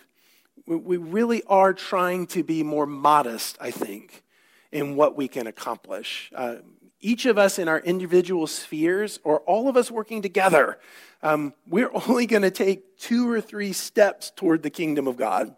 We 0.66 0.96
really 0.96 1.42
are 1.44 1.72
trying 1.72 2.26
to 2.28 2.42
be 2.42 2.62
more 2.62 2.86
modest, 2.86 3.56
I 3.60 3.70
think, 3.70 4.24
in 4.72 4.96
what 4.96 5.16
we 5.16 5.28
can 5.28 5.46
accomplish. 5.46 6.32
Uh, 6.34 6.56
each 7.00 7.26
of 7.26 7.38
us 7.38 7.58
in 7.58 7.68
our 7.68 7.78
individual 7.78 8.46
spheres, 8.46 9.20
or 9.22 9.40
all 9.40 9.68
of 9.68 9.76
us 9.76 9.90
working 9.90 10.22
together, 10.22 10.78
um, 11.22 11.52
we're 11.68 11.90
only 12.08 12.26
going 12.26 12.42
to 12.42 12.50
take 12.50 12.98
two 12.98 13.30
or 13.30 13.40
three 13.40 13.72
steps 13.72 14.32
toward 14.34 14.62
the 14.62 14.70
kingdom 14.70 15.06
of 15.06 15.16
God. 15.16 15.54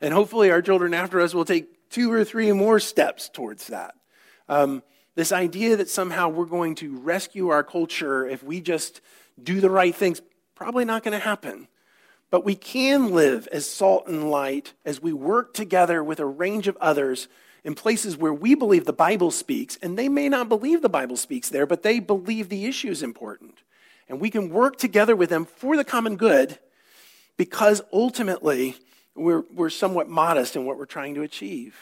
And 0.00 0.12
hopefully, 0.12 0.50
our 0.50 0.62
children 0.62 0.94
after 0.94 1.20
us 1.20 1.34
will 1.34 1.44
take 1.44 1.90
two 1.90 2.12
or 2.12 2.24
three 2.24 2.52
more 2.52 2.80
steps 2.80 3.28
towards 3.28 3.68
that. 3.68 3.94
Um, 4.48 4.82
this 5.16 5.32
idea 5.32 5.76
that 5.76 5.88
somehow 5.88 6.28
we're 6.28 6.44
going 6.44 6.76
to 6.76 6.96
rescue 6.98 7.48
our 7.48 7.64
culture 7.64 8.28
if 8.28 8.44
we 8.44 8.60
just 8.60 9.00
do 9.42 9.60
the 9.60 9.70
right 9.70 9.94
things, 9.94 10.22
probably 10.54 10.84
not 10.84 11.02
going 11.02 11.18
to 11.18 11.24
happen. 11.24 11.66
But 12.30 12.44
we 12.44 12.54
can 12.54 13.12
live 13.12 13.48
as 13.50 13.68
salt 13.68 14.06
and 14.06 14.30
light 14.30 14.74
as 14.84 15.00
we 15.00 15.12
work 15.12 15.54
together 15.54 16.04
with 16.04 16.20
a 16.20 16.26
range 16.26 16.68
of 16.68 16.76
others 16.76 17.28
in 17.64 17.74
places 17.74 18.16
where 18.16 18.32
we 18.32 18.54
believe 18.54 18.84
the 18.84 18.92
Bible 18.92 19.30
speaks, 19.30 19.76
and 19.82 19.98
they 19.98 20.08
may 20.08 20.28
not 20.28 20.48
believe 20.48 20.82
the 20.82 20.88
Bible 20.88 21.16
speaks 21.16 21.48
there, 21.48 21.66
but 21.66 21.82
they 21.82 21.98
believe 21.98 22.48
the 22.48 22.66
issue 22.66 22.90
is 22.90 23.02
important. 23.02 23.58
And 24.08 24.20
we 24.20 24.30
can 24.30 24.50
work 24.50 24.76
together 24.76 25.16
with 25.16 25.30
them 25.30 25.46
for 25.46 25.76
the 25.76 25.84
common 25.84 26.16
good 26.16 26.58
because 27.36 27.82
ultimately 27.92 28.76
we're, 29.14 29.44
we're 29.52 29.70
somewhat 29.70 30.08
modest 30.08 30.56
in 30.56 30.64
what 30.64 30.78
we're 30.78 30.84
trying 30.84 31.14
to 31.14 31.22
achieve. 31.22 31.74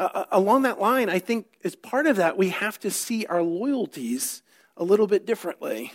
Uh, 0.00 0.24
along 0.32 0.62
that 0.62 0.80
line, 0.80 1.10
I 1.10 1.18
think 1.18 1.44
as 1.62 1.76
part 1.76 2.06
of 2.06 2.16
that, 2.16 2.38
we 2.38 2.48
have 2.48 2.80
to 2.80 2.90
see 2.90 3.26
our 3.26 3.42
loyalties 3.42 4.40
a 4.78 4.82
little 4.82 5.06
bit 5.06 5.26
differently. 5.26 5.92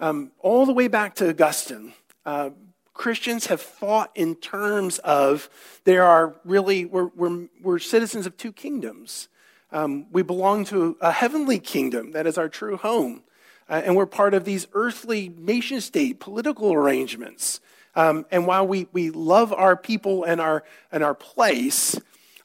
Um, 0.00 0.32
all 0.40 0.66
the 0.66 0.72
way 0.72 0.88
back 0.88 1.14
to 1.16 1.28
Augustine, 1.28 1.92
uh, 2.26 2.50
Christians 2.94 3.46
have 3.46 3.60
fought 3.60 4.10
in 4.16 4.34
terms 4.34 4.98
of 4.98 5.48
there 5.84 6.02
are 6.02 6.34
really, 6.44 6.84
we're, 6.84 7.10
we're, 7.14 7.46
we're 7.62 7.78
citizens 7.78 8.26
of 8.26 8.36
two 8.36 8.50
kingdoms. 8.50 9.28
Um, 9.70 10.06
we 10.10 10.22
belong 10.22 10.64
to 10.66 10.96
a 11.00 11.12
heavenly 11.12 11.60
kingdom 11.60 12.10
that 12.12 12.26
is 12.26 12.38
our 12.38 12.48
true 12.48 12.76
home. 12.76 13.22
Uh, 13.68 13.82
and 13.84 13.94
we're 13.94 14.06
part 14.06 14.34
of 14.34 14.46
these 14.46 14.66
earthly 14.72 15.28
nation 15.28 15.80
state 15.80 16.18
political 16.18 16.72
arrangements. 16.72 17.60
Um, 17.94 18.26
and 18.32 18.48
while 18.48 18.66
we, 18.66 18.88
we 18.92 19.10
love 19.10 19.52
our 19.52 19.76
people 19.76 20.24
and 20.24 20.40
our, 20.40 20.64
and 20.90 21.04
our 21.04 21.14
place, 21.14 21.96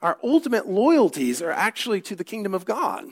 our 0.03 0.19
ultimate 0.21 0.67
loyalties 0.67 1.41
are 1.41 1.51
actually 1.51 2.01
to 2.01 2.15
the 2.15 2.23
kingdom 2.23 2.53
of 2.53 2.65
God. 2.65 3.05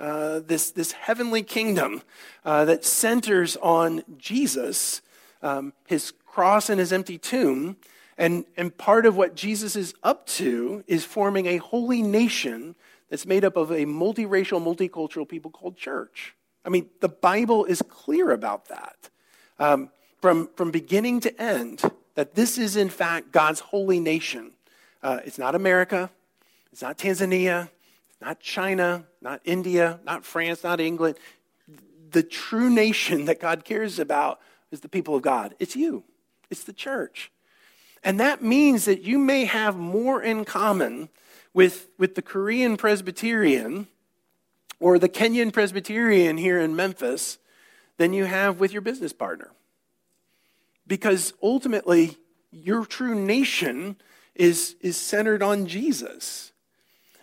Uh, 0.00 0.40
this, 0.40 0.72
this 0.72 0.92
heavenly 0.92 1.42
kingdom 1.42 2.02
uh, 2.44 2.64
that 2.64 2.84
centers 2.84 3.56
on 3.58 4.02
Jesus, 4.16 5.02
um, 5.42 5.72
his 5.86 6.12
cross 6.26 6.70
and 6.70 6.80
his 6.80 6.92
empty 6.92 7.18
tomb, 7.18 7.76
And, 8.18 8.44
and 8.56 8.76
part 8.76 9.06
of 9.06 9.16
what 9.16 9.36
Jesus 9.36 9.76
is 9.76 9.94
up 10.02 10.26
to 10.38 10.82
is 10.86 11.04
forming 11.04 11.46
a 11.46 11.58
holy 11.58 12.02
nation 12.02 12.74
that's 13.10 13.26
made 13.26 13.44
up 13.44 13.56
of 13.56 13.70
a 13.70 13.86
multiracial, 13.86 14.60
multicultural 14.60 15.26
people 15.26 15.50
called 15.52 15.76
church. 15.76 16.34
I 16.64 16.68
mean, 16.68 16.90
the 17.00 17.08
Bible 17.08 17.64
is 17.64 17.80
clear 17.82 18.32
about 18.32 18.66
that. 18.66 19.10
Um, 19.58 19.90
from, 20.20 20.48
from 20.56 20.70
beginning 20.70 21.20
to 21.20 21.30
end, 21.40 21.82
that 22.14 22.34
this 22.34 22.58
is 22.58 22.76
in 22.76 22.88
fact 22.88 23.30
God's 23.30 23.60
holy 23.60 24.00
nation. 24.00 24.52
Uh, 25.00 25.20
it's 25.24 25.38
not 25.38 25.54
America, 25.54 26.10
it's 26.78 26.82
not 26.84 26.96
Tanzania, 26.96 27.70
not 28.20 28.38
China, 28.38 29.04
not 29.20 29.40
India, 29.44 29.98
not 30.04 30.24
France, 30.24 30.62
not 30.62 30.78
England. 30.78 31.16
The 32.12 32.22
true 32.22 32.70
nation 32.70 33.24
that 33.24 33.40
God 33.40 33.64
cares 33.64 33.98
about 33.98 34.38
is 34.70 34.78
the 34.78 34.88
people 34.88 35.16
of 35.16 35.22
God. 35.22 35.56
It's 35.58 35.74
you, 35.74 36.04
it's 36.50 36.62
the 36.62 36.72
church. 36.72 37.32
And 38.04 38.20
that 38.20 38.44
means 38.44 38.84
that 38.84 39.02
you 39.02 39.18
may 39.18 39.46
have 39.46 39.76
more 39.76 40.22
in 40.22 40.44
common 40.44 41.08
with, 41.52 41.88
with 41.98 42.14
the 42.14 42.22
Korean 42.22 42.76
Presbyterian 42.76 43.88
or 44.78 45.00
the 45.00 45.08
Kenyan 45.08 45.52
Presbyterian 45.52 46.36
here 46.36 46.60
in 46.60 46.76
Memphis 46.76 47.38
than 47.96 48.12
you 48.12 48.26
have 48.26 48.60
with 48.60 48.72
your 48.72 48.82
business 48.82 49.12
partner. 49.12 49.50
Because 50.86 51.34
ultimately, 51.42 52.18
your 52.52 52.86
true 52.86 53.16
nation 53.16 53.96
is, 54.36 54.76
is 54.80 54.96
centered 54.96 55.42
on 55.42 55.66
Jesus. 55.66 56.52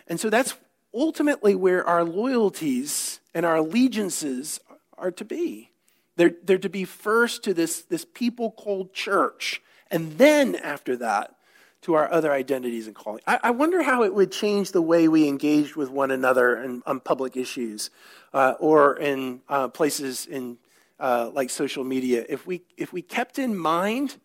And 0.06 0.20
so 0.20 0.30
that's 0.30 0.54
ultimately 0.94 1.54
where 1.54 1.84
our 1.84 2.04
loyalties 2.04 3.20
and 3.34 3.44
our 3.44 3.56
allegiances 3.56 4.60
are 4.96 5.10
to 5.10 5.24
be. 5.24 5.70
They're, 6.16 6.34
they're 6.42 6.58
to 6.58 6.70
be 6.70 6.84
first 6.84 7.44
to 7.44 7.54
this, 7.54 7.82
this 7.82 8.04
people 8.04 8.50
called 8.50 8.94
church, 8.94 9.60
and 9.90 10.16
then 10.18 10.54
after 10.56 10.96
that, 10.96 11.36
to 11.82 11.94
our 11.94 12.10
other 12.10 12.32
identities 12.32 12.86
and 12.86 12.96
calling. 12.96 13.20
I, 13.26 13.38
I 13.44 13.50
wonder 13.52 13.82
how 13.82 14.02
it 14.02 14.12
would 14.12 14.32
change 14.32 14.72
the 14.72 14.82
way 14.82 15.06
we 15.06 15.28
engage 15.28 15.76
with 15.76 15.88
one 15.88 16.10
another 16.10 16.60
in, 16.60 16.82
on 16.84 16.98
public 16.98 17.36
issues 17.36 17.90
uh, 18.34 18.54
or 18.58 18.96
in 18.96 19.40
uh, 19.48 19.68
places 19.68 20.26
in 20.26 20.58
uh, 20.98 21.30
like 21.32 21.50
social 21.50 21.84
media 21.84 22.24
if 22.28 22.46
we 22.46 22.62
if 22.76 22.92
we 22.92 23.02
kept 23.02 23.38
in 23.38 23.54
mind 23.54 24.16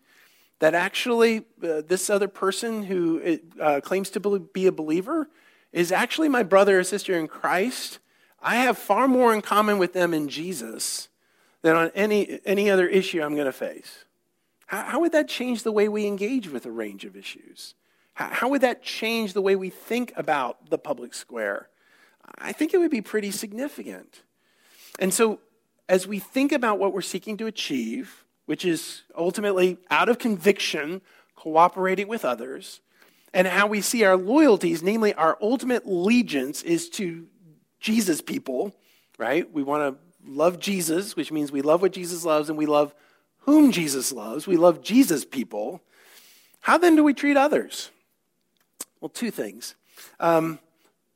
that 0.58 0.74
actually 0.74 1.44
uh, 1.62 1.82
this 1.86 2.08
other 2.08 2.26
person 2.26 2.82
who 2.82 3.38
uh, 3.60 3.80
claims 3.80 4.10
to 4.10 4.20
be 4.20 4.66
a 4.66 4.72
believer 4.72 5.28
is 5.72 5.92
actually 5.92 6.28
my 6.28 6.42
brother 6.42 6.78
or 6.78 6.84
sister 6.84 7.18
in 7.18 7.28
Christ. 7.28 7.98
I 8.42 8.56
have 8.56 8.76
far 8.76 9.08
more 9.08 9.34
in 9.34 9.40
common 9.40 9.78
with 9.78 9.92
them 9.92 10.12
in 10.12 10.28
Jesus 10.28 11.08
than 11.62 11.76
on 11.76 11.90
any 11.94 12.40
any 12.44 12.70
other 12.70 12.86
issue 12.86 13.22
I'm 13.22 13.34
going 13.34 13.46
to 13.46 13.52
face. 13.52 14.04
How, 14.66 14.82
how, 14.82 15.00
would 15.00 15.12
that 15.12 15.28
change 15.28 15.62
the 15.62 15.72
way 15.72 15.88
we 15.88 16.06
engage 16.06 16.48
with 16.48 16.66
a 16.66 16.70
range 16.70 17.04
of 17.04 17.16
issues? 17.16 17.74
How, 18.14 18.28
how 18.28 18.48
would 18.48 18.62
that 18.62 18.82
change 18.82 19.32
the 19.32 19.42
way 19.42 19.54
we 19.54 19.70
think 19.70 20.12
about 20.16 20.70
the 20.70 20.78
public 20.78 21.14
square? 21.14 21.68
I 22.38 22.52
think 22.52 22.72
it 22.72 22.78
would 22.78 22.90
be 22.90 23.00
pretty 23.00 23.30
significant. 23.30 24.22
And 24.98 25.12
so 25.12 25.40
as 25.88 26.06
we 26.06 26.18
think 26.18 26.52
about 26.52 26.78
what 26.78 26.92
we're 26.92 27.02
seeking 27.02 27.36
to 27.38 27.46
achieve, 27.46 28.24
which 28.46 28.64
is 28.64 29.02
ultimately 29.16 29.78
out 29.90 30.08
of 30.08 30.18
conviction, 30.18 31.02
cooperating 31.36 32.08
with 32.08 32.24
others, 32.24 32.80
and 33.34 33.46
how 33.46 33.66
we 33.66 33.80
see 33.80 34.04
our 34.04 34.16
loyalties, 34.16 34.82
namely 34.82 35.14
our 35.14 35.38
ultimate 35.40 35.84
allegiance, 35.84 36.62
is 36.62 36.88
to 36.90 37.26
Jesus 37.80 38.20
people, 38.20 38.74
right? 39.18 39.50
We 39.52 39.62
want 39.62 39.94
to 39.94 40.30
love 40.30 40.58
Jesus, 40.58 41.16
which 41.16 41.32
means 41.32 41.50
we 41.50 41.62
love 41.62 41.82
what 41.82 41.92
Jesus 41.92 42.24
loves 42.24 42.48
and 42.48 42.58
we 42.58 42.66
love 42.66 42.94
whom 43.38 43.72
Jesus 43.72 44.12
loves. 44.12 44.46
We 44.46 44.56
love 44.56 44.82
Jesus 44.82 45.24
people. 45.24 45.80
How 46.60 46.78
then 46.78 46.94
do 46.94 47.02
we 47.02 47.14
treat 47.14 47.36
others? 47.36 47.90
Well, 49.00 49.08
two 49.08 49.32
things. 49.32 49.74
Um, 50.20 50.60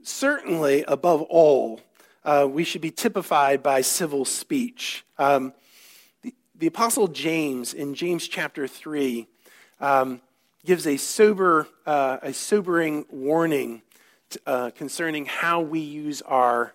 certainly, 0.02 0.84
above 0.88 1.22
all, 1.22 1.80
uh, 2.24 2.48
we 2.50 2.64
should 2.64 2.80
be 2.80 2.90
typified 2.90 3.62
by 3.62 3.80
civil 3.80 4.24
speech. 4.24 5.04
Um, 5.18 5.52
the, 6.22 6.34
the, 6.56 6.66
Apostle 6.66 7.06
James, 7.06 7.72
in 7.72 7.94
James 7.94 8.26
chapter 8.26 8.66
3, 8.66 9.28
um, 9.80 10.20
gives 10.66 10.86
a, 10.86 10.96
sober, 10.96 11.68
uh, 11.86 12.18
a 12.22 12.32
sobering 12.32 13.06
warning 13.08 13.82
to, 14.30 14.40
uh, 14.46 14.70
concerning 14.70 15.24
how 15.24 15.60
we 15.60 15.78
use 15.80 16.20
our 16.22 16.74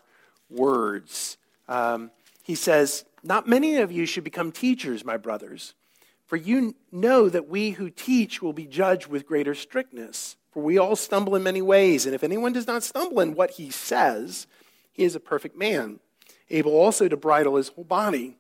words. 0.50 1.38
Um, 1.68 2.12
he 2.44 2.56
says, 2.56 3.06
Not 3.22 3.48
many 3.48 3.78
of 3.78 3.92
you 3.92 4.06
should 4.06 4.24
become 4.24 4.52
teachers, 4.52 5.06
my 5.06 5.18
brothers, 5.18 5.74
for 6.26 6.38
you 6.38 6.76
know 6.92 7.30
that 7.30 7.50
we 7.50 7.72
who 7.72 7.90
teach 7.90 8.42
will 8.42 8.54
be 8.54 8.66
judged 8.66 9.08
with 9.08 9.28
greater 9.28 9.54
strictness. 9.54 10.38
For 10.52 10.64
we 10.64 10.78
all 10.78 10.96
stumble 10.96 11.36
in 11.36 11.44
many 11.44 11.62
ways, 11.62 12.06
and 12.06 12.14
if 12.14 12.24
anyone 12.24 12.52
does 12.52 12.68
not 12.68 12.84
stumble 12.84 13.22
in 13.22 13.36
what 13.36 13.52
he 13.52 13.70
says, 13.70 14.48
he 14.92 15.04
is 15.04 15.16
a 15.16 15.20
perfect 15.20 15.58
man, 15.58 16.00
able 16.50 16.74
also 16.74 17.08
to 17.08 17.16
bridle 17.16 17.56
his 17.56 17.70
whole 17.70 17.86
body. 17.86 18.36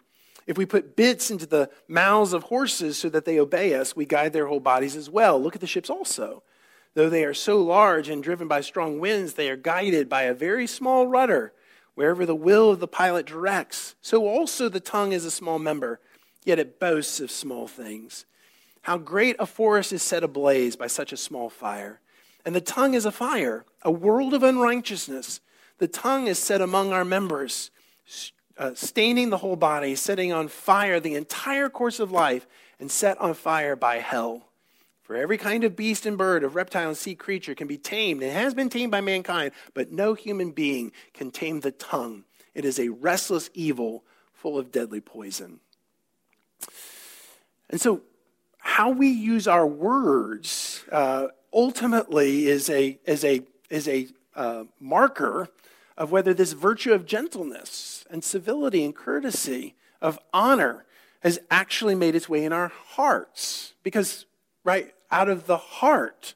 If 0.47 0.57
we 0.57 0.65
put 0.65 0.95
bits 0.95 1.29
into 1.31 1.45
the 1.45 1.69
mouths 1.87 2.33
of 2.33 2.43
horses 2.43 2.97
so 2.97 3.09
that 3.09 3.25
they 3.25 3.39
obey 3.39 3.73
us, 3.73 3.95
we 3.95 4.05
guide 4.05 4.33
their 4.33 4.47
whole 4.47 4.59
bodies 4.59 4.95
as 4.95 5.09
well. 5.09 5.41
Look 5.41 5.55
at 5.55 5.61
the 5.61 5.67
ships 5.67 5.89
also. 5.89 6.43
Though 6.93 7.09
they 7.09 7.23
are 7.23 7.33
so 7.33 7.61
large 7.61 8.09
and 8.09 8.21
driven 8.21 8.47
by 8.47 8.61
strong 8.61 8.99
winds, 8.99 9.33
they 9.33 9.49
are 9.49 9.55
guided 9.55 10.09
by 10.09 10.23
a 10.23 10.33
very 10.33 10.67
small 10.67 11.07
rudder, 11.07 11.53
wherever 11.95 12.25
the 12.25 12.35
will 12.35 12.69
of 12.71 12.79
the 12.79 12.87
pilot 12.87 13.25
directs. 13.25 13.95
So 14.01 14.27
also 14.27 14.67
the 14.67 14.79
tongue 14.79 15.13
is 15.13 15.23
a 15.23 15.31
small 15.31 15.59
member, 15.59 15.99
yet 16.43 16.59
it 16.59 16.79
boasts 16.79 17.19
of 17.19 17.31
small 17.31 17.67
things. 17.67 18.25
How 18.81 18.97
great 18.97 19.35
a 19.39 19.45
forest 19.45 19.93
is 19.93 20.01
set 20.01 20.23
ablaze 20.23 20.75
by 20.75 20.87
such 20.87 21.13
a 21.13 21.17
small 21.17 21.49
fire. 21.49 22.01
And 22.45 22.55
the 22.55 22.61
tongue 22.61 22.95
is 22.95 23.05
a 23.05 23.11
fire, 23.11 23.65
a 23.83 23.91
world 23.91 24.33
of 24.33 24.43
unrighteousness. 24.43 25.39
The 25.77 25.87
tongue 25.87 26.27
is 26.27 26.39
set 26.39 26.61
among 26.61 26.91
our 26.91 27.05
members, 27.05 27.71
uh, 28.61 28.75
staining 28.75 29.31
the 29.31 29.37
whole 29.37 29.55
body, 29.55 29.95
setting 29.95 30.31
on 30.31 30.47
fire 30.47 30.99
the 30.99 31.15
entire 31.15 31.67
course 31.67 31.99
of 31.99 32.11
life, 32.11 32.45
and 32.79 32.91
set 32.91 33.17
on 33.19 33.33
fire 33.33 33.75
by 33.75 33.97
hell. 33.97 34.49
For 35.01 35.15
every 35.15 35.39
kind 35.39 35.63
of 35.63 35.75
beast 35.75 36.05
and 36.05 36.15
bird, 36.15 36.43
of 36.43 36.53
reptile 36.53 36.89
and 36.89 36.97
sea 36.97 37.15
creature 37.15 37.55
can 37.55 37.67
be 37.67 37.79
tamed 37.79 38.21
and 38.21 38.31
has 38.31 38.53
been 38.53 38.69
tamed 38.69 38.91
by 38.91 39.01
mankind, 39.01 39.51
but 39.73 39.91
no 39.91 40.13
human 40.13 40.51
being 40.51 40.91
can 41.11 41.31
tame 41.31 41.61
the 41.61 41.71
tongue. 41.71 42.23
It 42.53 42.63
is 42.63 42.79
a 42.79 42.89
restless 42.89 43.49
evil 43.55 44.03
full 44.31 44.59
of 44.59 44.71
deadly 44.71 45.01
poison. 45.01 45.59
And 47.67 47.81
so, 47.81 48.01
how 48.59 48.91
we 48.91 49.07
use 49.07 49.47
our 49.47 49.65
words 49.65 50.85
uh, 50.91 51.29
ultimately 51.51 52.45
is 52.45 52.69
a, 52.69 52.99
is 53.05 53.25
a, 53.25 53.41
is 53.71 53.87
a 53.87 54.07
uh, 54.35 54.65
marker 54.79 55.49
of 55.97 56.11
whether 56.11 56.33
this 56.33 56.53
virtue 56.53 56.93
of 56.93 57.05
gentleness 57.05 58.05
and 58.09 58.23
civility 58.23 58.83
and 58.83 58.95
courtesy, 58.95 59.75
of 60.01 60.17
honor, 60.33 60.85
has 61.21 61.39
actually 61.49 61.95
made 61.95 62.15
its 62.15 62.27
way 62.27 62.43
in 62.43 62.53
our 62.53 62.69
hearts. 62.69 63.73
Because, 63.83 64.25
right, 64.63 64.93
out 65.11 65.29
of 65.29 65.45
the 65.45 65.57
heart, 65.57 66.33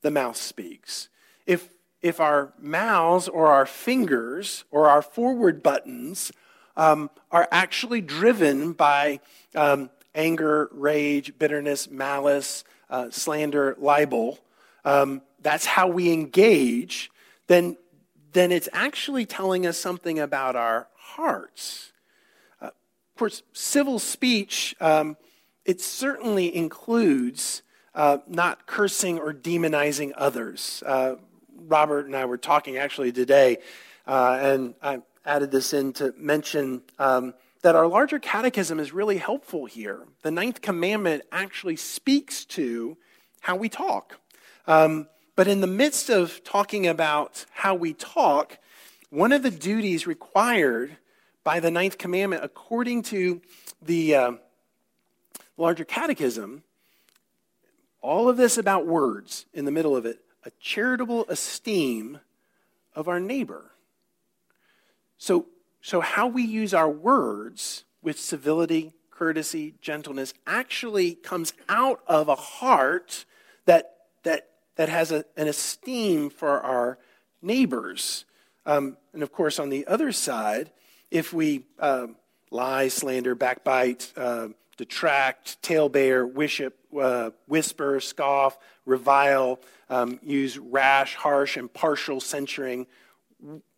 the 0.00 0.10
mouth 0.10 0.36
speaks. 0.36 1.08
If, 1.46 1.68
if 2.00 2.20
our 2.20 2.52
mouths 2.58 3.28
or 3.28 3.48
our 3.48 3.66
fingers 3.66 4.64
or 4.70 4.88
our 4.88 5.02
forward 5.02 5.62
buttons 5.62 6.32
um, 6.76 7.10
are 7.30 7.48
actually 7.50 8.00
driven 8.00 8.72
by 8.72 9.20
um, 9.54 9.90
anger, 10.14 10.70
rage, 10.72 11.38
bitterness, 11.38 11.90
malice, 11.90 12.64
uh, 12.88 13.10
slander, 13.10 13.76
libel, 13.78 14.38
um, 14.84 15.22
that's 15.40 15.66
how 15.66 15.88
we 15.88 16.12
engage, 16.12 17.10
then 17.46 17.76
then 18.32 18.52
it's 18.52 18.68
actually 18.72 19.26
telling 19.26 19.66
us 19.66 19.78
something 19.78 20.18
about 20.18 20.56
our 20.56 20.88
hearts. 20.96 21.92
Uh, 22.60 22.66
of 22.66 23.18
course, 23.18 23.42
civil 23.52 23.98
speech, 23.98 24.74
um, 24.80 25.16
it 25.64 25.80
certainly 25.80 26.54
includes 26.54 27.62
uh, 27.94 28.18
not 28.26 28.66
cursing 28.66 29.18
or 29.18 29.32
demonizing 29.32 30.12
others. 30.16 30.82
Uh, 30.86 31.16
Robert 31.56 32.06
and 32.06 32.16
I 32.16 32.24
were 32.24 32.38
talking 32.38 32.76
actually 32.76 33.12
today, 33.12 33.58
uh, 34.06 34.38
and 34.40 34.74
I 34.82 35.02
added 35.24 35.50
this 35.50 35.72
in 35.72 35.92
to 35.94 36.14
mention 36.16 36.82
um, 36.98 37.34
that 37.62 37.76
our 37.76 37.86
larger 37.86 38.18
catechism 38.18 38.80
is 38.80 38.92
really 38.92 39.18
helpful 39.18 39.66
here. 39.66 40.00
The 40.22 40.30
ninth 40.30 40.62
commandment 40.62 41.22
actually 41.30 41.76
speaks 41.76 42.44
to 42.46 42.96
how 43.40 43.56
we 43.56 43.68
talk. 43.68 44.18
Um, 44.66 45.06
but 45.34 45.48
in 45.48 45.60
the 45.60 45.66
midst 45.66 46.10
of 46.10 46.42
talking 46.44 46.86
about 46.86 47.46
how 47.52 47.74
we 47.74 47.94
talk, 47.94 48.58
one 49.10 49.32
of 49.32 49.42
the 49.42 49.50
duties 49.50 50.06
required 50.06 50.96
by 51.44 51.60
the 51.60 51.70
ninth 51.70 51.98
commandment, 51.98 52.44
according 52.44 53.02
to 53.02 53.40
the 53.80 54.14
uh, 54.14 54.32
larger 55.56 55.84
catechism, 55.84 56.62
all 58.00 58.28
of 58.28 58.36
this 58.36 58.58
about 58.58 58.86
words 58.86 59.46
in 59.54 59.64
the 59.64 59.70
middle 59.70 59.96
of 59.96 60.06
it, 60.06 60.20
a 60.44 60.50
charitable 60.60 61.24
esteem 61.28 62.20
of 62.94 63.08
our 63.08 63.20
neighbor. 63.20 63.72
So, 65.18 65.46
so 65.80 66.00
how 66.00 66.26
we 66.26 66.42
use 66.42 66.74
our 66.74 66.90
words 66.90 67.84
with 68.02 68.18
civility, 68.18 68.92
courtesy, 69.10 69.74
gentleness 69.80 70.34
actually 70.46 71.14
comes 71.14 71.52
out 71.68 72.00
of 72.06 72.28
a 72.28 72.34
heart 72.34 73.24
that, 73.66 73.94
that, 74.24 74.48
that 74.76 74.88
has 74.88 75.12
a, 75.12 75.24
an 75.36 75.48
esteem 75.48 76.30
for 76.30 76.60
our 76.60 76.98
neighbors. 77.40 78.24
Um, 78.64 78.96
and 79.12 79.22
of 79.22 79.32
course, 79.32 79.58
on 79.58 79.68
the 79.68 79.86
other 79.86 80.12
side, 80.12 80.70
if 81.10 81.32
we 81.32 81.66
uh, 81.78 82.06
lie, 82.50 82.88
slander, 82.88 83.34
backbite, 83.34 84.12
uh, 84.16 84.48
detract, 84.76 85.60
talebear, 85.62 86.26
wiship, 86.26 86.72
uh, 86.98 87.30
whisper, 87.46 88.00
scoff, 88.00 88.58
revile, 88.86 89.60
um, 89.90 90.18
use 90.22 90.58
rash, 90.58 91.14
harsh, 91.14 91.56
and 91.56 91.72
partial 91.72 92.20
censuring, 92.20 92.86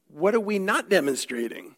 what 0.08 0.34
are 0.34 0.40
we 0.40 0.58
not 0.58 0.88
demonstrating? 0.88 1.74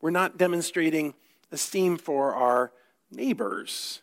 We're 0.00 0.10
not 0.10 0.36
demonstrating 0.36 1.14
esteem 1.50 1.96
for 1.96 2.34
our 2.34 2.72
neighbors. 3.10 4.02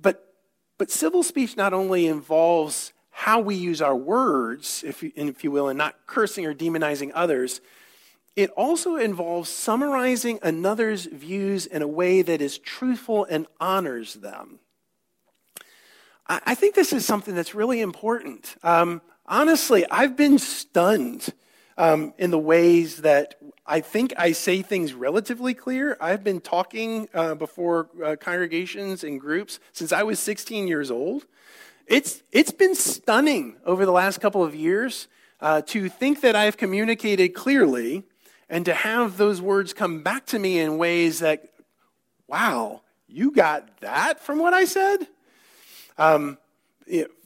But, 0.00 0.34
but 0.76 0.90
civil 0.90 1.22
speech 1.22 1.56
not 1.56 1.72
only 1.72 2.06
involves 2.06 2.92
how 3.16 3.38
we 3.38 3.54
use 3.54 3.80
our 3.80 3.94
words, 3.94 4.82
if 4.84 5.02
you, 5.02 5.12
if 5.14 5.44
you 5.44 5.50
will, 5.52 5.68
and 5.68 5.78
not 5.78 5.94
cursing 6.06 6.44
or 6.44 6.52
demonizing 6.52 7.12
others, 7.14 7.60
it 8.34 8.50
also 8.50 8.96
involves 8.96 9.48
summarizing 9.48 10.40
another's 10.42 11.06
views 11.06 11.64
in 11.64 11.80
a 11.80 11.86
way 11.86 12.22
that 12.22 12.42
is 12.42 12.58
truthful 12.58 13.24
and 13.30 13.46
honors 13.60 14.14
them. 14.14 14.58
I, 16.26 16.40
I 16.44 16.54
think 16.56 16.74
this 16.74 16.92
is 16.92 17.06
something 17.06 17.36
that's 17.36 17.54
really 17.54 17.80
important. 17.80 18.56
Um, 18.64 19.00
honestly, 19.26 19.86
I've 19.88 20.16
been 20.16 20.40
stunned 20.40 21.28
um, 21.78 22.14
in 22.18 22.32
the 22.32 22.38
ways 22.38 22.98
that 22.98 23.36
I 23.64 23.80
think 23.80 24.12
I 24.18 24.32
say 24.32 24.60
things 24.60 24.92
relatively 24.92 25.54
clear. 25.54 25.96
I've 26.00 26.24
been 26.24 26.40
talking 26.40 27.08
uh, 27.14 27.36
before 27.36 27.88
uh, 28.04 28.16
congregations 28.16 29.04
and 29.04 29.20
groups 29.20 29.60
since 29.72 29.92
I 29.92 30.02
was 30.02 30.18
16 30.18 30.66
years 30.66 30.90
old. 30.90 31.26
It's, 31.86 32.22
it's 32.32 32.50
been 32.50 32.74
stunning 32.74 33.56
over 33.66 33.84
the 33.84 33.92
last 33.92 34.20
couple 34.20 34.42
of 34.42 34.54
years 34.54 35.06
uh, 35.40 35.60
to 35.62 35.90
think 35.90 36.22
that 36.22 36.34
I've 36.34 36.56
communicated 36.56 37.34
clearly 37.34 38.04
and 38.48 38.64
to 38.64 38.72
have 38.72 39.18
those 39.18 39.42
words 39.42 39.74
come 39.74 40.02
back 40.02 40.24
to 40.26 40.38
me 40.38 40.58
in 40.58 40.78
ways 40.78 41.18
that, 41.18 41.50
wow, 42.26 42.82
you 43.06 43.32
got 43.32 43.80
that 43.80 44.20
from 44.20 44.38
what 44.38 44.54
I 44.54 44.64
said? 44.64 45.08
Um, 45.98 46.38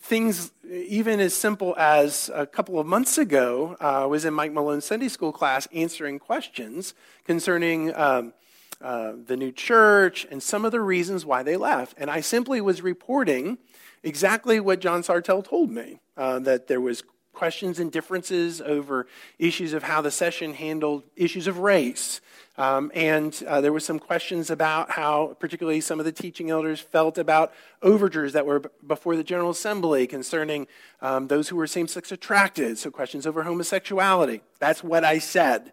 things 0.00 0.50
even 0.68 1.20
as 1.20 1.34
simple 1.34 1.74
as 1.78 2.30
a 2.34 2.46
couple 2.46 2.78
of 2.78 2.86
months 2.86 3.16
ago, 3.16 3.76
uh, 3.80 4.02
I 4.02 4.06
was 4.06 4.24
in 4.24 4.34
Mike 4.34 4.52
Malone's 4.52 4.84
Sunday 4.84 5.09
school 5.09 5.32
class 5.32 5.68
answering 5.72 6.18
questions 6.18 6.94
concerning 7.24 7.94
um, 7.94 8.32
uh, 8.80 9.12
the 9.26 9.36
new 9.36 9.52
church 9.52 10.26
and 10.30 10.42
some 10.42 10.64
of 10.64 10.72
the 10.72 10.80
reasons 10.80 11.24
why 11.24 11.42
they 11.42 11.56
left. 11.56 11.94
And 11.98 12.11
I 12.11 12.20
simply 12.20 12.61
was 12.61 12.82
reporting 12.82 13.59
exactly 14.03 14.61
what 14.61 14.80
John 14.80 15.03
Sartell 15.03 15.44
told 15.44 15.70
me 15.70 16.01
uh, 16.16 16.38
that 16.40 16.66
there 16.66 16.80
was 16.80 17.03
questions 17.32 17.78
and 17.78 17.92
differences 17.92 18.61
over 18.61 19.07
issues 19.38 19.72
of 19.72 19.84
how 19.84 20.01
the 20.01 20.11
session 20.11 20.55
handled 20.55 21.05
issues 21.14 21.46
of 21.46 21.59
race. 21.59 22.20
Um, 22.57 22.90
and 22.92 23.40
uh, 23.46 23.61
there 23.61 23.72
was 23.72 23.84
some 23.84 24.01
questions 24.01 24.51
about 24.51 24.90
how, 24.90 25.36
particularly 25.38 25.80
some 25.80 26.01
of 26.01 26.05
the 26.05 26.11
teaching 26.11 26.51
elders 26.51 26.80
felt 26.80 27.16
about 27.16 27.53
overtures 27.80 28.32
that 28.32 28.44
were 28.44 28.59
b- 28.59 28.68
before 28.84 29.14
the 29.14 29.22
General 29.22 29.51
Assembly 29.51 30.09
concerning 30.09 30.66
um, 31.01 31.28
those 31.28 31.49
who 31.49 31.57
were 31.57 31.68
same-sex 31.68 32.11
attracted. 32.11 32.76
So 32.76 32.90
questions 32.90 33.24
over 33.24 33.44
homosexuality. 33.44 34.40
That's 34.59 34.82
what 34.82 35.05
I 35.05 35.20
said. 35.20 35.72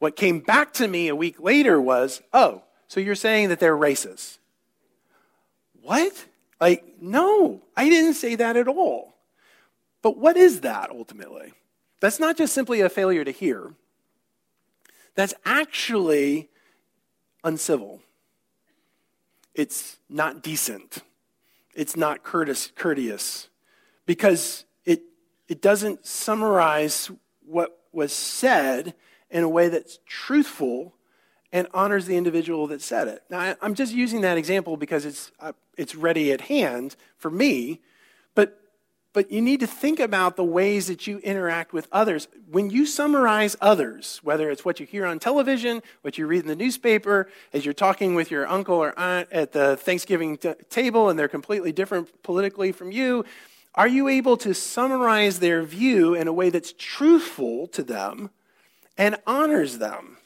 What 0.00 0.16
came 0.16 0.40
back 0.40 0.72
to 0.74 0.88
me 0.88 1.06
a 1.06 1.14
week 1.14 1.38
later 1.38 1.80
was, 1.80 2.20
oh, 2.32 2.62
so 2.88 2.98
you're 2.98 3.14
saying 3.14 3.50
that 3.50 3.60
they're 3.60 3.76
racist? 3.76 4.38
What? 5.80 6.26
Like, 6.60 6.96
no, 7.00 7.62
I 7.76 7.88
didn't 7.88 8.14
say 8.14 8.34
that 8.36 8.56
at 8.56 8.68
all. 8.68 9.14
But 10.02 10.16
what 10.16 10.36
is 10.36 10.60
that 10.60 10.90
ultimately? 10.90 11.52
That's 12.00 12.20
not 12.20 12.36
just 12.36 12.54
simply 12.54 12.80
a 12.80 12.88
failure 12.88 13.24
to 13.24 13.30
hear, 13.30 13.74
that's 15.14 15.34
actually 15.44 16.50
uncivil. 17.42 18.02
It's 19.54 19.96
not 20.10 20.42
decent. 20.42 20.98
It's 21.74 21.96
not 21.96 22.22
courteous, 22.22 22.70
courteous 22.74 23.48
because 24.04 24.64
it, 24.84 25.02
it 25.48 25.62
doesn't 25.62 26.06
summarize 26.06 27.10
what 27.44 27.78
was 27.92 28.12
said 28.12 28.94
in 29.30 29.42
a 29.42 29.48
way 29.48 29.68
that's 29.68 29.98
truthful 30.06 30.94
and 31.52 31.66
honors 31.72 32.06
the 32.06 32.16
individual 32.16 32.66
that 32.68 32.82
said 32.82 33.08
it. 33.08 33.22
Now, 33.30 33.38
I, 33.38 33.56
am 33.62 33.74
just 33.74 33.94
using 33.94 34.20
that 34.22 34.38
example 34.38 34.76
because 34.76 35.04
it's, 35.04 35.30
uh, 35.40 35.52
it's 35.76 35.94
ready 35.94 36.32
at 36.32 36.42
hand 36.42 36.96
for 37.16 37.30
me, 37.30 37.80
but, 38.34 38.60
but 39.12 39.30
you 39.30 39.40
need 39.40 39.60
to 39.60 39.66
think 39.66 40.00
about 40.00 40.36
the 40.36 40.44
ways 40.44 40.88
that 40.88 41.06
you 41.06 41.18
interact 41.18 41.72
with 41.72 41.88
others. 41.92 42.28
When 42.50 42.70
you 42.70 42.84
summarize 42.84 43.56
others, 43.60 44.20
whether 44.22 44.50
it's 44.50 44.64
what 44.64 44.80
you 44.80 44.86
hear 44.86 45.06
on 45.06 45.18
television, 45.18 45.82
what 46.02 46.18
you 46.18 46.26
read 46.26 46.42
in 46.42 46.48
the 46.48 46.56
newspaper, 46.56 47.28
as 47.52 47.64
you're 47.64 47.74
talking 47.74 48.14
with 48.14 48.30
your 48.30 48.46
uncle 48.46 48.76
or 48.76 48.98
aunt 48.98 49.28
at 49.32 49.52
the 49.52 49.76
Thanksgiving 49.76 50.36
t- 50.36 50.54
table 50.68 51.08
and 51.08 51.18
they're 51.18 51.28
completely 51.28 51.72
different 51.72 52.22
politically 52.22 52.72
from 52.72 52.90
you, 52.90 53.24
are 53.76 53.88
you 53.88 54.08
able 54.08 54.38
to 54.38 54.54
summarize 54.54 55.38
their 55.38 55.62
view 55.62 56.14
in 56.14 56.28
a 56.28 56.32
way 56.32 56.48
that's 56.48 56.72
truthful 56.78 57.66
to 57.68 57.82
them 57.82 58.30
and 58.96 59.16
honors 59.26 59.78
them? 59.78 60.16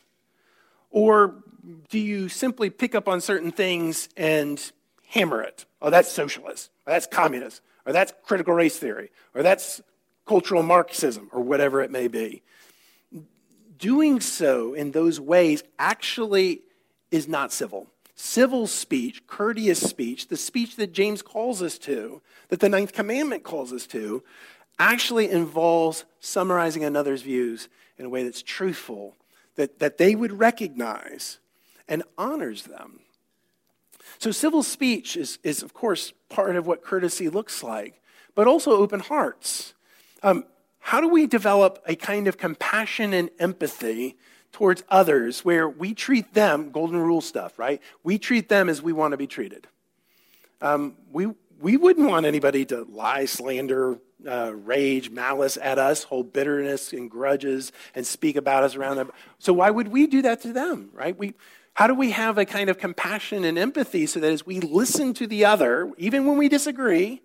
Or 0.91 1.37
do 1.89 1.99
you 1.99 2.29
simply 2.29 2.71
pick 2.71 2.95
up 2.95 3.09
on 3.09 3.21
certain 3.21 3.53
things 3.53 4.09
and 4.17 4.73
hammer 5.09 5.43
it? 5.43 5.67
Oh, 5.83 5.91
that's 5.91 6.11
socialist, 6.11 6.71
or 6.87 6.93
that's 6.93 7.07
communist, 7.07 7.63
or 7.87 7.93
that's 7.93 8.13
critical 8.25 8.55
race 8.55 8.79
theory, 8.79 9.11
or 9.35 9.43
that's 9.43 9.81
cultural 10.27 10.63
Marxism, 10.63 11.29
or 11.33 11.41
whatever 11.43 11.81
it 11.83 11.91
may 11.91 12.09
be. 12.09 12.43
Doing 13.79 14.21
so 14.21 14.75
in 14.75 14.91
those 14.91 15.19
ways 15.19 15.63
actually 15.79 16.63
is 17.11 17.27
not 17.27 17.53
civil. 17.53 17.87
Civil 18.15 18.67
speech, 18.67 19.27
courteous 19.27 19.81
speech, 19.81 20.29
the 20.29 20.37
speech 20.37 20.77
that 20.77 20.93
James 20.93 21.23
calls 21.23 21.63
us 21.63 21.79
to, 21.79 22.21
that 22.49 22.61
the 22.61 22.69
Ninth 22.69 22.93
Commandment 22.93 23.43
calls 23.43 23.73
us 23.73 23.87
to, 23.89 24.23
actually 24.79 25.31
involves 25.31 26.05
summarizing 26.21 26.85
another's 26.85 27.23
views 27.23 27.69
in 27.97 28.05
a 28.05 28.09
way 28.09 28.23
that's 28.23 28.43
truthful 28.43 29.17
that, 29.57 29.79
that 29.79 29.99
they 29.99 30.15
would 30.15 30.39
recognize 30.39 31.39
and 31.89 32.03
honors 32.17 32.65
them. 32.65 33.01
So, 34.19 34.31
civil 34.31 34.63
speech 34.63 35.17
is, 35.17 35.39
is, 35.43 35.63
of 35.63 35.73
course, 35.73 36.13
part 36.29 36.57
of 36.57 36.67
what 36.67 36.83
courtesy 36.83 37.29
looks 37.29 37.63
like, 37.63 38.01
but 38.35 38.47
also 38.47 38.73
open 38.73 39.01
hearts. 39.01 39.75
Um, 40.23 40.45
how 40.81 41.01
do 41.01 41.09
we 41.09 41.27
develop 41.27 41.83
a 41.87 41.95
kind 41.95 42.27
of 42.27 42.37
compassion 42.37 43.13
and 43.13 43.31
empathy 43.39 44.17
towards 44.53 44.83
others 44.89 45.45
where 45.45 45.69
we 45.69 45.95
treat 45.95 46.35
them, 46.35 46.71
golden 46.71 46.99
rule 46.99 47.21
stuff, 47.21 47.59
right? 47.59 47.81
We 48.03 48.19
treat 48.19 48.49
them 48.49 48.69
as 48.69 48.83
we 48.83 48.93
want 48.93 49.13
to 49.13 49.17
be 49.17 49.27
treated. 49.27 49.67
Um, 50.61 50.97
we, 51.13 51.29
we 51.61 51.77
wouldn't 51.77 52.09
want 52.09 52.27
anybody 52.27 52.65
to 52.67 52.85
lie, 52.91 53.27
slander, 53.27 53.99
uh, 54.27 54.53
rage, 54.55 55.11
malice 55.11 55.59
at 55.61 55.79
us, 55.79 56.05
hold 56.05 56.33
bitterness 56.33 56.93
and 56.93 57.11
grudges, 57.11 57.73
and 57.95 58.07
speak 58.07 58.37
about 58.37 58.65
us 58.65 58.75
around 58.75 58.97
them. 58.97 59.11
So 59.39 59.53
why 59.53 59.71
would 59.71 59.89
we 59.89 60.07
do 60.07 60.23
that 60.23 60.41
to 60.43 60.53
them, 60.53 60.91
right? 60.93 61.17
We, 61.17 61.35
how 61.75 61.87
do 61.87 61.95
we 61.95 62.11
have 62.13 62.39
a 62.39 62.45
kind 62.45 62.71
of 62.71 62.79
compassion 62.79 63.45
and 63.45 63.59
empathy 63.59 64.07
so 64.07 64.21
that 64.21 64.33
as 64.33 64.45
we 64.45 64.61
listen 64.61 65.15
to 65.15 65.27
the 65.27 65.45
other, 65.45 65.93
even 65.99 66.27
when 66.27 66.39
we 66.39 66.49
disagree, 66.49 67.23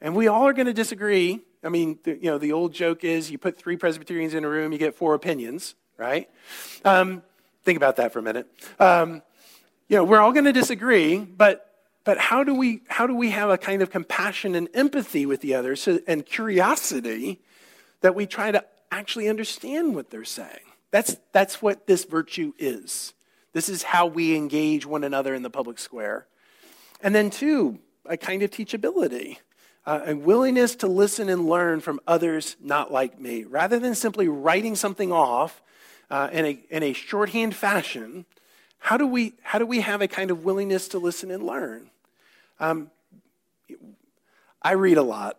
and 0.00 0.16
we 0.16 0.26
all 0.26 0.46
are 0.46 0.52
going 0.52 0.66
to 0.66 0.72
disagree. 0.72 1.40
I 1.62 1.68
mean, 1.68 1.98
you 2.04 2.22
know, 2.22 2.38
the 2.38 2.52
old 2.52 2.74
joke 2.74 3.04
is 3.04 3.30
you 3.30 3.38
put 3.38 3.56
three 3.56 3.76
Presbyterians 3.76 4.34
in 4.34 4.44
a 4.44 4.48
room, 4.48 4.72
you 4.72 4.78
get 4.78 4.96
four 4.96 5.14
opinions, 5.14 5.76
right? 5.96 6.28
Um, 6.84 7.22
think 7.62 7.76
about 7.76 7.96
that 7.96 8.12
for 8.12 8.18
a 8.18 8.22
minute. 8.22 8.48
Um, 8.80 9.22
you 9.88 9.96
know, 9.96 10.04
we're 10.04 10.18
all 10.18 10.32
going 10.32 10.46
to 10.46 10.52
disagree, 10.52 11.18
but 11.18 11.71
but 12.04 12.18
how 12.18 12.42
do 12.42 12.54
we 12.54 12.82
how 12.88 13.06
do 13.06 13.14
we 13.14 13.30
have 13.30 13.50
a 13.50 13.58
kind 13.58 13.82
of 13.82 13.90
compassion 13.90 14.54
and 14.54 14.68
empathy 14.74 15.26
with 15.26 15.40
the 15.40 15.54
others 15.54 15.86
and 15.86 16.26
curiosity 16.26 17.40
that 18.00 18.14
we 18.14 18.26
try 18.26 18.50
to 18.50 18.64
actually 18.90 19.28
understand 19.28 19.94
what 19.94 20.10
they're 20.10 20.24
saying? 20.24 20.66
That's 20.90 21.16
that's 21.32 21.62
what 21.62 21.86
this 21.86 22.04
virtue 22.04 22.52
is. 22.58 23.14
This 23.52 23.68
is 23.68 23.82
how 23.82 24.06
we 24.06 24.34
engage 24.34 24.86
one 24.86 25.04
another 25.04 25.34
in 25.34 25.42
the 25.42 25.50
public 25.50 25.78
square. 25.78 26.26
And 27.00 27.14
then 27.14 27.30
two 27.30 27.78
a 28.04 28.16
kind 28.16 28.42
of 28.42 28.50
teachability 28.50 29.38
uh, 29.84 30.00
a 30.06 30.14
willingness 30.14 30.76
to 30.76 30.86
listen 30.86 31.28
and 31.28 31.48
learn 31.48 31.80
from 31.80 32.00
others 32.06 32.56
not 32.60 32.92
like 32.92 33.20
me. 33.20 33.44
Rather 33.44 33.78
than 33.78 33.94
simply 33.94 34.28
writing 34.28 34.76
something 34.76 35.12
off 35.12 35.60
uh, 36.08 36.28
in, 36.32 36.44
a, 36.44 36.58
in 36.70 36.82
a 36.82 36.92
shorthand 36.92 37.54
fashion 37.54 38.26
how 38.82 38.96
do 38.96 39.06
we 39.06 39.32
how 39.42 39.58
do 39.60 39.64
we 39.64 39.80
have 39.80 40.02
a 40.02 40.08
kind 40.08 40.30
of 40.32 40.44
willingness 40.44 40.88
to 40.88 40.98
listen 40.98 41.30
and 41.30 41.44
learn 41.44 41.88
um, 42.62 42.90
I 44.62 44.72
read 44.72 44.96
a 44.96 45.02
lot. 45.02 45.38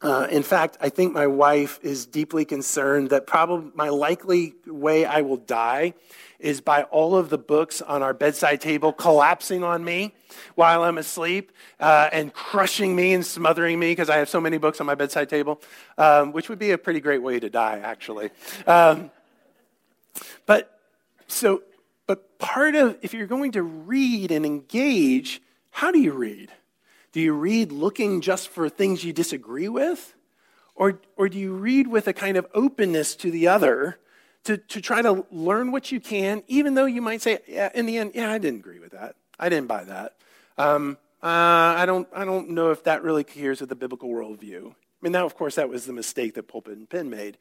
Uh, 0.00 0.26
in 0.30 0.42
fact, 0.42 0.76
I 0.80 0.88
think 0.88 1.12
my 1.12 1.26
wife 1.26 1.78
is 1.82 2.06
deeply 2.06 2.44
concerned 2.44 3.10
that 3.10 3.26
probably 3.26 3.70
my 3.74 3.90
likely 3.90 4.54
way 4.66 5.04
I 5.04 5.20
will 5.20 5.36
die 5.36 5.94
is 6.38 6.60
by 6.60 6.82
all 6.84 7.16
of 7.16 7.30
the 7.30 7.38
books 7.38 7.80
on 7.80 8.02
our 8.02 8.12
bedside 8.12 8.60
table 8.60 8.92
collapsing 8.92 9.62
on 9.64 9.84
me 9.84 10.12
while 10.56 10.82
I'm 10.82 10.98
asleep 10.98 11.52
uh, 11.80 12.08
and 12.12 12.32
crushing 12.32 12.96
me 12.96 13.14
and 13.14 13.24
smothering 13.24 13.78
me 13.78 13.92
because 13.92 14.10
I 14.10 14.16
have 14.16 14.28
so 14.28 14.40
many 14.40 14.58
books 14.58 14.80
on 14.80 14.86
my 14.86 14.94
bedside 14.94 15.28
table, 15.28 15.62
um, 15.96 16.32
which 16.32 16.48
would 16.48 16.58
be 16.58 16.72
a 16.72 16.78
pretty 16.78 17.00
great 17.00 17.22
way 17.22 17.40
to 17.40 17.48
die, 17.48 17.80
actually. 17.82 18.30
Um, 18.66 19.10
but 20.44 20.80
so, 21.28 21.62
but 22.06 22.38
part 22.38 22.74
of 22.74 22.98
if 23.00 23.14
you're 23.14 23.26
going 23.26 23.52
to 23.52 23.62
read 23.62 24.30
and 24.30 24.44
engage, 24.44 25.40
how 25.74 25.90
do 25.90 25.98
you 25.98 26.12
read? 26.12 26.52
Do 27.10 27.20
you 27.20 27.32
read 27.32 27.72
looking 27.72 28.20
just 28.20 28.48
for 28.48 28.68
things 28.68 29.02
you 29.02 29.12
disagree 29.12 29.68
with? 29.68 30.14
Or, 30.76 31.00
or 31.16 31.28
do 31.28 31.36
you 31.36 31.52
read 31.52 31.88
with 31.88 32.06
a 32.06 32.12
kind 32.12 32.36
of 32.36 32.46
openness 32.54 33.16
to 33.16 33.30
the 33.32 33.48
other 33.48 33.98
to, 34.44 34.56
to 34.56 34.80
try 34.80 35.02
to 35.02 35.26
learn 35.32 35.72
what 35.72 35.90
you 35.90 35.98
can, 35.98 36.44
even 36.46 36.74
though 36.74 36.84
you 36.84 37.02
might 37.02 37.22
say, 37.22 37.40
yeah, 37.48 37.70
in 37.74 37.86
the 37.86 37.98
end, 37.98 38.12
yeah, 38.14 38.30
I 38.30 38.38
didn't 38.38 38.60
agree 38.60 38.78
with 38.78 38.92
that. 38.92 39.16
I 39.36 39.48
didn't 39.48 39.66
buy 39.66 39.82
that. 39.82 40.14
Um, 40.56 40.96
uh, 41.20 41.26
I, 41.26 41.86
don't, 41.86 42.06
I 42.14 42.24
don't 42.24 42.50
know 42.50 42.70
if 42.70 42.84
that 42.84 43.02
really 43.02 43.24
coheres 43.24 43.58
with 43.58 43.68
the 43.68 43.74
biblical 43.74 44.08
worldview. 44.08 44.70
I 44.70 44.74
mean, 45.02 45.12
now, 45.12 45.26
of 45.26 45.34
course, 45.34 45.56
that 45.56 45.68
was 45.68 45.86
the 45.86 45.92
mistake 45.92 46.34
that 46.34 46.46
Pulpit 46.46 46.76
and 46.76 46.88
Pen 46.88 47.10
made, 47.10 47.36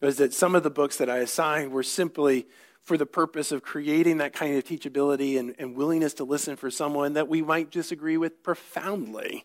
was 0.00 0.18
that 0.18 0.32
some 0.32 0.54
of 0.54 0.62
the 0.62 0.70
books 0.70 0.98
that 0.98 1.10
I 1.10 1.18
assigned 1.18 1.72
were 1.72 1.82
simply 1.82 2.46
for 2.82 2.96
the 2.96 3.06
purpose 3.06 3.52
of 3.52 3.62
creating 3.62 4.18
that 4.18 4.32
kind 4.32 4.56
of 4.56 4.64
teachability 4.64 5.38
and, 5.38 5.54
and 5.58 5.76
willingness 5.76 6.14
to 6.14 6.24
listen 6.24 6.56
for 6.56 6.70
someone 6.70 7.12
that 7.12 7.28
we 7.28 7.40
might 7.40 7.70
disagree 7.70 8.16
with 8.16 8.42
profoundly 8.42 9.44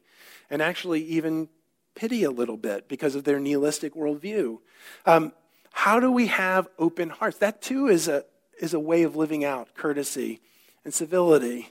and 0.50 0.62
actually 0.62 1.04
even 1.04 1.48
pity 1.94 2.24
a 2.24 2.32
little 2.32 2.58
bit 2.58 2.88
because 2.88 3.16
of 3.16 3.24
their 3.24 3.40
nihilistic 3.40 3.94
worldview. 3.94 4.60
Um, 5.06 5.34
how 5.72 6.00
do 6.00 6.12
we 6.12 6.28
have 6.28 6.68
open 6.80 7.10
hearts? 7.10 7.38
That 7.38 7.62
too 7.62 7.88
is 7.88 8.08
a, 8.08 8.26
is 8.60 8.74
a 8.74 8.80
way 8.80 9.04
of 9.04 9.16
living 9.16 9.46
out 9.46 9.76
courtesy 9.76 10.42
and 10.84 10.94
civility. 10.94 11.70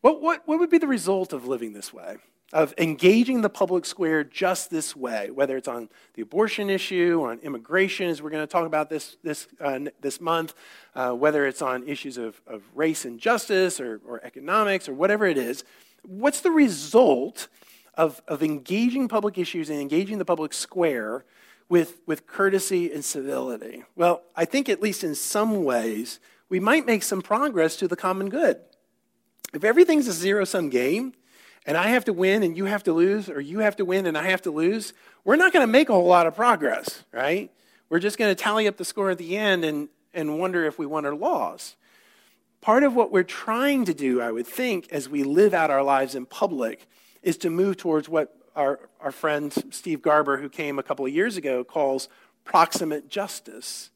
What, 0.00 0.22
what, 0.22 0.42
what 0.46 0.58
would 0.58 0.70
be 0.70 0.78
the 0.78 0.86
result 0.86 1.32
of 1.32 1.46
living 1.46 1.72
this 1.72 1.92
way? 1.92 2.16
Of 2.52 2.72
engaging 2.78 3.40
the 3.40 3.48
public 3.48 3.84
square 3.84 4.22
just 4.22 4.70
this 4.70 4.94
way, 4.94 5.30
whether 5.30 5.56
it's 5.56 5.66
on 5.66 5.88
the 6.14 6.22
abortion 6.22 6.70
issue, 6.70 7.22
on 7.24 7.38
immigration, 7.40 8.08
as 8.08 8.22
we're 8.22 8.30
going 8.30 8.42
to 8.42 8.46
talk 8.46 8.66
about 8.66 8.88
this, 8.88 9.16
this, 9.24 9.48
uh, 9.60 9.80
this 10.00 10.20
month, 10.20 10.54
uh, 10.94 11.10
whether 11.10 11.46
it's 11.46 11.60
on 11.60 11.86
issues 11.88 12.16
of, 12.16 12.40
of 12.46 12.62
race 12.74 13.04
and 13.04 13.18
justice 13.18 13.80
or, 13.80 14.00
or 14.06 14.24
economics 14.24 14.88
or 14.88 14.94
whatever 14.94 15.26
it 15.26 15.36
is. 15.36 15.64
What's 16.02 16.40
the 16.40 16.52
result 16.52 17.48
of, 17.94 18.22
of 18.28 18.42
engaging 18.42 19.08
public 19.08 19.38
issues 19.38 19.68
and 19.68 19.80
engaging 19.80 20.18
the 20.18 20.24
public 20.24 20.52
square 20.52 21.24
with, 21.68 21.98
with 22.06 22.28
courtesy 22.28 22.92
and 22.92 23.04
civility? 23.04 23.82
Well, 23.96 24.22
I 24.36 24.44
think, 24.44 24.68
at 24.68 24.80
least 24.80 25.02
in 25.02 25.16
some 25.16 25.64
ways, 25.64 26.20
we 26.48 26.60
might 26.60 26.86
make 26.86 27.02
some 27.02 27.22
progress 27.22 27.74
to 27.76 27.88
the 27.88 27.96
common 27.96 28.28
good. 28.28 28.58
If 29.52 29.64
everything's 29.64 30.06
a 30.06 30.12
zero 30.12 30.44
sum 30.44 30.70
game, 30.70 31.12
and 31.66 31.76
I 31.76 31.88
have 31.88 32.04
to 32.04 32.12
win 32.12 32.42
and 32.42 32.56
you 32.56 32.64
have 32.66 32.84
to 32.84 32.92
lose, 32.92 33.28
or 33.28 33.40
you 33.40 33.58
have 33.58 33.76
to 33.76 33.84
win 33.84 34.06
and 34.06 34.16
I 34.16 34.30
have 34.30 34.42
to 34.42 34.50
lose, 34.50 34.92
we're 35.24 35.36
not 35.36 35.52
going 35.52 35.64
to 35.64 35.70
make 35.70 35.88
a 35.88 35.92
whole 35.92 36.06
lot 36.06 36.26
of 36.26 36.36
progress, 36.36 37.04
right? 37.12 37.50
We're 37.90 37.98
just 37.98 38.18
going 38.18 38.34
to 38.34 38.40
tally 38.40 38.68
up 38.68 38.76
the 38.76 38.84
score 38.84 39.10
at 39.10 39.18
the 39.18 39.36
end 39.36 39.64
and, 39.64 39.88
and 40.14 40.38
wonder 40.38 40.64
if 40.64 40.78
we 40.78 40.86
won 40.86 41.04
or 41.04 41.14
lost. 41.14 41.76
Part 42.60 42.84
of 42.84 42.94
what 42.94 43.12
we're 43.12 43.24
trying 43.24 43.84
to 43.84 43.94
do, 43.94 44.20
I 44.20 44.30
would 44.30 44.46
think, 44.46 44.88
as 44.90 45.08
we 45.08 45.22
live 45.22 45.52
out 45.52 45.70
our 45.70 45.82
lives 45.82 46.14
in 46.14 46.24
public, 46.26 46.88
is 47.22 47.36
to 47.38 47.50
move 47.50 47.76
towards 47.76 48.08
what 48.08 48.34
our, 48.54 48.80
our 49.00 49.12
friend 49.12 49.52
Steve 49.70 50.02
Garber, 50.02 50.38
who 50.38 50.48
came 50.48 50.78
a 50.78 50.82
couple 50.82 51.04
of 51.04 51.12
years 51.12 51.36
ago, 51.36 51.62
calls 51.64 52.08
proximate 52.44 53.08
justice. 53.08 53.90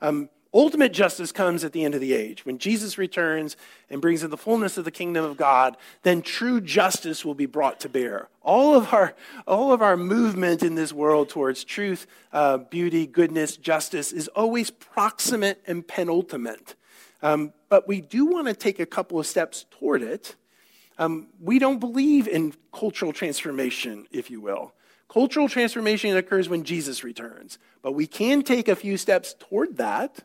Um, 0.00 0.28
Ultimate 0.56 0.94
justice 0.94 1.32
comes 1.32 1.64
at 1.64 1.72
the 1.72 1.84
end 1.84 1.94
of 1.94 2.00
the 2.00 2.14
age. 2.14 2.46
When 2.46 2.56
Jesus 2.56 2.96
returns 2.96 3.58
and 3.90 4.00
brings 4.00 4.22
in 4.22 4.30
the 4.30 4.38
fullness 4.38 4.78
of 4.78 4.86
the 4.86 4.90
kingdom 4.90 5.22
of 5.22 5.36
God, 5.36 5.76
then 6.02 6.22
true 6.22 6.62
justice 6.62 7.26
will 7.26 7.34
be 7.34 7.44
brought 7.44 7.78
to 7.80 7.90
bear. 7.90 8.28
All 8.40 8.74
of 8.74 8.94
our, 8.94 9.14
all 9.46 9.70
of 9.70 9.82
our 9.82 9.98
movement 9.98 10.62
in 10.62 10.74
this 10.74 10.94
world 10.94 11.28
towards 11.28 11.62
truth, 11.62 12.06
uh, 12.32 12.56
beauty, 12.56 13.06
goodness, 13.06 13.58
justice 13.58 14.12
is 14.12 14.28
always 14.28 14.70
proximate 14.70 15.62
and 15.66 15.86
penultimate. 15.86 16.74
Um, 17.22 17.52
but 17.68 17.86
we 17.86 18.00
do 18.00 18.24
want 18.24 18.46
to 18.46 18.54
take 18.54 18.80
a 18.80 18.86
couple 18.86 19.20
of 19.20 19.26
steps 19.26 19.66
toward 19.72 20.00
it. 20.00 20.36
Um, 20.96 21.26
we 21.38 21.58
don't 21.58 21.80
believe 21.80 22.26
in 22.26 22.54
cultural 22.72 23.12
transformation, 23.12 24.06
if 24.10 24.30
you 24.30 24.40
will. 24.40 24.72
Cultural 25.06 25.50
transformation 25.50 26.16
occurs 26.16 26.48
when 26.48 26.64
Jesus 26.64 27.04
returns, 27.04 27.58
but 27.82 27.92
we 27.92 28.06
can 28.06 28.40
take 28.42 28.68
a 28.68 28.74
few 28.74 28.96
steps 28.96 29.34
toward 29.38 29.76
that. 29.76 30.24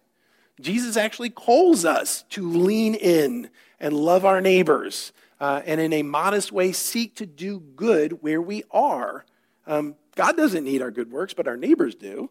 Jesus 0.61 0.97
actually 0.97 1.29
calls 1.29 1.85
us 1.85 2.23
to 2.29 2.49
lean 2.49 2.95
in 2.95 3.49
and 3.79 3.93
love 3.93 4.25
our 4.25 4.41
neighbors 4.41 5.11
uh, 5.39 5.61
and 5.65 5.81
in 5.81 5.91
a 5.91 6.03
modest 6.03 6.51
way 6.51 6.71
seek 6.71 7.15
to 7.15 7.25
do 7.25 7.59
good 7.59 8.21
where 8.21 8.41
we 8.41 8.63
are. 8.71 9.25
Um, 9.65 9.95
God 10.15 10.37
doesn't 10.37 10.63
need 10.63 10.81
our 10.81 10.91
good 10.91 11.11
works, 11.11 11.33
but 11.33 11.47
our 11.47 11.57
neighbors 11.57 11.95
do. 11.95 12.29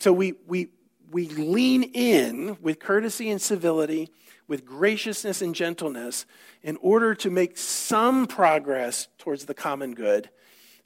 So 0.00 0.12
we, 0.12 0.34
we, 0.46 0.68
we 1.10 1.28
lean 1.28 1.82
in 1.82 2.58
with 2.60 2.78
courtesy 2.78 3.30
and 3.30 3.40
civility, 3.40 4.10
with 4.48 4.64
graciousness 4.66 5.40
and 5.40 5.54
gentleness, 5.54 6.26
in 6.62 6.76
order 6.82 7.14
to 7.14 7.30
make 7.30 7.56
some 7.56 8.26
progress 8.26 9.08
towards 9.18 9.46
the 9.46 9.54
common 9.54 9.94
good 9.94 10.28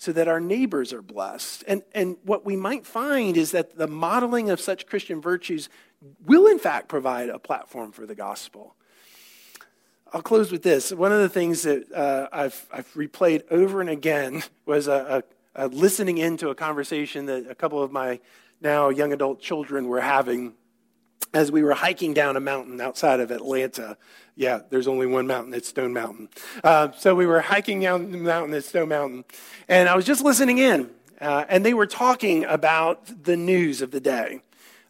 so 0.00 0.12
that 0.12 0.28
our 0.28 0.40
neighbors 0.40 0.94
are 0.94 1.02
blessed. 1.02 1.62
And, 1.68 1.82
and 1.94 2.16
what 2.24 2.46
we 2.46 2.56
might 2.56 2.86
find 2.86 3.36
is 3.36 3.50
that 3.50 3.76
the 3.76 3.86
modeling 3.86 4.48
of 4.48 4.58
such 4.58 4.86
Christian 4.86 5.20
virtues 5.20 5.68
will, 6.24 6.46
in 6.46 6.58
fact, 6.58 6.88
provide 6.88 7.28
a 7.28 7.38
platform 7.38 7.92
for 7.92 8.06
the 8.06 8.14
gospel. 8.14 8.74
I'll 10.10 10.22
close 10.22 10.50
with 10.50 10.62
this. 10.62 10.90
One 10.90 11.12
of 11.12 11.20
the 11.20 11.28
things 11.28 11.64
that 11.64 11.92
uh, 11.92 12.28
I've, 12.32 12.66
I've 12.72 12.90
replayed 12.94 13.42
over 13.50 13.82
and 13.82 13.90
again 13.90 14.42
was 14.64 14.88
a, 14.88 15.22
a, 15.54 15.66
a 15.66 15.68
listening 15.68 16.16
into 16.16 16.48
a 16.48 16.54
conversation 16.54 17.26
that 17.26 17.50
a 17.50 17.54
couple 17.54 17.82
of 17.82 17.92
my 17.92 18.20
now 18.62 18.88
young 18.88 19.12
adult 19.12 19.42
children 19.42 19.86
were 19.86 20.00
having 20.00 20.54
as 21.32 21.52
we 21.52 21.62
were 21.62 21.74
hiking 21.74 22.14
down 22.14 22.36
a 22.36 22.40
mountain 22.40 22.80
outside 22.80 23.20
of 23.20 23.30
Atlanta. 23.30 23.96
Yeah, 24.36 24.60
there's 24.70 24.88
only 24.88 25.06
one 25.06 25.26
mountain, 25.26 25.54
it's 25.54 25.68
Stone 25.68 25.92
Mountain. 25.92 26.28
Uh, 26.64 26.90
so 26.92 27.14
we 27.14 27.26
were 27.26 27.40
hiking 27.40 27.80
down 27.80 28.10
the 28.10 28.18
mountain 28.18 28.54
at 28.54 28.64
Stone 28.64 28.88
Mountain, 28.88 29.24
and 29.68 29.88
I 29.88 29.94
was 29.94 30.04
just 30.04 30.22
listening 30.22 30.58
in, 30.58 30.90
uh, 31.20 31.44
and 31.48 31.64
they 31.64 31.74
were 31.74 31.86
talking 31.86 32.44
about 32.44 33.24
the 33.24 33.36
news 33.36 33.82
of 33.82 33.90
the 33.90 34.00
day. 34.00 34.42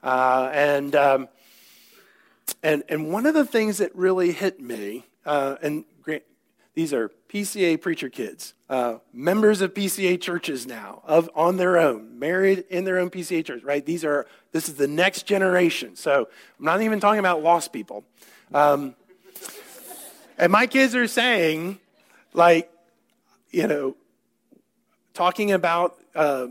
Uh, 0.02 0.50
and, 0.52 0.94
um, 0.94 1.28
and, 2.62 2.84
and 2.88 3.12
one 3.12 3.26
of 3.26 3.34
the 3.34 3.44
things 3.44 3.78
that 3.78 3.94
really 3.94 4.32
hit 4.32 4.60
me, 4.60 5.06
uh, 5.26 5.56
and 5.62 5.84
these 6.74 6.94
are 6.94 7.10
PCA 7.28 7.80
preacher 7.80 8.08
kids, 8.08 8.54
uh, 8.70 8.98
members 9.12 9.62
of 9.62 9.74
PCA 9.74 10.18
churches 10.20 10.64
now, 10.64 11.02
of 11.04 11.28
on 11.34 11.56
their 11.56 11.76
own, 11.76 12.20
married 12.20 12.64
in 12.70 12.84
their 12.84 13.00
own 13.00 13.10
PCA 13.10 13.44
church, 13.44 13.64
right? 13.64 13.84
These 13.84 14.04
are 14.04 14.28
this 14.52 14.68
is 14.68 14.76
the 14.76 14.86
next 14.86 15.26
generation. 15.26 15.96
So 15.96 16.28
I'm 16.58 16.64
not 16.64 16.80
even 16.80 17.00
talking 17.00 17.18
about 17.18 17.42
lost 17.42 17.72
people. 17.72 18.04
Um, 18.54 18.94
and 20.38 20.52
my 20.52 20.68
kids 20.68 20.94
are 20.94 21.08
saying, 21.08 21.80
like, 22.32 22.70
you 23.50 23.66
know, 23.66 23.96
talking 25.14 25.50
about 25.50 25.96
uh, 26.14 26.46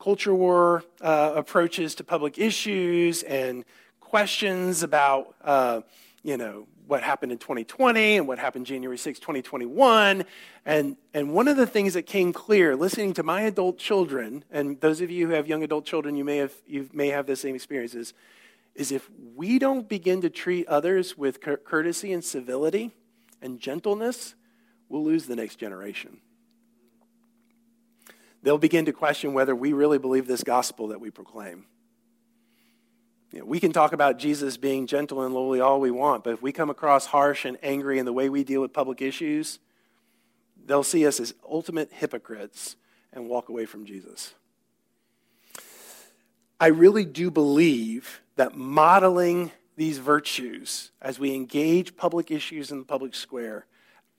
culture 0.00 0.34
war 0.34 0.82
uh, 1.00 1.34
approaches 1.36 1.94
to 1.94 2.04
public 2.04 2.36
issues 2.36 3.22
and 3.22 3.64
questions 4.00 4.82
about, 4.82 5.36
uh, 5.44 5.82
you 6.24 6.36
know, 6.36 6.66
what 6.86 7.02
happened 7.02 7.32
in 7.32 7.38
2020 7.38 8.18
and 8.18 8.28
what 8.28 8.38
happened 8.38 8.66
January 8.66 8.98
6, 8.98 9.18
2021. 9.18 10.24
And, 10.66 10.96
and 11.12 11.32
one 11.32 11.48
of 11.48 11.56
the 11.56 11.66
things 11.66 11.94
that 11.94 12.02
came 12.02 12.32
clear, 12.32 12.76
listening 12.76 13.14
to 13.14 13.22
my 13.22 13.42
adult 13.42 13.78
children, 13.78 14.44
and 14.50 14.80
those 14.80 15.00
of 15.00 15.10
you 15.10 15.26
who 15.26 15.32
have 15.32 15.46
young 15.46 15.62
adult 15.62 15.84
children, 15.84 16.16
you 16.16 16.24
may 16.24 16.38
have, 16.38 16.52
you 16.66 16.88
may 16.92 17.08
have 17.08 17.26
the 17.26 17.36
same 17.36 17.54
experiences, 17.54 18.14
is 18.74 18.92
if 18.92 19.08
we 19.34 19.58
don't 19.58 19.88
begin 19.88 20.20
to 20.20 20.30
treat 20.30 20.66
others 20.66 21.16
with 21.16 21.40
courtesy 21.40 22.12
and 22.12 22.24
civility 22.24 22.90
and 23.40 23.60
gentleness, 23.60 24.34
we'll 24.88 25.04
lose 25.04 25.26
the 25.26 25.36
next 25.36 25.56
generation 25.56 26.20
they'll 28.44 28.58
begin 28.58 28.84
to 28.84 28.92
question 28.92 29.32
whether 29.32 29.56
we 29.56 29.72
really 29.72 29.98
believe 29.98 30.26
this 30.26 30.44
gospel 30.44 30.88
that 30.88 31.00
we 31.00 31.10
proclaim. 31.10 31.64
You 33.34 33.40
know, 33.40 33.46
we 33.46 33.58
can 33.58 33.72
talk 33.72 33.92
about 33.92 34.20
Jesus 34.20 34.56
being 34.56 34.86
gentle 34.86 35.22
and 35.22 35.34
lowly 35.34 35.58
all 35.58 35.80
we 35.80 35.90
want, 35.90 36.22
but 36.22 36.34
if 36.34 36.40
we 36.40 36.52
come 36.52 36.70
across 36.70 37.06
harsh 37.06 37.44
and 37.44 37.58
angry 37.64 37.98
in 37.98 38.06
the 38.06 38.12
way 38.12 38.28
we 38.28 38.44
deal 38.44 38.60
with 38.60 38.72
public 38.72 39.02
issues, 39.02 39.58
they'll 40.64 40.84
see 40.84 41.04
us 41.04 41.18
as 41.18 41.34
ultimate 41.44 41.92
hypocrites 41.92 42.76
and 43.12 43.28
walk 43.28 43.48
away 43.48 43.66
from 43.66 43.86
Jesus. 43.86 44.34
I 46.60 46.68
really 46.68 47.04
do 47.04 47.28
believe 47.28 48.22
that 48.36 48.54
modeling 48.54 49.50
these 49.74 49.98
virtues 49.98 50.92
as 51.02 51.18
we 51.18 51.34
engage 51.34 51.96
public 51.96 52.30
issues 52.30 52.70
in 52.70 52.78
the 52.78 52.84
public 52.84 53.16
square 53.16 53.66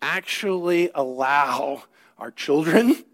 actually 0.02 0.92
allow 0.94 1.84
our 2.18 2.32
children, 2.32 3.06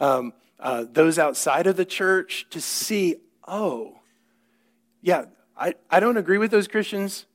um, 0.00 0.32
uh, 0.58 0.84
those 0.90 1.16
outside 1.16 1.68
of 1.68 1.76
the 1.76 1.84
church 1.84 2.44
to 2.50 2.60
see, 2.60 3.14
oh, 3.46 4.00
yeah, 5.00 5.26
I, 5.56 5.74
I 5.90 6.00
don't 6.00 6.16
agree 6.16 6.38
with 6.38 6.50
those 6.50 6.68
Christians, 6.68 7.26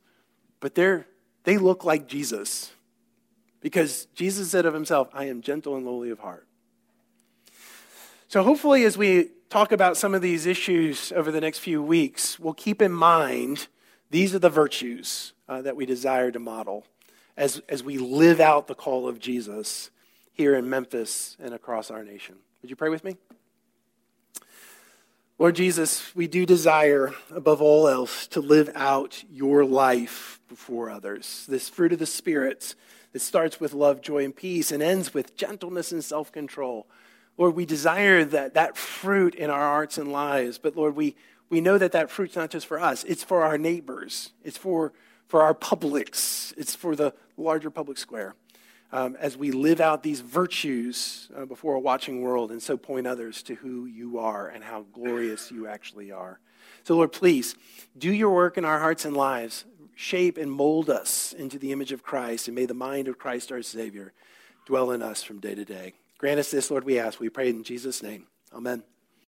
but 0.59 0.75
they're, 0.75 1.07
they 1.43 1.57
look 1.57 1.83
like 1.83 2.07
Jesus. 2.07 2.73
Because 3.61 4.07
Jesus 4.15 4.51
said 4.51 4.65
of 4.65 4.73
himself, 4.73 5.09
I 5.13 5.25
am 5.25 5.41
gentle 5.41 5.75
and 5.75 5.85
lowly 5.85 6.09
of 6.09 6.19
heart. 6.19 6.47
So 8.27 8.43
hopefully, 8.43 8.83
as 8.83 8.97
we 8.97 9.31
talk 9.49 9.71
about 9.71 9.97
some 9.97 10.13
of 10.13 10.21
these 10.21 10.45
issues 10.45 11.11
over 11.13 11.31
the 11.31 11.41
next 11.41 11.59
few 11.59 11.81
weeks, 11.81 12.39
we'll 12.39 12.53
keep 12.53 12.81
in 12.81 12.91
mind 12.91 13.67
these 14.11 14.35
are 14.35 14.39
the 14.39 14.49
virtues 14.49 15.33
uh, 15.47 15.61
that 15.61 15.75
we 15.75 15.85
desire 15.85 16.31
to 16.31 16.39
model 16.39 16.85
as, 17.35 17.61
as 17.69 17.83
we 17.83 17.97
live 17.97 18.39
out 18.39 18.67
the 18.67 18.75
call 18.75 19.07
of 19.07 19.19
Jesus 19.19 19.89
here 20.31 20.55
in 20.55 20.69
Memphis 20.69 21.37
and 21.39 21.53
across 21.53 21.89
our 21.89 22.03
nation. 22.03 22.35
Would 22.61 22.69
you 22.69 22.75
pray 22.75 22.89
with 22.89 23.03
me? 23.03 23.17
Lord 25.39 25.55
Jesus, 25.55 26.13
we 26.17 26.27
do 26.27 26.45
desire, 26.45 27.13
above 27.33 27.61
all 27.61 27.87
else, 27.87 28.27
to 28.27 28.41
live 28.41 28.69
out 28.75 29.23
your 29.31 29.63
life 29.63 30.41
before 30.49 30.89
others. 30.89 31.45
This 31.47 31.69
fruit 31.69 31.93
of 31.93 31.99
the 31.99 32.05
Spirit 32.05 32.75
that 33.13 33.21
starts 33.21 33.57
with 33.57 33.73
love, 33.73 34.01
joy, 34.01 34.25
and 34.25 34.35
peace 34.35 34.69
and 34.69 34.83
ends 34.83 35.13
with 35.13 35.37
gentleness 35.37 35.93
and 35.93 36.03
self 36.03 36.29
control. 36.29 36.87
Lord, 37.37 37.55
we 37.55 37.65
desire 37.65 38.25
that, 38.25 38.53
that 38.55 38.75
fruit 38.75 39.33
in 39.33 39.49
our 39.49 39.61
hearts 39.61 39.97
and 39.97 40.11
lives, 40.11 40.57
but 40.57 40.75
Lord, 40.75 40.97
we, 40.97 41.15
we 41.49 41.61
know 41.61 41.77
that 41.77 41.93
that 41.93 42.11
fruit's 42.11 42.35
not 42.35 42.49
just 42.49 42.67
for 42.67 42.77
us, 42.77 43.05
it's 43.05 43.23
for 43.23 43.41
our 43.41 43.57
neighbors, 43.57 44.33
it's 44.43 44.57
for, 44.57 44.91
for 45.29 45.41
our 45.41 45.53
publics, 45.53 46.53
it's 46.57 46.75
for 46.75 46.97
the 46.97 47.13
larger 47.37 47.69
public 47.69 47.97
square. 47.97 48.35
Um, 48.91 49.15
as 49.19 49.37
we 49.37 49.51
live 49.51 49.79
out 49.81 50.01
these 50.01 50.21
virtues 50.21 51.29
uh, 51.37 51.45
before 51.45 51.75
a 51.75 51.79
watching 51.79 52.21
world 52.21 52.51
and 52.51 52.61
so 52.61 52.75
point 52.75 53.05
others 53.05 53.43
to 53.43 53.55
who 53.55 53.85
you 53.85 54.17
are 54.17 54.47
and 54.47 54.63
how 54.63 54.85
glorious 54.93 55.51
you 55.51 55.67
actually 55.67 56.11
are. 56.11 56.39
So, 56.83 56.95
Lord, 56.95 57.11
please 57.11 57.55
do 57.97 58.11
your 58.11 58.33
work 58.33 58.57
in 58.57 58.65
our 58.65 58.79
hearts 58.79 59.05
and 59.05 59.15
lives. 59.15 59.65
Shape 59.95 60.37
and 60.37 60.51
mold 60.51 60.89
us 60.89 61.33
into 61.33 61.59
the 61.59 61.71
image 61.71 61.91
of 61.91 62.03
Christ, 62.03 62.47
and 62.47 62.55
may 62.55 62.65
the 62.65 62.73
mind 62.73 63.07
of 63.07 63.19
Christ 63.19 63.51
our 63.51 63.61
Savior 63.61 64.13
dwell 64.65 64.91
in 64.91 65.01
us 65.01 65.21
from 65.21 65.39
day 65.39 65.55
to 65.55 65.65
day. 65.65 65.93
Grant 66.17 66.39
us 66.39 66.51
this, 66.51 66.71
Lord, 66.71 66.83
we 66.83 66.97
ask. 66.97 67.19
We 67.19 67.29
pray 67.29 67.49
in 67.49 67.63
Jesus' 67.63 68.01
name. 68.01 68.27
Amen. 68.53 68.83